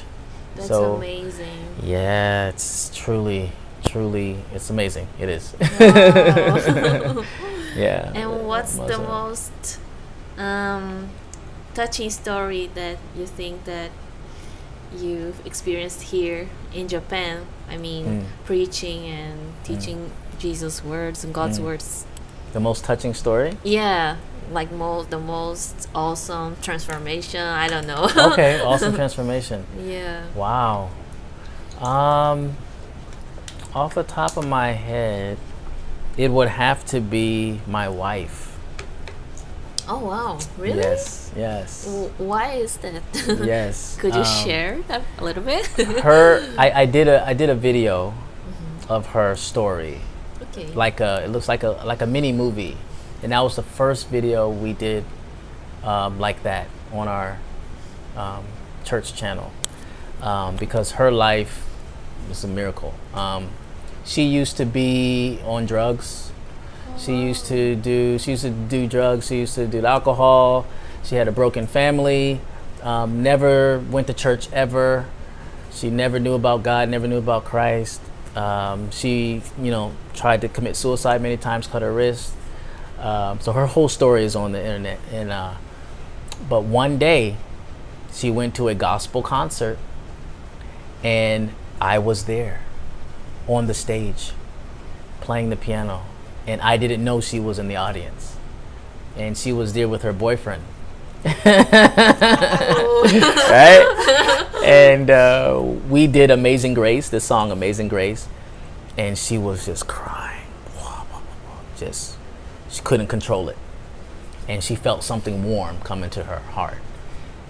That's 0.54 0.68
so 0.68 0.96
amazing. 0.96 1.48
yeah, 1.82 2.48
it's 2.48 2.90
truly 2.94 3.52
truly 3.86 4.36
it's 4.54 4.70
amazing. 4.70 5.08
It 5.18 5.28
is. 5.28 5.54
Wow. 5.60 7.24
yeah. 7.76 8.12
and 8.14 8.46
what's 8.46 8.76
the 8.76 8.98
most 8.98 9.78
um, 10.38 11.08
touching 11.74 12.10
story 12.10 12.70
that 12.74 12.98
you 13.16 13.26
think 13.26 13.64
that 13.64 13.90
you've 14.98 15.44
experienced 15.46 16.02
here 16.02 16.48
in 16.74 16.88
Japan? 16.88 17.46
I 17.68 17.76
mean, 17.76 18.04
Mm. 18.06 18.24
preaching 18.44 19.06
and 19.06 19.52
teaching 19.64 20.10
Jesus' 20.38 20.84
words 20.84 21.24
and 21.24 21.32
God's 21.34 21.58
Mm. 21.58 21.64
words. 21.64 22.04
the 22.52 22.60
most 22.60 22.84
touching 22.84 23.14
story? 23.14 23.56
Yeah, 23.64 24.16
like 24.52 24.70
most 24.70 25.08
the 25.08 25.18
most 25.18 25.88
awesome 25.94 26.56
transformation. 26.60 27.40
I 27.40 27.66
don't 27.68 27.86
know. 27.86 28.10
Okay, 28.32 28.60
awesome 28.60 28.94
transformation. 29.00 29.64
yeah. 29.82 30.24
Wow. 30.34 30.90
Um, 31.80 32.56
off 33.74 33.94
the 33.94 34.02
top 34.02 34.36
of 34.36 34.46
my 34.46 34.72
head, 34.72 35.38
it 36.18 36.30
would 36.30 36.48
have 36.48 36.84
to 36.86 37.00
be 37.00 37.60
my 37.66 37.88
wife. 37.88 38.51
Oh 39.88 39.98
wow, 39.98 40.38
really? 40.58 40.78
Yes, 40.78 41.30
yes, 41.36 41.84
W- 41.86 42.10
Why 42.18 42.52
is 42.52 42.76
that? 42.78 43.02
yes. 43.42 43.96
Could 44.00 44.14
you 44.14 44.20
Um, 44.20 44.26
share 44.44 44.78
that 44.88 45.02
a 45.18 45.24
little 45.24 45.42
bit? 45.42 45.66
Her, 46.02 46.40
I, 46.56 46.82
I 46.82 46.86
did 46.86 47.08
a, 47.08 47.26
I 47.26 47.34
did 47.34 47.50
a 47.50 47.54
video 47.54 48.14
of 48.88 49.06
her 49.06 49.34
story. 49.36 50.00
okay. 50.42 50.68
Like 50.74 51.00
a, 51.00 51.22
it 51.24 51.30
looks 51.30 51.48
like 51.48 51.62
a, 51.64 51.70
like 51.84 52.00
a 52.02 52.06
mini 52.06 52.32
movie, 52.32 52.76
and 53.22 53.32
that 53.32 53.40
was 53.40 53.56
the 53.56 53.62
first 53.62 54.08
video 54.08 54.48
we 54.48 54.72
did, 54.72 55.04
um, 55.82 56.18
like 56.20 56.42
that 56.44 56.66
on 56.92 57.08
our 57.08 57.38
um, 58.16 58.44
church 58.84 59.14
channel, 59.14 59.50
um, 60.20 60.56
because 60.56 60.92
her 60.92 61.10
life 61.10 61.64
was 62.28 62.44
a 62.44 62.48
miracle. 62.48 62.94
Um, 63.14 63.48
she 64.04 64.24
used 64.24 64.56
to 64.58 64.66
be 64.66 65.40
on 65.44 65.66
drugs. 65.66 66.31
She 66.98 67.22
used 67.22 67.46
to 67.46 67.74
do. 67.76 68.18
She 68.18 68.32
used 68.32 68.42
to 68.42 68.50
do 68.50 68.86
drugs. 68.86 69.26
She 69.28 69.38
used 69.38 69.54
to 69.56 69.66
do 69.66 69.84
alcohol. 69.84 70.66
She 71.02 71.16
had 71.16 71.28
a 71.28 71.32
broken 71.32 71.66
family. 71.66 72.40
Um, 72.82 73.22
never 73.22 73.80
went 73.90 74.06
to 74.08 74.14
church 74.14 74.50
ever. 74.52 75.06
She 75.72 75.90
never 75.90 76.18
knew 76.18 76.34
about 76.34 76.62
God. 76.62 76.88
Never 76.88 77.08
knew 77.08 77.18
about 77.18 77.44
Christ. 77.44 78.00
Um, 78.36 78.90
she, 78.90 79.42
you 79.60 79.70
know, 79.70 79.92
tried 80.14 80.40
to 80.42 80.48
commit 80.48 80.76
suicide 80.76 81.20
many 81.22 81.36
times. 81.36 81.66
Cut 81.66 81.82
her 81.82 81.92
wrist. 81.92 82.34
Um, 82.98 83.40
so 83.40 83.52
her 83.52 83.66
whole 83.66 83.88
story 83.88 84.24
is 84.24 84.36
on 84.36 84.52
the 84.52 84.60
internet. 84.60 85.00
And 85.12 85.32
uh, 85.32 85.54
but 86.48 86.62
one 86.64 86.98
day, 86.98 87.36
she 88.12 88.30
went 88.30 88.54
to 88.56 88.68
a 88.68 88.74
gospel 88.74 89.22
concert, 89.22 89.78
and 91.02 91.52
I 91.80 91.98
was 91.98 92.26
there, 92.26 92.60
on 93.48 93.66
the 93.66 93.74
stage, 93.74 94.32
playing 95.20 95.50
the 95.50 95.56
piano, 95.56 96.02
and 96.46 96.60
I 96.60 96.76
didn't 96.76 97.04
know 97.04 97.20
she 97.20 97.40
was 97.40 97.58
in 97.58 97.68
the 97.68 97.76
audience, 97.76 98.36
and 99.16 99.36
she 99.36 99.52
was 99.52 99.72
there 99.72 99.88
with 99.88 100.02
her 100.02 100.12
boyfriend. 100.12 100.62
right? 101.24 101.68
And 104.64 105.10
uh, 105.10 105.62
we 105.88 106.06
did 106.06 106.30
Amazing 106.30 106.74
Grace, 106.74 107.08
this 107.08 107.24
song 107.24 107.50
Amazing 107.52 107.88
Grace, 107.88 108.28
and 108.96 109.16
she 109.16 109.38
was 109.38 109.66
just 109.66 109.86
crying, 109.86 110.46
just 111.76 112.16
she 112.68 112.82
couldn't 112.82 113.06
control 113.06 113.48
it, 113.48 113.56
and 114.48 114.62
she 114.62 114.74
felt 114.74 115.04
something 115.04 115.44
warm 115.44 115.80
come 115.80 116.02
into 116.02 116.24
her 116.24 116.40
heart, 116.40 116.78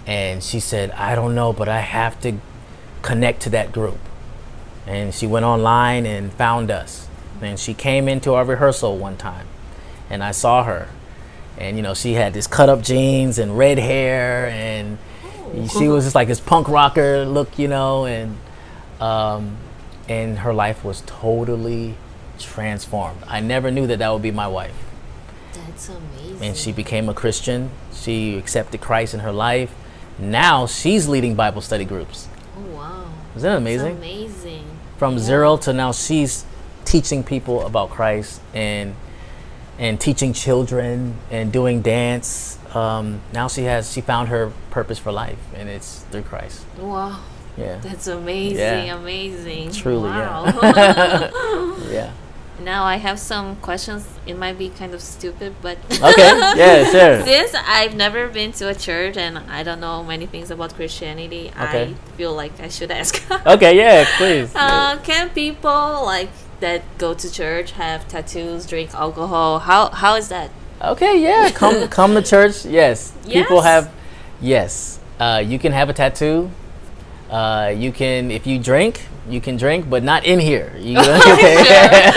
and 0.06 0.42
she 0.42 0.60
said, 0.60 0.90
"I 0.92 1.14
don't 1.14 1.34
know, 1.34 1.52
but 1.52 1.68
I 1.68 1.80
have 1.80 2.20
to 2.22 2.38
connect 3.02 3.40
to 3.42 3.50
that 3.50 3.72
group." 3.72 3.98
And 4.86 5.14
she 5.14 5.26
went 5.26 5.44
online 5.44 6.06
and 6.06 6.32
found 6.32 6.70
us, 6.70 7.08
and 7.42 7.58
she 7.58 7.74
came 7.74 8.08
into 8.08 8.34
our 8.34 8.44
rehearsal 8.44 8.96
one 8.96 9.16
time, 9.16 9.46
and 10.08 10.22
I 10.22 10.30
saw 10.30 10.64
her, 10.64 10.88
and 11.58 11.76
you 11.76 11.82
know 11.82 11.94
she 11.94 12.14
had 12.14 12.32
this 12.32 12.46
cut 12.46 12.68
up 12.68 12.82
jeans 12.82 13.38
and 13.38 13.56
red 13.56 13.78
hair 13.78 14.48
and 14.48 14.98
she 15.70 15.88
was 15.88 16.04
just 16.04 16.14
like 16.14 16.28
this 16.28 16.40
punk 16.40 16.68
rocker 16.68 17.24
look 17.24 17.58
you 17.58 17.68
know 17.68 18.06
and 18.06 18.38
um, 19.00 19.56
and 20.08 20.38
her 20.38 20.54
life 20.54 20.84
was 20.84 21.02
totally 21.06 21.96
transformed. 22.38 23.18
I 23.26 23.40
never 23.40 23.70
knew 23.70 23.86
that 23.88 23.98
that 23.98 24.12
would 24.12 24.22
be 24.22 24.30
my 24.30 24.46
wife. 24.46 24.74
That's 25.52 25.88
amazing. 25.88 26.42
and 26.42 26.56
she 26.56 26.72
became 26.72 27.08
a 27.08 27.14
christian. 27.14 27.70
She 27.92 28.36
accepted 28.36 28.80
christ 28.80 29.14
in 29.14 29.20
her 29.20 29.32
life. 29.32 29.74
Now 30.18 30.66
she's 30.66 31.08
leading 31.08 31.34
bible 31.34 31.60
study 31.60 31.84
groups. 31.84 32.28
Oh 32.56 32.60
wow. 32.76 33.04
isn't 33.36 33.42
that 33.42 33.42
That's 33.42 33.58
amazing. 33.58 33.96
Amazing. 33.96 34.64
from 34.98 35.18
zero 35.18 35.56
to 35.58 35.72
now 35.72 35.92
she's 35.92 36.44
teaching 36.84 37.22
people 37.24 37.64
about 37.66 37.90
Christ 37.90 38.40
and 38.54 38.94
and 39.78 40.00
teaching 40.00 40.32
children 40.32 41.16
and 41.30 41.52
doing 41.52 41.82
dance. 41.82 42.58
Um, 42.74 43.20
now 43.32 43.48
she 43.48 43.62
has 43.64 43.92
she 43.92 44.00
found 44.00 44.28
her 44.28 44.52
purpose 44.70 44.98
for 44.98 45.12
life 45.12 45.38
and 45.54 45.68
it's 45.68 46.02
through 46.10 46.22
Christ. 46.22 46.64
Wow. 46.78 47.20
Yeah, 47.56 47.78
That's 47.82 48.06
amazing. 48.06 48.58
Yeah. 48.58 48.96
Amazing. 48.96 49.72
Truly, 49.72 50.08
wow. 50.08 50.44
yeah. 50.62 51.30
yeah. 51.90 52.12
now 52.60 52.84
I 52.84 52.96
have 52.96 53.18
some 53.18 53.56
questions. 53.56 54.08
It 54.26 54.38
might 54.38 54.56
be 54.56 54.70
kind 54.70 54.94
of 54.94 55.02
stupid, 55.02 55.54
but 55.60 55.76
Okay. 55.92 56.32
Yeah. 56.56 56.84
Sure. 56.90 57.24
Since 57.24 57.54
I've 57.54 57.94
never 57.94 58.28
been 58.28 58.52
to 58.52 58.68
a 58.68 58.74
church 58.74 59.18
and 59.18 59.36
I 59.36 59.62
don't 59.64 59.80
know 59.80 60.02
many 60.02 60.24
things 60.24 60.50
about 60.50 60.74
Christianity, 60.74 61.52
Okay. 61.60 61.90
I 61.92 62.16
feel 62.16 62.32
like 62.34 62.58
I 62.58 62.68
should 62.68 62.90
ask. 62.90 63.20
Okay. 63.46 63.76
Yeah. 63.76 64.06
Please. 64.16 64.50
Uh, 64.54 64.96
can 65.02 65.28
people 65.30 66.04
like 66.06 66.30
that 66.62 66.82
go 66.96 67.12
to 67.12 67.30
church 67.30 67.72
have 67.72 68.08
tattoos, 68.08 68.66
drink 68.66 68.94
alcohol? 68.94 69.58
How 69.58 69.90
how 69.90 70.16
is 70.16 70.28
that? 70.30 70.50
Okay, 70.80 71.20
yeah, 71.22 71.50
come 71.50 71.86
come 71.98 72.14
to 72.14 72.22
church. 72.22 72.64
Yes, 72.64 73.12
people 73.28 73.60
have. 73.60 73.92
Yes, 74.40 74.98
uh, 75.20 75.42
you 75.44 75.58
can 75.58 75.72
have 75.72 75.90
a 75.90 75.92
tattoo. 75.92 76.50
Uh, 77.30 77.72
you 77.74 77.92
can, 77.92 78.30
if 78.30 78.46
you 78.46 78.58
drink, 78.58 79.06
you 79.28 79.40
can 79.40 79.56
drink, 79.56 79.88
but 79.88 80.02
not 80.02 80.24
in 80.24 80.38
here. 80.40 80.72
You 80.78 80.98
okay? 80.98 82.10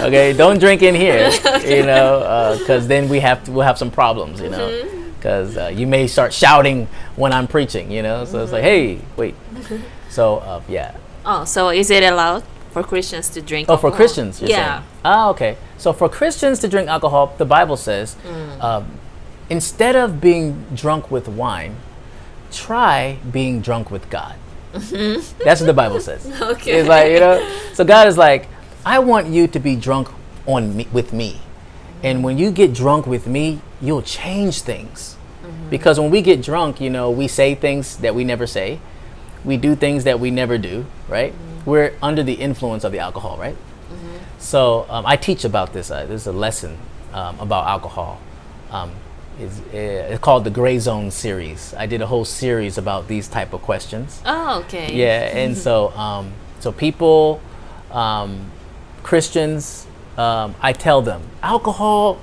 okay, 0.06 0.32
don't 0.32 0.58
drink 0.58 0.82
in 0.82 0.94
here. 0.94 1.30
You 1.66 1.84
know, 1.84 2.56
because 2.58 2.86
then 2.86 3.08
we 3.08 3.20
have 3.20 3.44
to, 3.44 3.52
we'll 3.52 3.66
have 3.66 3.78
some 3.78 3.90
problems. 3.90 4.40
You 4.40 4.50
know, 4.50 4.68
because 5.16 5.56
uh, 5.56 5.66
you 5.68 5.86
may 5.86 6.06
start 6.06 6.32
shouting 6.32 6.86
when 7.16 7.32
I'm 7.32 7.46
preaching. 7.46 7.90
You 7.90 8.02
know, 8.02 8.24
so 8.24 8.42
it's 8.42 8.52
like, 8.52 8.62
hey, 8.62 9.00
wait. 9.16 9.34
So 10.10 10.38
uh, 10.38 10.62
yeah. 10.68 10.96
Oh, 11.26 11.44
so 11.44 11.70
is 11.70 11.90
it 11.90 12.04
allowed 12.04 12.44
for 12.74 12.82
Christians 12.82 13.28
to 13.30 13.40
drink? 13.40 13.68
Oh, 13.70 13.76
for? 13.76 13.90
Christians, 13.92 14.40
you're 14.40 14.50
yeah. 14.50 14.80
saying? 14.80 14.88
Ah, 15.04 15.28
okay. 15.30 15.56
So 15.78 15.92
for 15.92 16.08
Christians 16.08 16.58
to 16.58 16.68
drink 16.68 16.88
alcohol, 16.88 17.32
the 17.38 17.44
Bible 17.44 17.76
says, 17.76 18.16
Mm. 18.26 18.62
um, 18.62 18.86
instead 19.48 19.94
of 19.94 20.20
being 20.20 20.66
drunk 20.74 21.10
with 21.10 21.28
wine, 21.28 21.76
try 22.50 23.18
being 23.30 23.60
drunk 23.60 23.90
with 23.90 24.10
God. 24.10 24.34
That's 24.72 25.60
what 25.60 25.66
the 25.66 25.72
Bible 25.72 26.00
says. 26.00 26.26
Mm-hmm. 26.26 26.42
Okay. 26.54 26.72
It's 26.72 26.88
like 26.88 27.12
you 27.12 27.20
know. 27.20 27.38
So 27.74 27.84
God 27.84 28.08
is 28.08 28.18
like, 28.18 28.48
I 28.84 28.98
want 28.98 29.28
you 29.28 29.46
to 29.46 29.58
be 29.60 29.76
drunk 29.76 30.08
on 30.46 30.76
me 30.76 30.88
with 30.92 31.12
me, 31.12 31.40
and 32.02 32.24
when 32.24 32.38
you 32.38 32.50
get 32.50 32.74
drunk 32.74 33.06
with 33.06 33.26
me, 33.26 33.60
you'll 33.80 34.02
change 34.02 34.62
things. 34.62 35.14
Mm-hmm. 35.14 35.70
Because 35.70 36.00
when 36.00 36.10
we 36.10 36.20
get 36.22 36.42
drunk, 36.42 36.80
you 36.80 36.90
know, 36.90 37.08
we 37.08 37.28
say 37.28 37.54
things 37.54 37.98
that 37.98 38.14
we 38.16 38.24
never 38.24 38.46
say, 38.48 38.80
we 39.44 39.56
do 39.56 39.76
things 39.76 40.02
that 40.04 40.18
we 40.18 40.30
never 40.32 40.58
do. 40.58 40.86
Right? 41.08 41.32
Mm-hmm. 41.32 41.53
We're 41.64 41.94
under 42.02 42.22
the 42.22 42.34
influence 42.34 42.84
of 42.84 42.92
the 42.92 42.98
alcohol, 42.98 43.36
right? 43.38 43.56
So 44.38 44.86
um, 44.90 45.06
I 45.06 45.16
teach 45.16 45.44
about 45.44 45.72
this. 45.72 45.90
Uh, 45.90 46.04
there's 46.04 46.26
a 46.26 46.32
lesson 46.32 46.76
um, 47.12 47.40
about 47.40 47.66
alcohol. 47.66 48.20
Um, 48.70 48.92
it's, 49.40 49.58
uh, 49.60 50.12
it's 50.12 50.20
called 50.22 50.44
the 50.44 50.50
Gray 50.50 50.78
Zone 50.78 51.10
series. 51.10 51.74
I 51.74 51.86
did 51.86 52.02
a 52.02 52.06
whole 52.06 52.24
series 52.24 52.76
about 52.76 53.08
these 53.08 53.26
type 53.26 53.52
of 53.52 53.62
questions. 53.62 54.20
Oh, 54.26 54.60
okay. 54.60 54.94
Yeah, 54.94 55.36
and 55.36 55.56
so 55.56 55.90
um, 55.96 56.32
so 56.60 56.72
people, 56.72 57.40
um, 57.90 58.50
Christians, 59.02 59.86
um, 60.16 60.54
I 60.60 60.72
tell 60.72 61.02
them 61.02 61.22
alcohol 61.42 62.20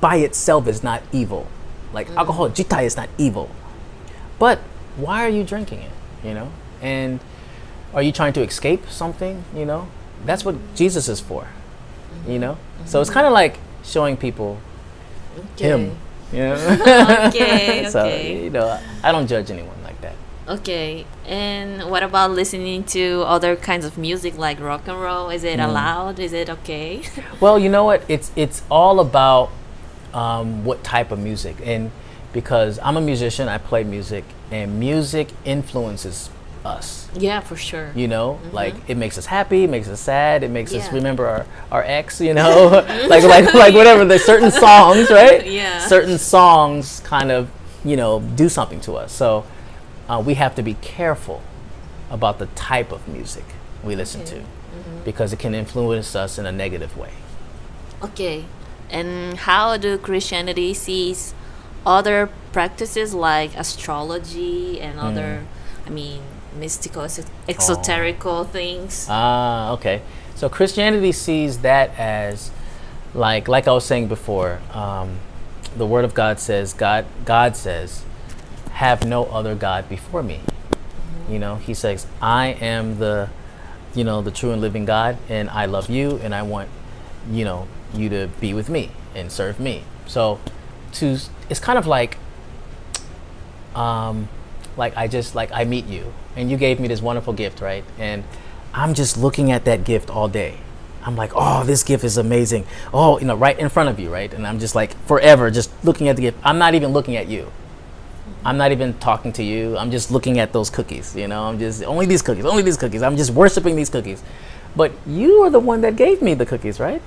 by 0.00 0.16
itself 0.16 0.66
is 0.66 0.82
not 0.82 1.02
evil. 1.12 1.46
Like 1.92 2.08
alcohol, 2.10 2.50
jita 2.50 2.84
is 2.84 2.96
not 2.96 3.08
evil. 3.18 3.50
But 4.38 4.58
why 4.96 5.24
are 5.24 5.28
you 5.28 5.44
drinking 5.44 5.80
it? 5.80 5.92
You 6.24 6.34
know, 6.34 6.52
and 6.80 7.20
are 7.94 8.02
you 8.02 8.12
trying 8.12 8.32
to 8.34 8.42
escape 8.42 8.88
something? 8.88 9.44
You 9.54 9.66
know, 9.66 9.88
that's 10.24 10.44
what 10.44 10.56
Jesus 10.74 11.08
is 11.08 11.20
for. 11.20 11.48
You 12.28 12.38
know, 12.38 12.58
so 12.84 13.00
it's 13.00 13.10
kind 13.10 13.26
of 13.26 13.32
like 13.32 13.58
showing 13.82 14.16
people 14.16 14.58
him. 15.56 15.96
You 16.32 16.38
know, 16.40 16.54
Okay, 17.28 17.86
so 17.90 18.00
okay. 18.04 18.44
you 18.44 18.50
know, 18.50 18.78
I 19.02 19.10
don't 19.12 19.26
judge 19.26 19.50
anyone 19.50 19.82
like 19.82 20.00
that. 20.02 20.14
Okay. 20.48 21.06
And 21.26 21.90
what 21.90 22.02
about 22.02 22.30
listening 22.32 22.84
to 22.84 23.22
other 23.26 23.56
kinds 23.56 23.84
of 23.84 23.96
music 23.98 24.36
like 24.36 24.60
rock 24.60 24.86
and 24.86 25.00
roll? 25.00 25.30
Is 25.30 25.44
it 25.44 25.58
Mm. 25.58 25.68
allowed? 25.68 26.18
Is 26.18 26.32
it 26.32 26.48
okay? 26.50 27.02
Well, 27.40 27.58
you 27.58 27.68
know 27.68 27.84
what? 27.84 28.02
It's 28.08 28.30
it's 28.36 28.62
all 28.70 29.00
about 29.00 29.50
um, 30.12 30.64
what 30.64 30.82
type 30.84 31.10
of 31.12 31.18
music, 31.18 31.56
and 31.64 31.90
because 32.32 32.78
I'm 32.82 32.96
a 32.96 33.00
musician, 33.00 33.48
I 33.48 33.58
play 33.58 33.82
music, 33.84 34.24
and 34.50 34.78
music 34.78 35.28
influences 35.44 36.30
us. 36.64 37.08
yeah, 37.16 37.40
for 37.40 37.56
sure. 37.56 37.90
You 37.94 38.06
know, 38.08 38.38
like 38.52 38.74
it 38.88 38.96
makes 38.96 39.16
us 39.18 39.26
happy, 39.26 39.64
it 39.64 39.70
makes 39.70 39.88
us 39.88 40.00
sad, 40.00 40.42
it 40.42 40.50
makes 40.50 40.74
us 40.74 40.92
remember 40.92 41.26
our, 41.26 41.46
our 41.72 41.82
ex. 41.82 42.20
You 42.20 42.34
know, 42.40 42.68
like 43.08 43.24
like 43.24 43.52
like 43.54 43.74
whatever. 43.74 44.04
There's 44.04 44.24
certain 44.24 44.50
songs, 44.50 45.10
right? 45.20 45.46
Yeah. 45.46 45.78
Certain 45.86 46.18
songs 46.18 47.00
kind 47.00 47.30
of 47.30 47.48
you 47.84 47.96
know 47.96 48.20
do 48.20 48.48
something 48.48 48.80
to 48.82 48.94
us. 48.96 49.12
So 49.12 49.46
uh, 50.08 50.22
we 50.24 50.34
have 50.34 50.54
to 50.56 50.62
be 50.62 50.74
careful 50.82 51.42
about 52.10 52.38
the 52.38 52.46
type 52.54 52.92
of 52.92 53.06
music 53.08 53.44
we 53.82 53.96
listen 53.96 54.20
Okay. 54.22 54.30
to, 54.30 54.42
because 55.04 55.32
it 55.32 55.38
can 55.38 55.54
influence 55.54 56.14
us 56.14 56.38
in 56.38 56.44
a 56.44 56.52
negative 56.52 56.96
way. 56.96 57.12
Okay. 58.02 58.44
And 58.90 59.38
how 59.38 59.76
do 59.76 59.96
Christianity 59.96 60.74
sees 60.74 61.32
other 61.86 62.28
practices 62.52 63.14
like 63.14 63.54
astrology 63.56 64.80
and 64.80 64.98
Mm. 64.98 65.04
other, 65.04 65.44
I 65.86 65.90
mean, 65.90 66.20
mystical, 66.54 67.02
exoterical 67.02 68.48
things? 68.48 69.06
Ah, 69.08 69.72
okay. 69.72 70.02
So 70.34 70.48
Christianity 70.48 71.12
sees 71.12 71.58
that 71.58 71.90
as 71.98 72.50
like 73.14 73.48
like 73.48 73.68
I 73.68 73.72
was 73.72 73.84
saying 73.84 74.08
before. 74.08 74.60
Um, 74.72 75.18
the 75.76 75.86
Word 75.86 76.04
of 76.04 76.14
God 76.14 76.40
says 76.40 76.72
God 76.72 77.06
God 77.24 77.56
says, 77.56 78.04
"Have 78.72 79.06
no 79.06 79.26
other 79.26 79.54
god 79.54 79.88
before 79.88 80.22
me." 80.22 80.40
You 81.28 81.38
know, 81.38 81.56
He 81.56 81.74
says, 81.74 82.06
"I 82.20 82.48
am 82.60 82.98
the, 82.98 83.28
you 83.94 84.04
know, 84.04 84.22
the 84.22 84.30
true 84.30 84.52
and 84.52 84.60
living 84.60 84.84
God, 84.84 85.16
and 85.28 85.48
I 85.50 85.66
love 85.66 85.88
you, 85.90 86.18
and 86.22 86.34
I 86.34 86.42
want, 86.42 86.68
you 87.30 87.44
know, 87.44 87.68
you 87.94 88.08
to 88.08 88.28
be 88.40 88.54
with 88.54 88.68
me 88.68 88.90
and 89.14 89.30
serve 89.30 89.60
me." 89.60 89.84
So, 90.06 90.40
to 90.94 91.18
it's 91.48 91.60
kind 91.60 91.78
of 91.78 91.86
like 91.86 92.16
um, 93.74 94.28
like 94.80 94.96
I 94.96 95.06
just 95.06 95.36
like 95.36 95.52
I 95.52 95.62
meet 95.64 95.86
you 95.86 96.12
and 96.34 96.50
you 96.50 96.56
gave 96.56 96.80
me 96.80 96.88
this 96.88 97.00
wonderful 97.00 97.32
gift, 97.32 97.60
right? 97.60 97.84
And 97.98 98.24
I'm 98.74 98.94
just 98.94 99.16
looking 99.16 99.52
at 99.52 99.64
that 99.66 99.84
gift 99.84 100.10
all 100.10 100.26
day. 100.26 100.58
I'm 101.02 101.16
like, 101.16 101.32
oh, 101.34 101.62
this 101.64 101.82
gift 101.84 102.02
is 102.02 102.18
amazing. 102.18 102.66
Oh, 102.92 103.18
you 103.20 103.26
know, 103.26 103.36
right 103.36 103.58
in 103.58 103.68
front 103.68 103.88
of 103.88 104.00
you, 104.00 104.10
right? 104.10 104.32
And 104.34 104.46
I'm 104.46 104.58
just 104.58 104.74
like 104.74 104.96
forever 105.06 105.50
just 105.50 105.70
looking 105.84 106.08
at 106.08 106.16
the 106.16 106.22
gift. 106.22 106.38
I'm 106.42 106.58
not 106.58 106.74
even 106.74 106.92
looking 106.92 107.16
at 107.16 107.28
you. 107.28 107.52
I'm 108.44 108.56
not 108.56 108.72
even 108.72 108.94
talking 108.98 109.32
to 109.34 109.42
you. 109.42 109.76
I'm 109.76 109.90
just 109.90 110.10
looking 110.10 110.38
at 110.38 110.52
those 110.52 110.70
cookies, 110.70 111.14
you 111.14 111.28
know. 111.28 111.44
I'm 111.44 111.58
just 111.58 111.84
only 111.84 112.06
these 112.06 112.22
cookies, 112.22 112.44
only 112.44 112.62
these 112.62 112.76
cookies. 112.76 113.02
I'm 113.02 113.16
just 113.16 113.30
worshiping 113.30 113.76
these 113.76 113.90
cookies. 113.90 114.22
But 114.74 114.92
you 115.06 115.42
are 115.42 115.50
the 115.50 115.60
one 115.60 115.82
that 115.82 115.96
gave 115.96 116.22
me 116.22 116.34
the 116.34 116.46
cookies, 116.46 116.80
right? 116.80 117.02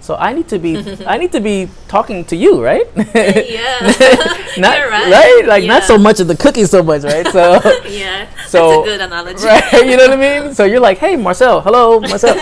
So 0.00 0.16
I 0.16 0.32
need 0.32 0.48
to 0.48 0.58
be 0.58 0.76
I 1.06 1.16
need 1.16 1.32
to 1.32 1.40
be 1.40 1.68
talking 1.88 2.24
to 2.26 2.36
you, 2.36 2.62
right? 2.62 2.86
yeah. 2.96 3.80
not 4.58 4.78
You're 4.78 4.90
right. 4.90 5.44
Like 5.46 5.64
not 5.64 5.84
so 5.84 5.96
much 5.98 6.20
of 6.20 6.28
the 6.28 6.36
cookies 6.36 6.70
so 6.70 6.82
much, 6.82 7.02
right? 7.04 7.26
So 7.28 7.60
yeah. 7.88 8.26
So- 8.46 8.68
That's 8.68 8.88
a 8.88 8.90
good 8.90 9.00
analogy. 9.00 9.44
right, 9.46 9.72
you 9.86 9.96
know 9.96 10.08
what 10.08 10.18
I 10.18 10.40
mean? 10.40 10.54
So 10.54 10.64
you're 10.64 10.80
like, 10.80 10.98
"Hey, 10.98 11.16
Marcel, 11.16 11.60
hello, 11.60 12.00
Marcel. 12.00 12.36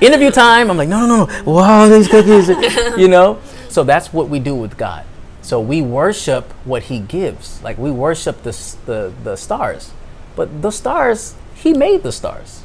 Interview 0.00 0.30
time." 0.30 0.70
I'm 0.70 0.76
like, 0.76 0.88
"No, 0.88 1.06
no, 1.06 1.06
no. 1.06 1.26
no. 1.26 1.52
Wow, 1.52 1.88
these 1.88 2.08
cookies." 2.08 2.48
you 2.98 3.08
know? 3.08 3.38
So 3.68 3.84
that's 3.84 4.12
what 4.12 4.28
we 4.28 4.38
do 4.38 4.54
with 4.54 4.76
God. 4.76 5.04
So 5.42 5.60
we 5.60 5.82
worship 5.82 6.52
what 6.64 6.84
he 6.84 7.00
gives. 7.00 7.62
Like 7.62 7.78
we 7.78 7.90
worship 7.90 8.42
the 8.42 8.52
the 8.86 9.12
the 9.24 9.36
stars. 9.36 9.90
But 10.36 10.62
the 10.62 10.70
stars, 10.70 11.34
he 11.54 11.72
made 11.74 12.02
the 12.02 12.12
stars. 12.12 12.62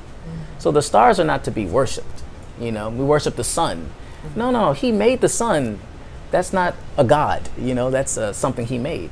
So 0.59 0.72
the 0.72 0.82
stars 0.82 1.20
are 1.20 1.24
not 1.26 1.43
to 1.45 1.51
be 1.51 1.65
worshiped. 1.65 2.24
You 2.59 2.72
know, 2.72 2.89
we 2.89 3.03
worship 3.03 3.36
the 3.36 3.43
sun. 3.43 3.89
No, 4.36 4.51
no, 4.51 4.73
he 4.73 4.91
made 4.91 5.21
the 5.21 5.30
sun. 5.30 5.80
That's 6.32 6.51
not 6.51 6.75
a 6.97 7.03
god. 7.03 7.49
You 7.57 7.73
know, 7.73 7.89
that's 7.89 8.17
uh, 8.17 8.34
something 8.34 8.65
he 8.67 8.78
made. 8.78 9.09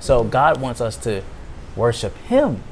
So 0.00 0.24
God 0.24 0.60
wants 0.60 0.80
us 0.80 0.96
to 0.98 1.22
worship 1.76 2.16
him. 2.28 2.62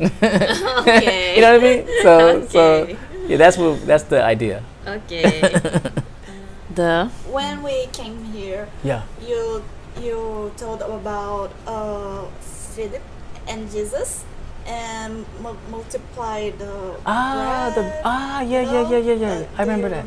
Okay. 0.00 1.34
You 1.36 1.42
know 1.42 1.52
what 1.52 1.60
I 1.60 1.64
mean? 1.64 1.86
So, 2.02 2.46
so 2.48 2.96
yeah, 3.26 3.36
that's 3.36 3.56
what 3.58 3.84
that's 3.86 4.04
the 4.04 4.22
idea. 4.22 4.62
Okay. 4.86 5.40
the 6.74 7.10
When 7.30 7.62
we 7.62 7.86
came 7.92 8.24
here, 8.32 8.68
Yeah. 8.82 9.02
you 9.20 9.62
you 10.00 10.52
told 10.56 10.82
about 10.82 11.50
uh, 11.66 12.24
Philip 12.40 13.02
and 13.48 13.70
Jesus 13.70 14.24
and 14.68 15.24
mu- 15.40 15.56
multiply 15.72 16.50
the 16.60 16.94
Ah, 17.08 17.72
the 17.74 17.82
ah, 18.04 18.40
yeah, 18.44 18.60
you 18.60 18.68
yeah, 18.68 18.82
know? 18.84 18.90
yeah, 18.92 18.98
yeah, 19.00 19.14
yeah. 19.16 19.32
Uh, 19.32 19.58
I 19.58 19.60
remember 19.64 19.88
you 19.88 19.94
that. 19.96 20.04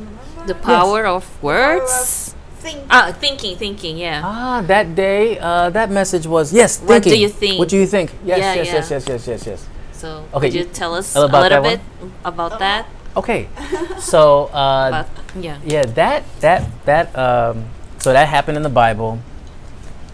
the 0.47 0.55
power 0.55 1.05
of 1.09 1.25
words. 1.41 2.35
Think 2.61 2.85
Ah, 2.93 3.09
thinking, 3.09 3.57
thinking. 3.57 3.97
Yeah. 3.97 4.21
Ah, 4.23 4.61
that 4.69 4.93
day, 4.93 5.39
uh, 5.41 5.73
that 5.73 5.89
message 5.89 6.27
was 6.29 6.53
yes. 6.53 6.77
What 6.77 7.01
do 7.01 7.17
you 7.17 7.25
think? 7.29 7.57
What 7.57 7.69
do 7.73 7.77
you 7.77 7.89
think? 7.89 8.13
Yes, 8.23 8.37
Yeah, 8.37 8.53
yes, 8.53 8.67
yeah. 8.69 8.73
yes, 8.77 8.87
yes, 8.93 9.03
yes, 9.09 9.21
yes, 9.27 9.41
yes. 9.49 9.59
So 9.97 10.25
Okay, 10.33 10.47
could 10.49 10.53
you 10.53 10.65
you- 10.69 10.73
tell 10.73 10.93
us 10.93 11.17
a 11.17 11.25
little 11.25 11.41
that 11.41 11.61
bit 11.65 11.81
about 12.23 12.61
that? 12.61 12.85
Okay, 13.17 13.49
so 13.99 14.45
uh, 14.53 14.93
About 14.93 15.07
yeah. 15.35 15.57
yeah, 15.65 15.83
that 15.97 16.21
that 16.45 16.69
that 16.85 17.09
um, 17.17 17.65
so 17.97 18.13
that 18.13 18.29
happened 18.29 18.55
in 18.61 18.63
the 18.63 18.69
Bible. 18.71 19.17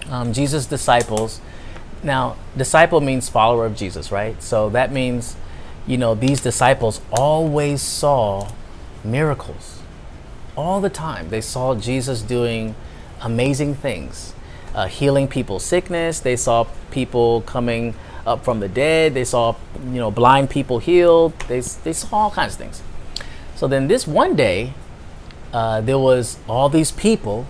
Um, 0.09 0.31
Jesus' 0.31 0.65
disciples. 0.65 1.43
Now, 2.03 2.37
disciple 2.55 3.01
means 3.01 3.29
follower 3.29 3.65
of 3.65 3.75
Jesus, 3.75 4.11
right? 4.11 4.41
So 4.41 4.69
that 4.69 4.91
means, 4.91 5.35
you 5.85 5.97
know, 5.97 6.15
these 6.15 6.41
disciples 6.41 7.01
always 7.11 7.81
saw 7.81 8.51
miracles, 9.03 9.81
all 10.55 10.81
the 10.81 10.89
time. 10.89 11.29
They 11.29 11.41
saw 11.41 11.75
Jesus 11.75 12.21
doing 12.21 12.75
amazing 13.21 13.75
things, 13.75 14.33
uh, 14.75 14.87
healing 14.87 15.27
people's 15.27 15.63
sickness. 15.63 16.19
They 16.19 16.35
saw 16.35 16.67
people 16.91 17.41
coming 17.41 17.95
up 18.25 18.43
from 18.43 18.59
the 18.59 18.67
dead. 18.67 19.13
They 19.13 19.23
saw, 19.23 19.55
you 19.85 19.99
know, 19.99 20.11
blind 20.11 20.49
people 20.49 20.79
healed. 20.79 21.37
They 21.47 21.61
they 21.61 21.93
saw 21.93 22.15
all 22.15 22.31
kinds 22.31 22.53
of 22.53 22.59
things. 22.59 22.81
So 23.55 23.67
then 23.67 23.87
this 23.87 24.05
one 24.05 24.35
day, 24.35 24.73
uh, 25.53 25.81
there 25.81 25.97
was 25.97 26.37
all 26.47 26.69
these 26.69 26.91
people 26.91 27.47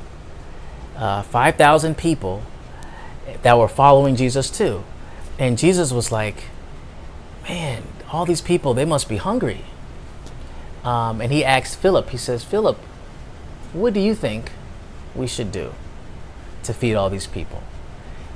uh, 0.97 1.21
5,000 1.21 1.95
people 1.97 2.41
that 3.41 3.57
were 3.57 3.67
following 3.67 4.15
Jesus 4.15 4.49
too. 4.49 4.83
And 5.39 5.57
Jesus 5.57 5.91
was 5.91 6.11
like, 6.11 6.45
man, 7.47 7.83
all 8.11 8.25
these 8.25 8.41
people, 8.41 8.73
they 8.73 8.85
must 8.85 9.07
be 9.07 9.17
hungry. 9.17 9.65
Um, 10.83 11.21
and 11.21 11.31
he 11.31 11.43
asked 11.43 11.77
Philip, 11.77 12.09
he 12.09 12.17
says, 12.17 12.43
Philip, 12.43 12.77
what 13.73 13.93
do 13.93 13.99
you 13.99 14.15
think 14.15 14.51
we 15.15 15.27
should 15.27 15.51
do 15.51 15.73
to 16.63 16.73
feed 16.73 16.95
all 16.95 17.09
these 17.09 17.27
people? 17.27 17.61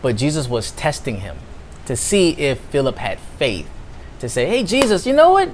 But 0.01 0.17
Jesus 0.17 0.47
was 0.47 0.71
testing 0.71 1.21
him 1.21 1.37
to 1.85 1.95
see 1.95 2.31
if 2.31 2.59
Philip 2.59 2.97
had 2.97 3.19
faith 3.37 3.69
to 4.19 4.29
say, 4.29 4.45
"Hey 4.45 4.63
Jesus, 4.63 5.05
you 5.05 5.13
know 5.13 5.31
what? 5.31 5.49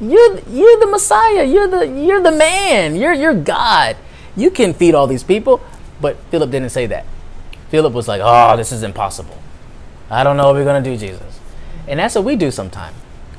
You're 0.00 0.38
you're 0.50 0.78
the 0.78 0.88
Messiah. 0.90 1.44
You're 1.44 1.68
the 1.68 1.86
you're 1.86 2.22
the 2.22 2.32
man. 2.32 2.96
You're 2.96 3.12
you're 3.12 3.34
God. 3.34 3.96
You 4.36 4.50
can 4.50 4.74
feed 4.74 4.94
all 4.94 5.06
these 5.06 5.24
people." 5.24 5.60
But 6.00 6.16
Philip 6.30 6.50
didn't 6.50 6.70
say 6.70 6.86
that. 6.86 7.04
Philip 7.68 7.92
was 7.92 8.08
like, 8.08 8.20
"Oh, 8.24 8.56
this 8.56 8.72
is 8.72 8.82
impossible. 8.82 9.36
I 10.10 10.24
don't 10.24 10.36
know 10.36 10.46
what 10.46 10.54
we're 10.54 10.64
going 10.64 10.82
to 10.82 10.90
do, 10.90 10.96
Jesus." 10.96 11.40
And 11.86 12.00
that's 12.00 12.14
what 12.14 12.24
we 12.24 12.36
do 12.36 12.50
sometimes. 12.50 12.96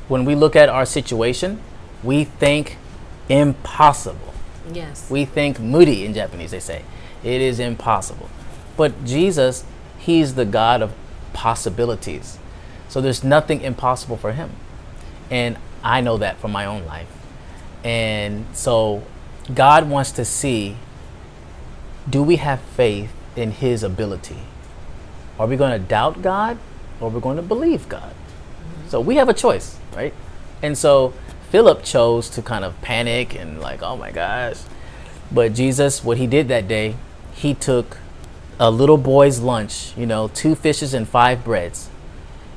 When 0.07 0.25
we 0.25 0.35
look 0.35 0.55
at 0.55 0.69
our 0.69 0.85
situation, 0.85 1.61
we 2.03 2.23
think 2.23 2.77
impossible. 3.29 4.33
Yes. 4.73 5.09
We 5.09 5.25
think 5.25 5.59
muri 5.59 6.05
in 6.05 6.13
Japanese, 6.13 6.51
they 6.51 6.59
say. 6.59 6.83
It 7.23 7.41
is 7.41 7.59
impossible. 7.59 8.29
But 8.77 9.05
Jesus, 9.05 9.65
He's 9.97 10.35
the 10.35 10.45
God 10.45 10.81
of 10.81 10.93
possibilities. 11.33 12.39
So 12.87 13.01
there's 13.01 13.23
nothing 13.23 13.61
impossible 13.61 14.17
for 14.17 14.33
Him. 14.33 14.51
And 15.29 15.57
I 15.83 16.01
know 16.01 16.17
that 16.17 16.37
from 16.37 16.51
my 16.51 16.65
own 16.65 16.85
life. 16.85 17.07
And 17.83 18.45
so 18.53 19.03
God 19.53 19.89
wants 19.89 20.11
to 20.13 20.25
see 20.25 20.75
do 22.09 22.23
we 22.23 22.37
have 22.37 22.59
faith 22.61 23.11
in 23.39 23.51
His 23.51 23.83
ability? 23.83 24.39
Are 25.39 25.47
we 25.47 25.55
going 25.55 25.71
to 25.71 25.79
doubt 25.79 26.21
God 26.21 26.57
or 26.99 27.07
are 27.07 27.11
we 27.11 27.21
going 27.21 27.37
to 27.37 27.41
believe 27.41 27.87
God? 27.89 28.13
So 28.87 28.99
we 28.99 29.15
have 29.15 29.29
a 29.29 29.33
choice, 29.33 29.77
right? 29.95 30.13
And 30.61 30.77
so 30.77 31.13
Philip 31.49 31.83
chose 31.83 32.29
to 32.31 32.41
kind 32.41 32.65
of 32.65 32.79
panic 32.81 33.35
and 33.35 33.59
like, 33.59 33.81
oh 33.81 33.95
my 33.95 34.11
gosh. 34.11 34.57
But 35.31 35.53
Jesus, 35.53 36.03
what 36.03 36.17
he 36.17 36.27
did 36.27 36.47
that 36.49 36.67
day, 36.67 36.95
he 37.33 37.53
took 37.53 37.97
a 38.59 38.69
little 38.69 38.97
boy's 38.97 39.39
lunch, 39.39 39.93
you 39.95 40.05
know, 40.05 40.27
two 40.27 40.53
fishes 40.55 40.93
and 40.93 41.07
five 41.07 41.45
breads, 41.45 41.89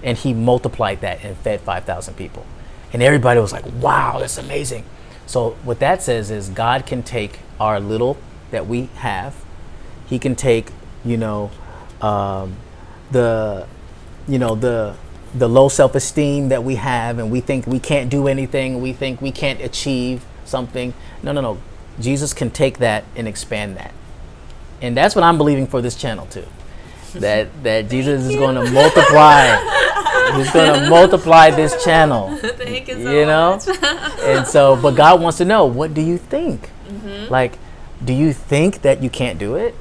and 0.02 0.18
he 0.18 0.34
multiplied 0.34 1.00
that 1.02 1.22
and 1.24 1.36
fed 1.36 1.60
5,000 1.60 2.14
people. 2.14 2.44
And 2.92 3.02
everybody 3.02 3.40
was 3.40 3.52
like, 3.52 3.64
wow, 3.80 4.18
that's 4.18 4.36
amazing. 4.36 4.84
So 5.26 5.50
what 5.62 5.78
that 5.78 6.02
says 6.02 6.30
is 6.30 6.48
God 6.48 6.86
can 6.86 7.02
take 7.02 7.38
our 7.60 7.78
little 7.78 8.18
that 8.50 8.66
we 8.66 8.90
have, 8.96 9.41
he 10.06 10.18
can 10.18 10.34
take, 10.34 10.70
you 11.04 11.16
know, 11.16 11.50
um, 12.00 12.56
the, 13.10 13.66
you 14.28 14.38
know, 14.38 14.54
the, 14.54 14.96
the 15.34 15.48
low 15.48 15.68
self-esteem 15.68 16.48
that 16.50 16.62
we 16.62 16.76
have 16.76 17.18
and 17.18 17.30
we 17.30 17.40
think 17.40 17.66
we 17.66 17.80
can't 17.80 18.10
do 18.10 18.28
anything 18.28 18.82
we 18.82 18.92
think 18.92 19.20
we 19.22 19.32
can't 19.32 19.60
achieve 19.60 20.24
something. 20.44 20.92
No 21.22 21.32
no 21.32 21.40
no. 21.40 21.58
Jesus 22.00 22.32
can 22.32 22.50
take 22.50 22.78
that 22.78 23.04
and 23.16 23.28
expand 23.28 23.76
that. 23.76 23.92
And 24.80 24.96
that's 24.96 25.14
what 25.14 25.24
i'm 25.24 25.38
believing 25.38 25.66
for 25.66 25.80
this 25.80 25.94
channel 25.94 26.26
too. 26.26 26.46
That 27.14 27.62
that 27.62 27.88
jesus 27.88 28.26
is 28.26 28.36
going 28.36 28.56
to 28.56 28.70
multiply. 28.70 29.56
He's 30.36 30.50
going 30.50 30.82
to 30.84 30.90
multiply 30.90 31.50
this 31.50 31.82
channel 31.82 32.36
Thank 32.36 32.88
you 32.88 33.02
so 33.02 33.10
you 33.10 33.26
know? 33.26 33.60
and 34.22 34.46
so 34.46 34.76
but 34.80 34.92
god 34.96 35.20
wants 35.20 35.38
to 35.38 35.44
know 35.44 35.64
what 35.64 35.94
do 35.94 36.02
you 36.02 36.18
think? 36.18 36.68
Like 37.30 37.58
do 38.04 38.12
you 38.12 38.32
think 38.32 38.82
that 38.82 39.02
you 39.02 39.08
can't 39.08 39.38
do 39.38 39.54
it 39.54 39.74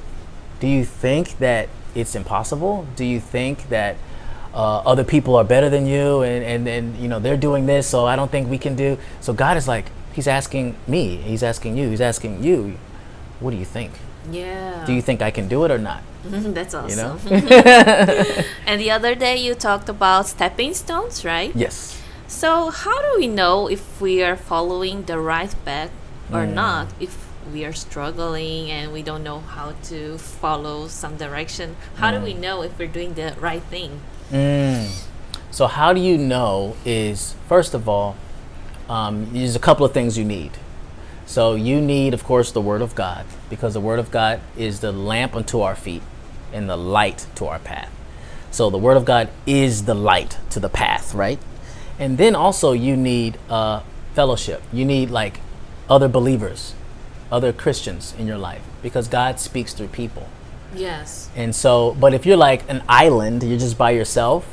do 0.62 0.66
you 0.76 0.84
think 1.04 1.24
that 1.46 1.64
it's 2.00 2.14
impossible 2.22 2.74
do 3.00 3.04
you 3.04 3.20
think 3.20 3.68
that 3.68 3.94
uh, 4.54 4.78
other 4.92 5.04
people 5.14 5.32
are 5.40 5.44
better 5.54 5.68
than 5.74 5.84
you 5.94 6.22
and, 6.22 6.42
and, 6.52 6.62
and 6.76 6.84
you 7.02 7.08
know 7.10 7.18
they're 7.24 7.42
doing 7.48 7.66
this 7.66 7.84
so 7.92 7.98
i 8.12 8.14
don't 8.18 8.30
think 8.34 8.44
we 8.56 8.58
can 8.66 8.74
do 8.76 8.90
so 9.20 9.30
god 9.44 9.56
is 9.56 9.66
like 9.74 9.86
he's 10.16 10.28
asking 10.38 10.66
me 10.86 11.02
he's 11.30 11.42
asking 11.42 11.72
you 11.78 11.88
he's 11.92 12.00
asking 12.12 12.32
you 12.46 12.56
what 13.40 13.50
do 13.50 13.56
you 13.56 13.64
think 13.76 13.90
yeah. 14.30 14.84
do 14.86 14.92
you 14.92 15.02
think 15.08 15.20
i 15.28 15.30
can 15.30 15.46
do 15.48 15.64
it 15.66 15.70
or 15.70 15.78
not 15.90 16.02
That's 16.56 16.74
awesome. 16.74 16.90
you 16.90 16.96
know 16.96 17.12
And 18.68 18.76
the 18.80 18.90
other 18.96 19.14
day 19.16 19.36
you 19.46 19.54
talked 19.54 19.88
about 19.88 20.28
stepping 20.28 20.72
stones, 20.74 21.24
right? 21.24 21.50
yes 21.64 21.98
So 22.28 22.70
how 22.70 22.96
do 23.06 23.10
we 23.22 23.26
know 23.26 23.68
if 23.76 23.82
we 24.00 24.22
are 24.22 24.36
following 24.36 25.02
the 25.10 25.18
right 25.18 25.52
path 25.66 25.90
or 26.32 26.46
Mm. 26.46 26.54
not? 26.62 26.86
If 27.06 27.12
we 27.52 27.64
are 27.64 27.72
struggling 27.72 28.70
and 28.70 28.92
we 28.92 29.02
don't 29.02 29.22
know 29.22 29.40
how 29.40 29.74
to 29.84 30.18
follow 30.18 30.88
some 30.88 31.16
direction, 31.16 31.76
how 31.96 32.10
do 32.10 32.18
Mm. 32.18 32.24
we 32.24 32.34
know 32.34 32.62
if 32.62 32.78
we're 32.78 32.86
doing 32.88 33.14
the 33.14 33.34
right 33.40 33.62
thing? 33.64 34.00
Mm. 34.30 34.88
So 35.50 35.66
how 35.66 35.92
do 35.92 36.00
you 36.00 36.16
know 36.18 36.76
is 36.84 37.34
first 37.48 37.74
of 37.74 37.88
all, 37.88 38.16
um, 38.88 39.28
there's 39.32 39.56
a 39.56 39.58
couple 39.60 39.84
of 39.86 39.92
things 39.92 40.16
you 40.18 40.24
need. 40.24 40.52
So 41.26 41.54
you 41.54 41.80
need, 41.80 42.14
of 42.14 42.24
course, 42.24 42.52
the 42.52 42.60
Word 42.60 42.82
of 42.82 42.94
God 42.94 43.24
because 43.48 43.74
the 43.74 43.80
Word 43.80 43.98
of 43.98 44.10
God 44.10 44.40
is 44.56 44.80
the 44.80 44.92
lamp 44.92 45.34
unto 45.34 45.60
our 45.60 45.74
feet 45.76 46.02
and 46.52 46.68
the 46.68 46.76
light 46.76 47.26
to 47.36 47.46
our 47.46 47.58
path. 47.58 47.90
So 48.50 48.68
the 48.70 48.78
Word 48.78 48.96
of 48.98 49.04
God 49.04 49.28
is 49.46 49.84
the 49.84 49.94
light 49.94 50.36
to 50.50 50.60
the 50.60 50.68
path, 50.68 51.14
right? 51.14 51.38
And 51.98 52.18
then 52.18 52.34
also 52.34 52.72
you 52.72 52.96
need 52.96 53.38
uh, 53.48 53.80
fellowship. 54.14 54.62
You 54.72 54.84
need 54.84 55.10
like 55.10 55.40
other 55.88 56.08
believers, 56.08 56.74
other 57.32 57.52
Christians 57.52 58.14
in 58.18 58.26
your 58.28 58.38
life 58.38 58.62
because 58.82 59.08
God 59.08 59.40
speaks 59.40 59.72
through 59.72 59.88
people. 59.88 60.28
Yes. 60.74 61.30
And 61.34 61.54
so, 61.54 61.96
but 61.98 62.14
if 62.14 62.24
you're 62.26 62.36
like 62.36 62.68
an 62.68 62.82
island, 62.88 63.42
you're 63.42 63.58
just 63.58 63.76
by 63.76 63.90
yourself, 63.90 64.46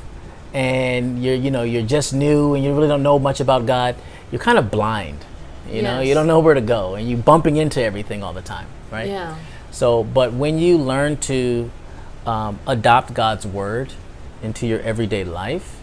and 0.53 1.23
you're 1.23 1.35
you 1.35 1.51
know 1.51 1.61
you're 1.61 1.85
just 1.85 2.13
new 2.13 2.55
and 2.55 2.63
you 2.63 2.73
really 2.73 2.87
don't 2.87 3.03
know 3.03 3.19
much 3.19 3.39
about 3.39 3.65
God, 3.65 3.95
you're 4.31 4.41
kind 4.41 4.57
of 4.57 4.71
blind. 4.71 5.25
You 5.69 5.83
know, 5.83 5.99
you 6.01 6.15
don't 6.15 6.25
know 6.25 6.39
where 6.39 6.55
to 6.55 6.61
go, 6.61 6.95
and 6.95 7.07
you're 7.07 7.19
bumping 7.19 7.57
into 7.57 7.83
everything 7.83 8.23
all 8.23 8.33
the 8.33 8.41
time, 8.41 8.65
right? 8.89 9.07
Yeah. 9.07 9.37
So, 9.69 10.03
but 10.03 10.33
when 10.33 10.57
you 10.57 10.79
learn 10.79 11.17
to 11.17 11.69
um, 12.25 12.59
adopt 12.65 13.13
God's 13.13 13.45
word 13.45 13.93
into 14.41 14.65
your 14.65 14.79
everyday 14.79 15.23
life, 15.23 15.79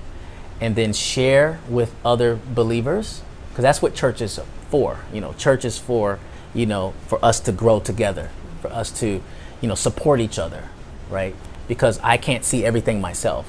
and 0.61 0.75
then 0.75 0.93
share 0.93 1.61
with 1.69 1.95
other 2.05 2.37
believers, 2.53 3.23
because 3.51 3.63
that's 3.63 3.81
what 3.81 3.95
church 3.95 4.21
is 4.21 4.41
for. 4.71 4.99
You 5.13 5.21
know, 5.21 5.35
church 5.35 5.65
is 5.65 5.79
for 5.79 6.19
you 6.57 6.67
know 6.67 6.95
for 7.07 7.25
us 7.25 7.41
to 7.41 7.53
grow 7.53 7.81
together, 7.81 8.31
for 8.61 8.69
us 8.73 8.91
to 9.01 9.23
you 9.61 9.69
know 9.69 9.75
support 9.75 10.21
each 10.21 10.39
other, 10.39 10.65
right? 11.11 11.35
Because 11.69 12.01
I 12.03 12.17
can't 12.17 12.45
see 12.45 12.65
everything 12.65 13.01
myself, 13.01 13.47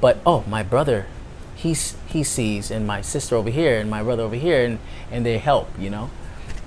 but 0.00 0.18
oh, 0.26 0.44
my 0.48 0.62
brother, 0.62 1.06
he's 1.54 1.96
he 2.06 2.22
sees, 2.22 2.70
and 2.70 2.86
my 2.86 3.00
sister 3.00 3.36
over 3.36 3.50
here, 3.50 3.78
and 3.78 3.88
my 3.88 4.02
brother 4.02 4.24
over 4.24 4.36
here, 4.36 4.64
and 4.64 4.78
and 5.10 5.24
they 5.24 5.38
help, 5.38 5.68
you 5.78 5.90
know, 5.90 6.10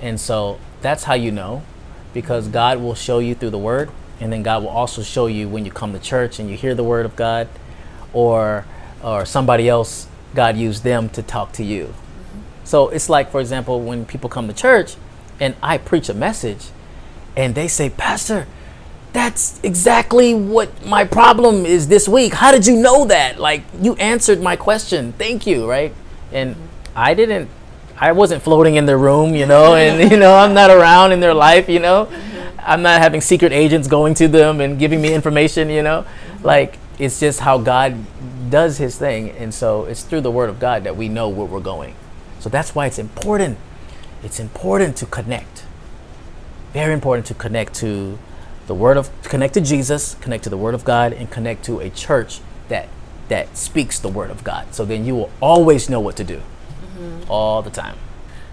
and 0.01 0.19
so 0.19 0.59
that's 0.81 1.03
how 1.03 1.13
you 1.13 1.31
know 1.31 1.63
because 2.13 2.47
God 2.47 2.79
will 2.79 2.95
show 2.95 3.19
you 3.19 3.35
through 3.35 3.51
the 3.51 3.57
word 3.57 3.89
and 4.19 4.31
then 4.31 4.43
God 4.43 4.63
will 4.63 4.69
also 4.69 5.01
show 5.01 5.27
you 5.27 5.47
when 5.47 5.65
you 5.65 5.71
come 5.71 5.93
to 5.93 5.99
church 5.99 6.39
and 6.39 6.49
you 6.49 6.57
hear 6.57 6.75
the 6.75 6.83
word 6.83 7.05
of 7.05 7.15
God 7.15 7.47
or 8.13 8.65
or 9.03 9.25
somebody 9.25 9.67
else 9.69 10.07
God 10.35 10.57
used 10.57 10.83
them 10.83 11.09
to 11.09 11.23
talk 11.23 11.51
to 11.53 11.63
you. 11.63 11.93
So 12.63 12.89
it's 12.89 13.09
like 13.09 13.31
for 13.31 13.41
example 13.41 13.81
when 13.81 14.05
people 14.05 14.29
come 14.29 14.47
to 14.47 14.53
church 14.53 14.95
and 15.41 15.55
I 15.61 15.77
preach 15.77 16.07
a 16.07 16.13
message 16.13 16.67
and 17.35 17.53
they 17.53 17.67
say, 17.67 17.89
"Pastor, 17.89 18.47
that's 19.11 19.59
exactly 19.63 20.33
what 20.33 20.85
my 20.85 21.03
problem 21.03 21.65
is 21.65 21.89
this 21.89 22.07
week. 22.07 22.35
How 22.35 22.53
did 22.53 22.65
you 22.65 22.77
know 22.77 23.03
that? 23.05 23.39
Like 23.39 23.63
you 23.81 23.95
answered 23.95 24.41
my 24.41 24.55
question. 24.55 25.11
Thank 25.17 25.45
you, 25.45 25.69
right?" 25.69 25.93
And 26.31 26.55
I 26.95 27.13
didn't 27.13 27.49
I 28.01 28.13
wasn't 28.13 28.41
floating 28.41 28.77
in 28.77 28.87
their 28.87 28.97
room, 28.97 29.35
you 29.35 29.45
know, 29.45 29.75
and 29.83 30.11
you 30.11 30.17
know, 30.17 30.35
I'm 30.35 30.53
not 30.53 30.71
around 30.71 31.11
in 31.11 31.19
their 31.19 31.35
life, 31.35 31.69
you 31.69 31.79
know. 31.79 32.11
I'm 32.57 32.81
not 32.81 33.01
having 33.01 33.21
secret 33.21 33.51
agents 33.51 33.87
going 33.87 34.13
to 34.15 34.27
them 34.27 34.59
and 34.61 34.77
giving 34.77 35.01
me 35.01 35.13
information, 35.13 35.69
you 35.69 35.83
know. 35.83 36.05
Like 36.43 36.77
it's 36.97 37.19
just 37.19 37.39
how 37.39 37.59
God 37.59 37.97
does 38.49 38.77
his 38.77 38.97
thing 38.97 39.29
and 39.31 39.53
so 39.53 39.85
it's 39.85 40.03
through 40.03 40.21
the 40.21 40.31
word 40.31 40.49
of 40.49 40.59
God 40.59 40.83
that 40.83 40.97
we 40.97 41.07
know 41.07 41.29
where 41.29 41.45
we're 41.45 41.59
going. 41.59 41.95
So 42.39 42.49
that's 42.49 42.73
why 42.73 42.87
it's 42.87 42.99
important. 42.99 43.57
It's 44.23 44.39
important 44.39 44.95
to 44.97 45.05
connect. 45.05 45.63
Very 46.73 46.93
important 46.93 47.25
to 47.27 47.33
connect 47.33 47.73
to 47.75 48.17
the 48.67 48.75
word 48.75 48.97
of 48.97 49.09
connect 49.23 49.53
to 49.55 49.61
Jesus, 49.61 50.15
connect 50.21 50.43
to 50.45 50.49
the 50.49 50.57
word 50.57 50.73
of 50.73 50.83
God 50.85 51.13
and 51.13 51.29
connect 51.29 51.65
to 51.65 51.79
a 51.79 51.89
church 51.89 52.39
that 52.69 52.87
that 53.29 53.57
speaks 53.57 53.99
the 53.99 54.09
word 54.09 54.29
of 54.29 54.43
God. 54.43 54.73
So 54.73 54.85
then 54.85 55.05
you 55.05 55.15
will 55.15 55.31
always 55.41 55.89
know 55.89 55.99
what 55.99 56.15
to 56.17 56.23
do. 56.23 56.37
Mm-hmm. 56.37 57.31
All 57.31 57.61
the 57.61 57.69
time. 57.71 57.97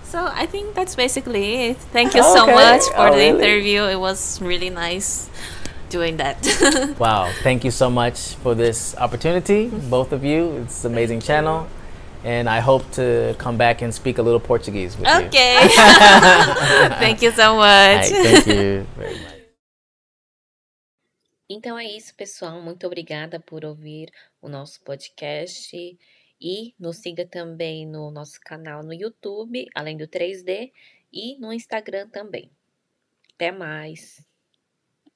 So 0.04 0.26
I 0.32 0.46
think 0.46 0.74
that's 0.74 0.96
basically 0.96 1.68
it. 1.68 1.76
Thank 1.92 2.14
you 2.14 2.22
oh, 2.24 2.34
so 2.34 2.42
Okay. 2.44 2.54
much 2.54 2.82
for 2.84 3.08
Oh, 3.08 3.10
the 3.12 3.18
really? 3.18 3.44
interview. 3.44 3.82
It 3.84 4.00
was 4.00 4.40
really 4.40 4.70
nice 4.70 5.28
doing 5.90 6.16
that. 6.16 6.36
Wow, 6.98 7.30
thank 7.42 7.64
you 7.64 7.70
so 7.70 7.90
much 7.90 8.34
for 8.42 8.54
this 8.54 8.96
opportunity, 8.96 9.66
mm-hmm. 9.68 9.90
both 9.90 10.12
of 10.12 10.24
you. 10.24 10.64
It's 10.64 10.84
an 10.84 10.92
amazing 10.92 11.20
channel. 11.20 11.68
And 12.24 12.48
I 12.48 12.60
hope 12.60 12.84
to 12.92 13.34
come 13.38 13.56
back 13.56 13.82
and 13.82 13.92
speak 13.94 14.18
a 14.18 14.22
little 14.22 14.40
Portuguese 14.40 14.96
with 14.96 15.06
you. 15.06 15.26
okay. 15.26 15.68
Thank 16.98 17.22
you 17.22 17.30
so 17.30 17.56
much. 17.56 18.10
right, 18.10 18.22
thank 18.22 18.46
you 18.46 18.86
very 18.96 19.14
much. 19.14 19.38
Então 21.48 21.78
é 21.78 21.84
isso, 21.84 22.14
pessoal. 22.14 22.60
Muito 22.60 22.86
obrigada 22.86 23.40
por 23.40 23.64
ouvir 23.64 24.10
o 24.42 24.48
nosso 24.48 24.80
podcast. 24.82 25.96
E 26.40 26.74
nos 26.78 26.98
siga 26.98 27.26
também 27.26 27.86
no 27.86 28.10
nosso 28.10 28.38
canal 28.40 28.82
no 28.82 28.92
YouTube, 28.92 29.66
além 29.74 29.96
do 29.96 30.06
3D, 30.06 30.70
e 31.12 31.38
no 31.38 31.52
Instagram 31.52 32.08
também. 32.10 32.50
Até 33.34 33.50
mais! 33.50 34.27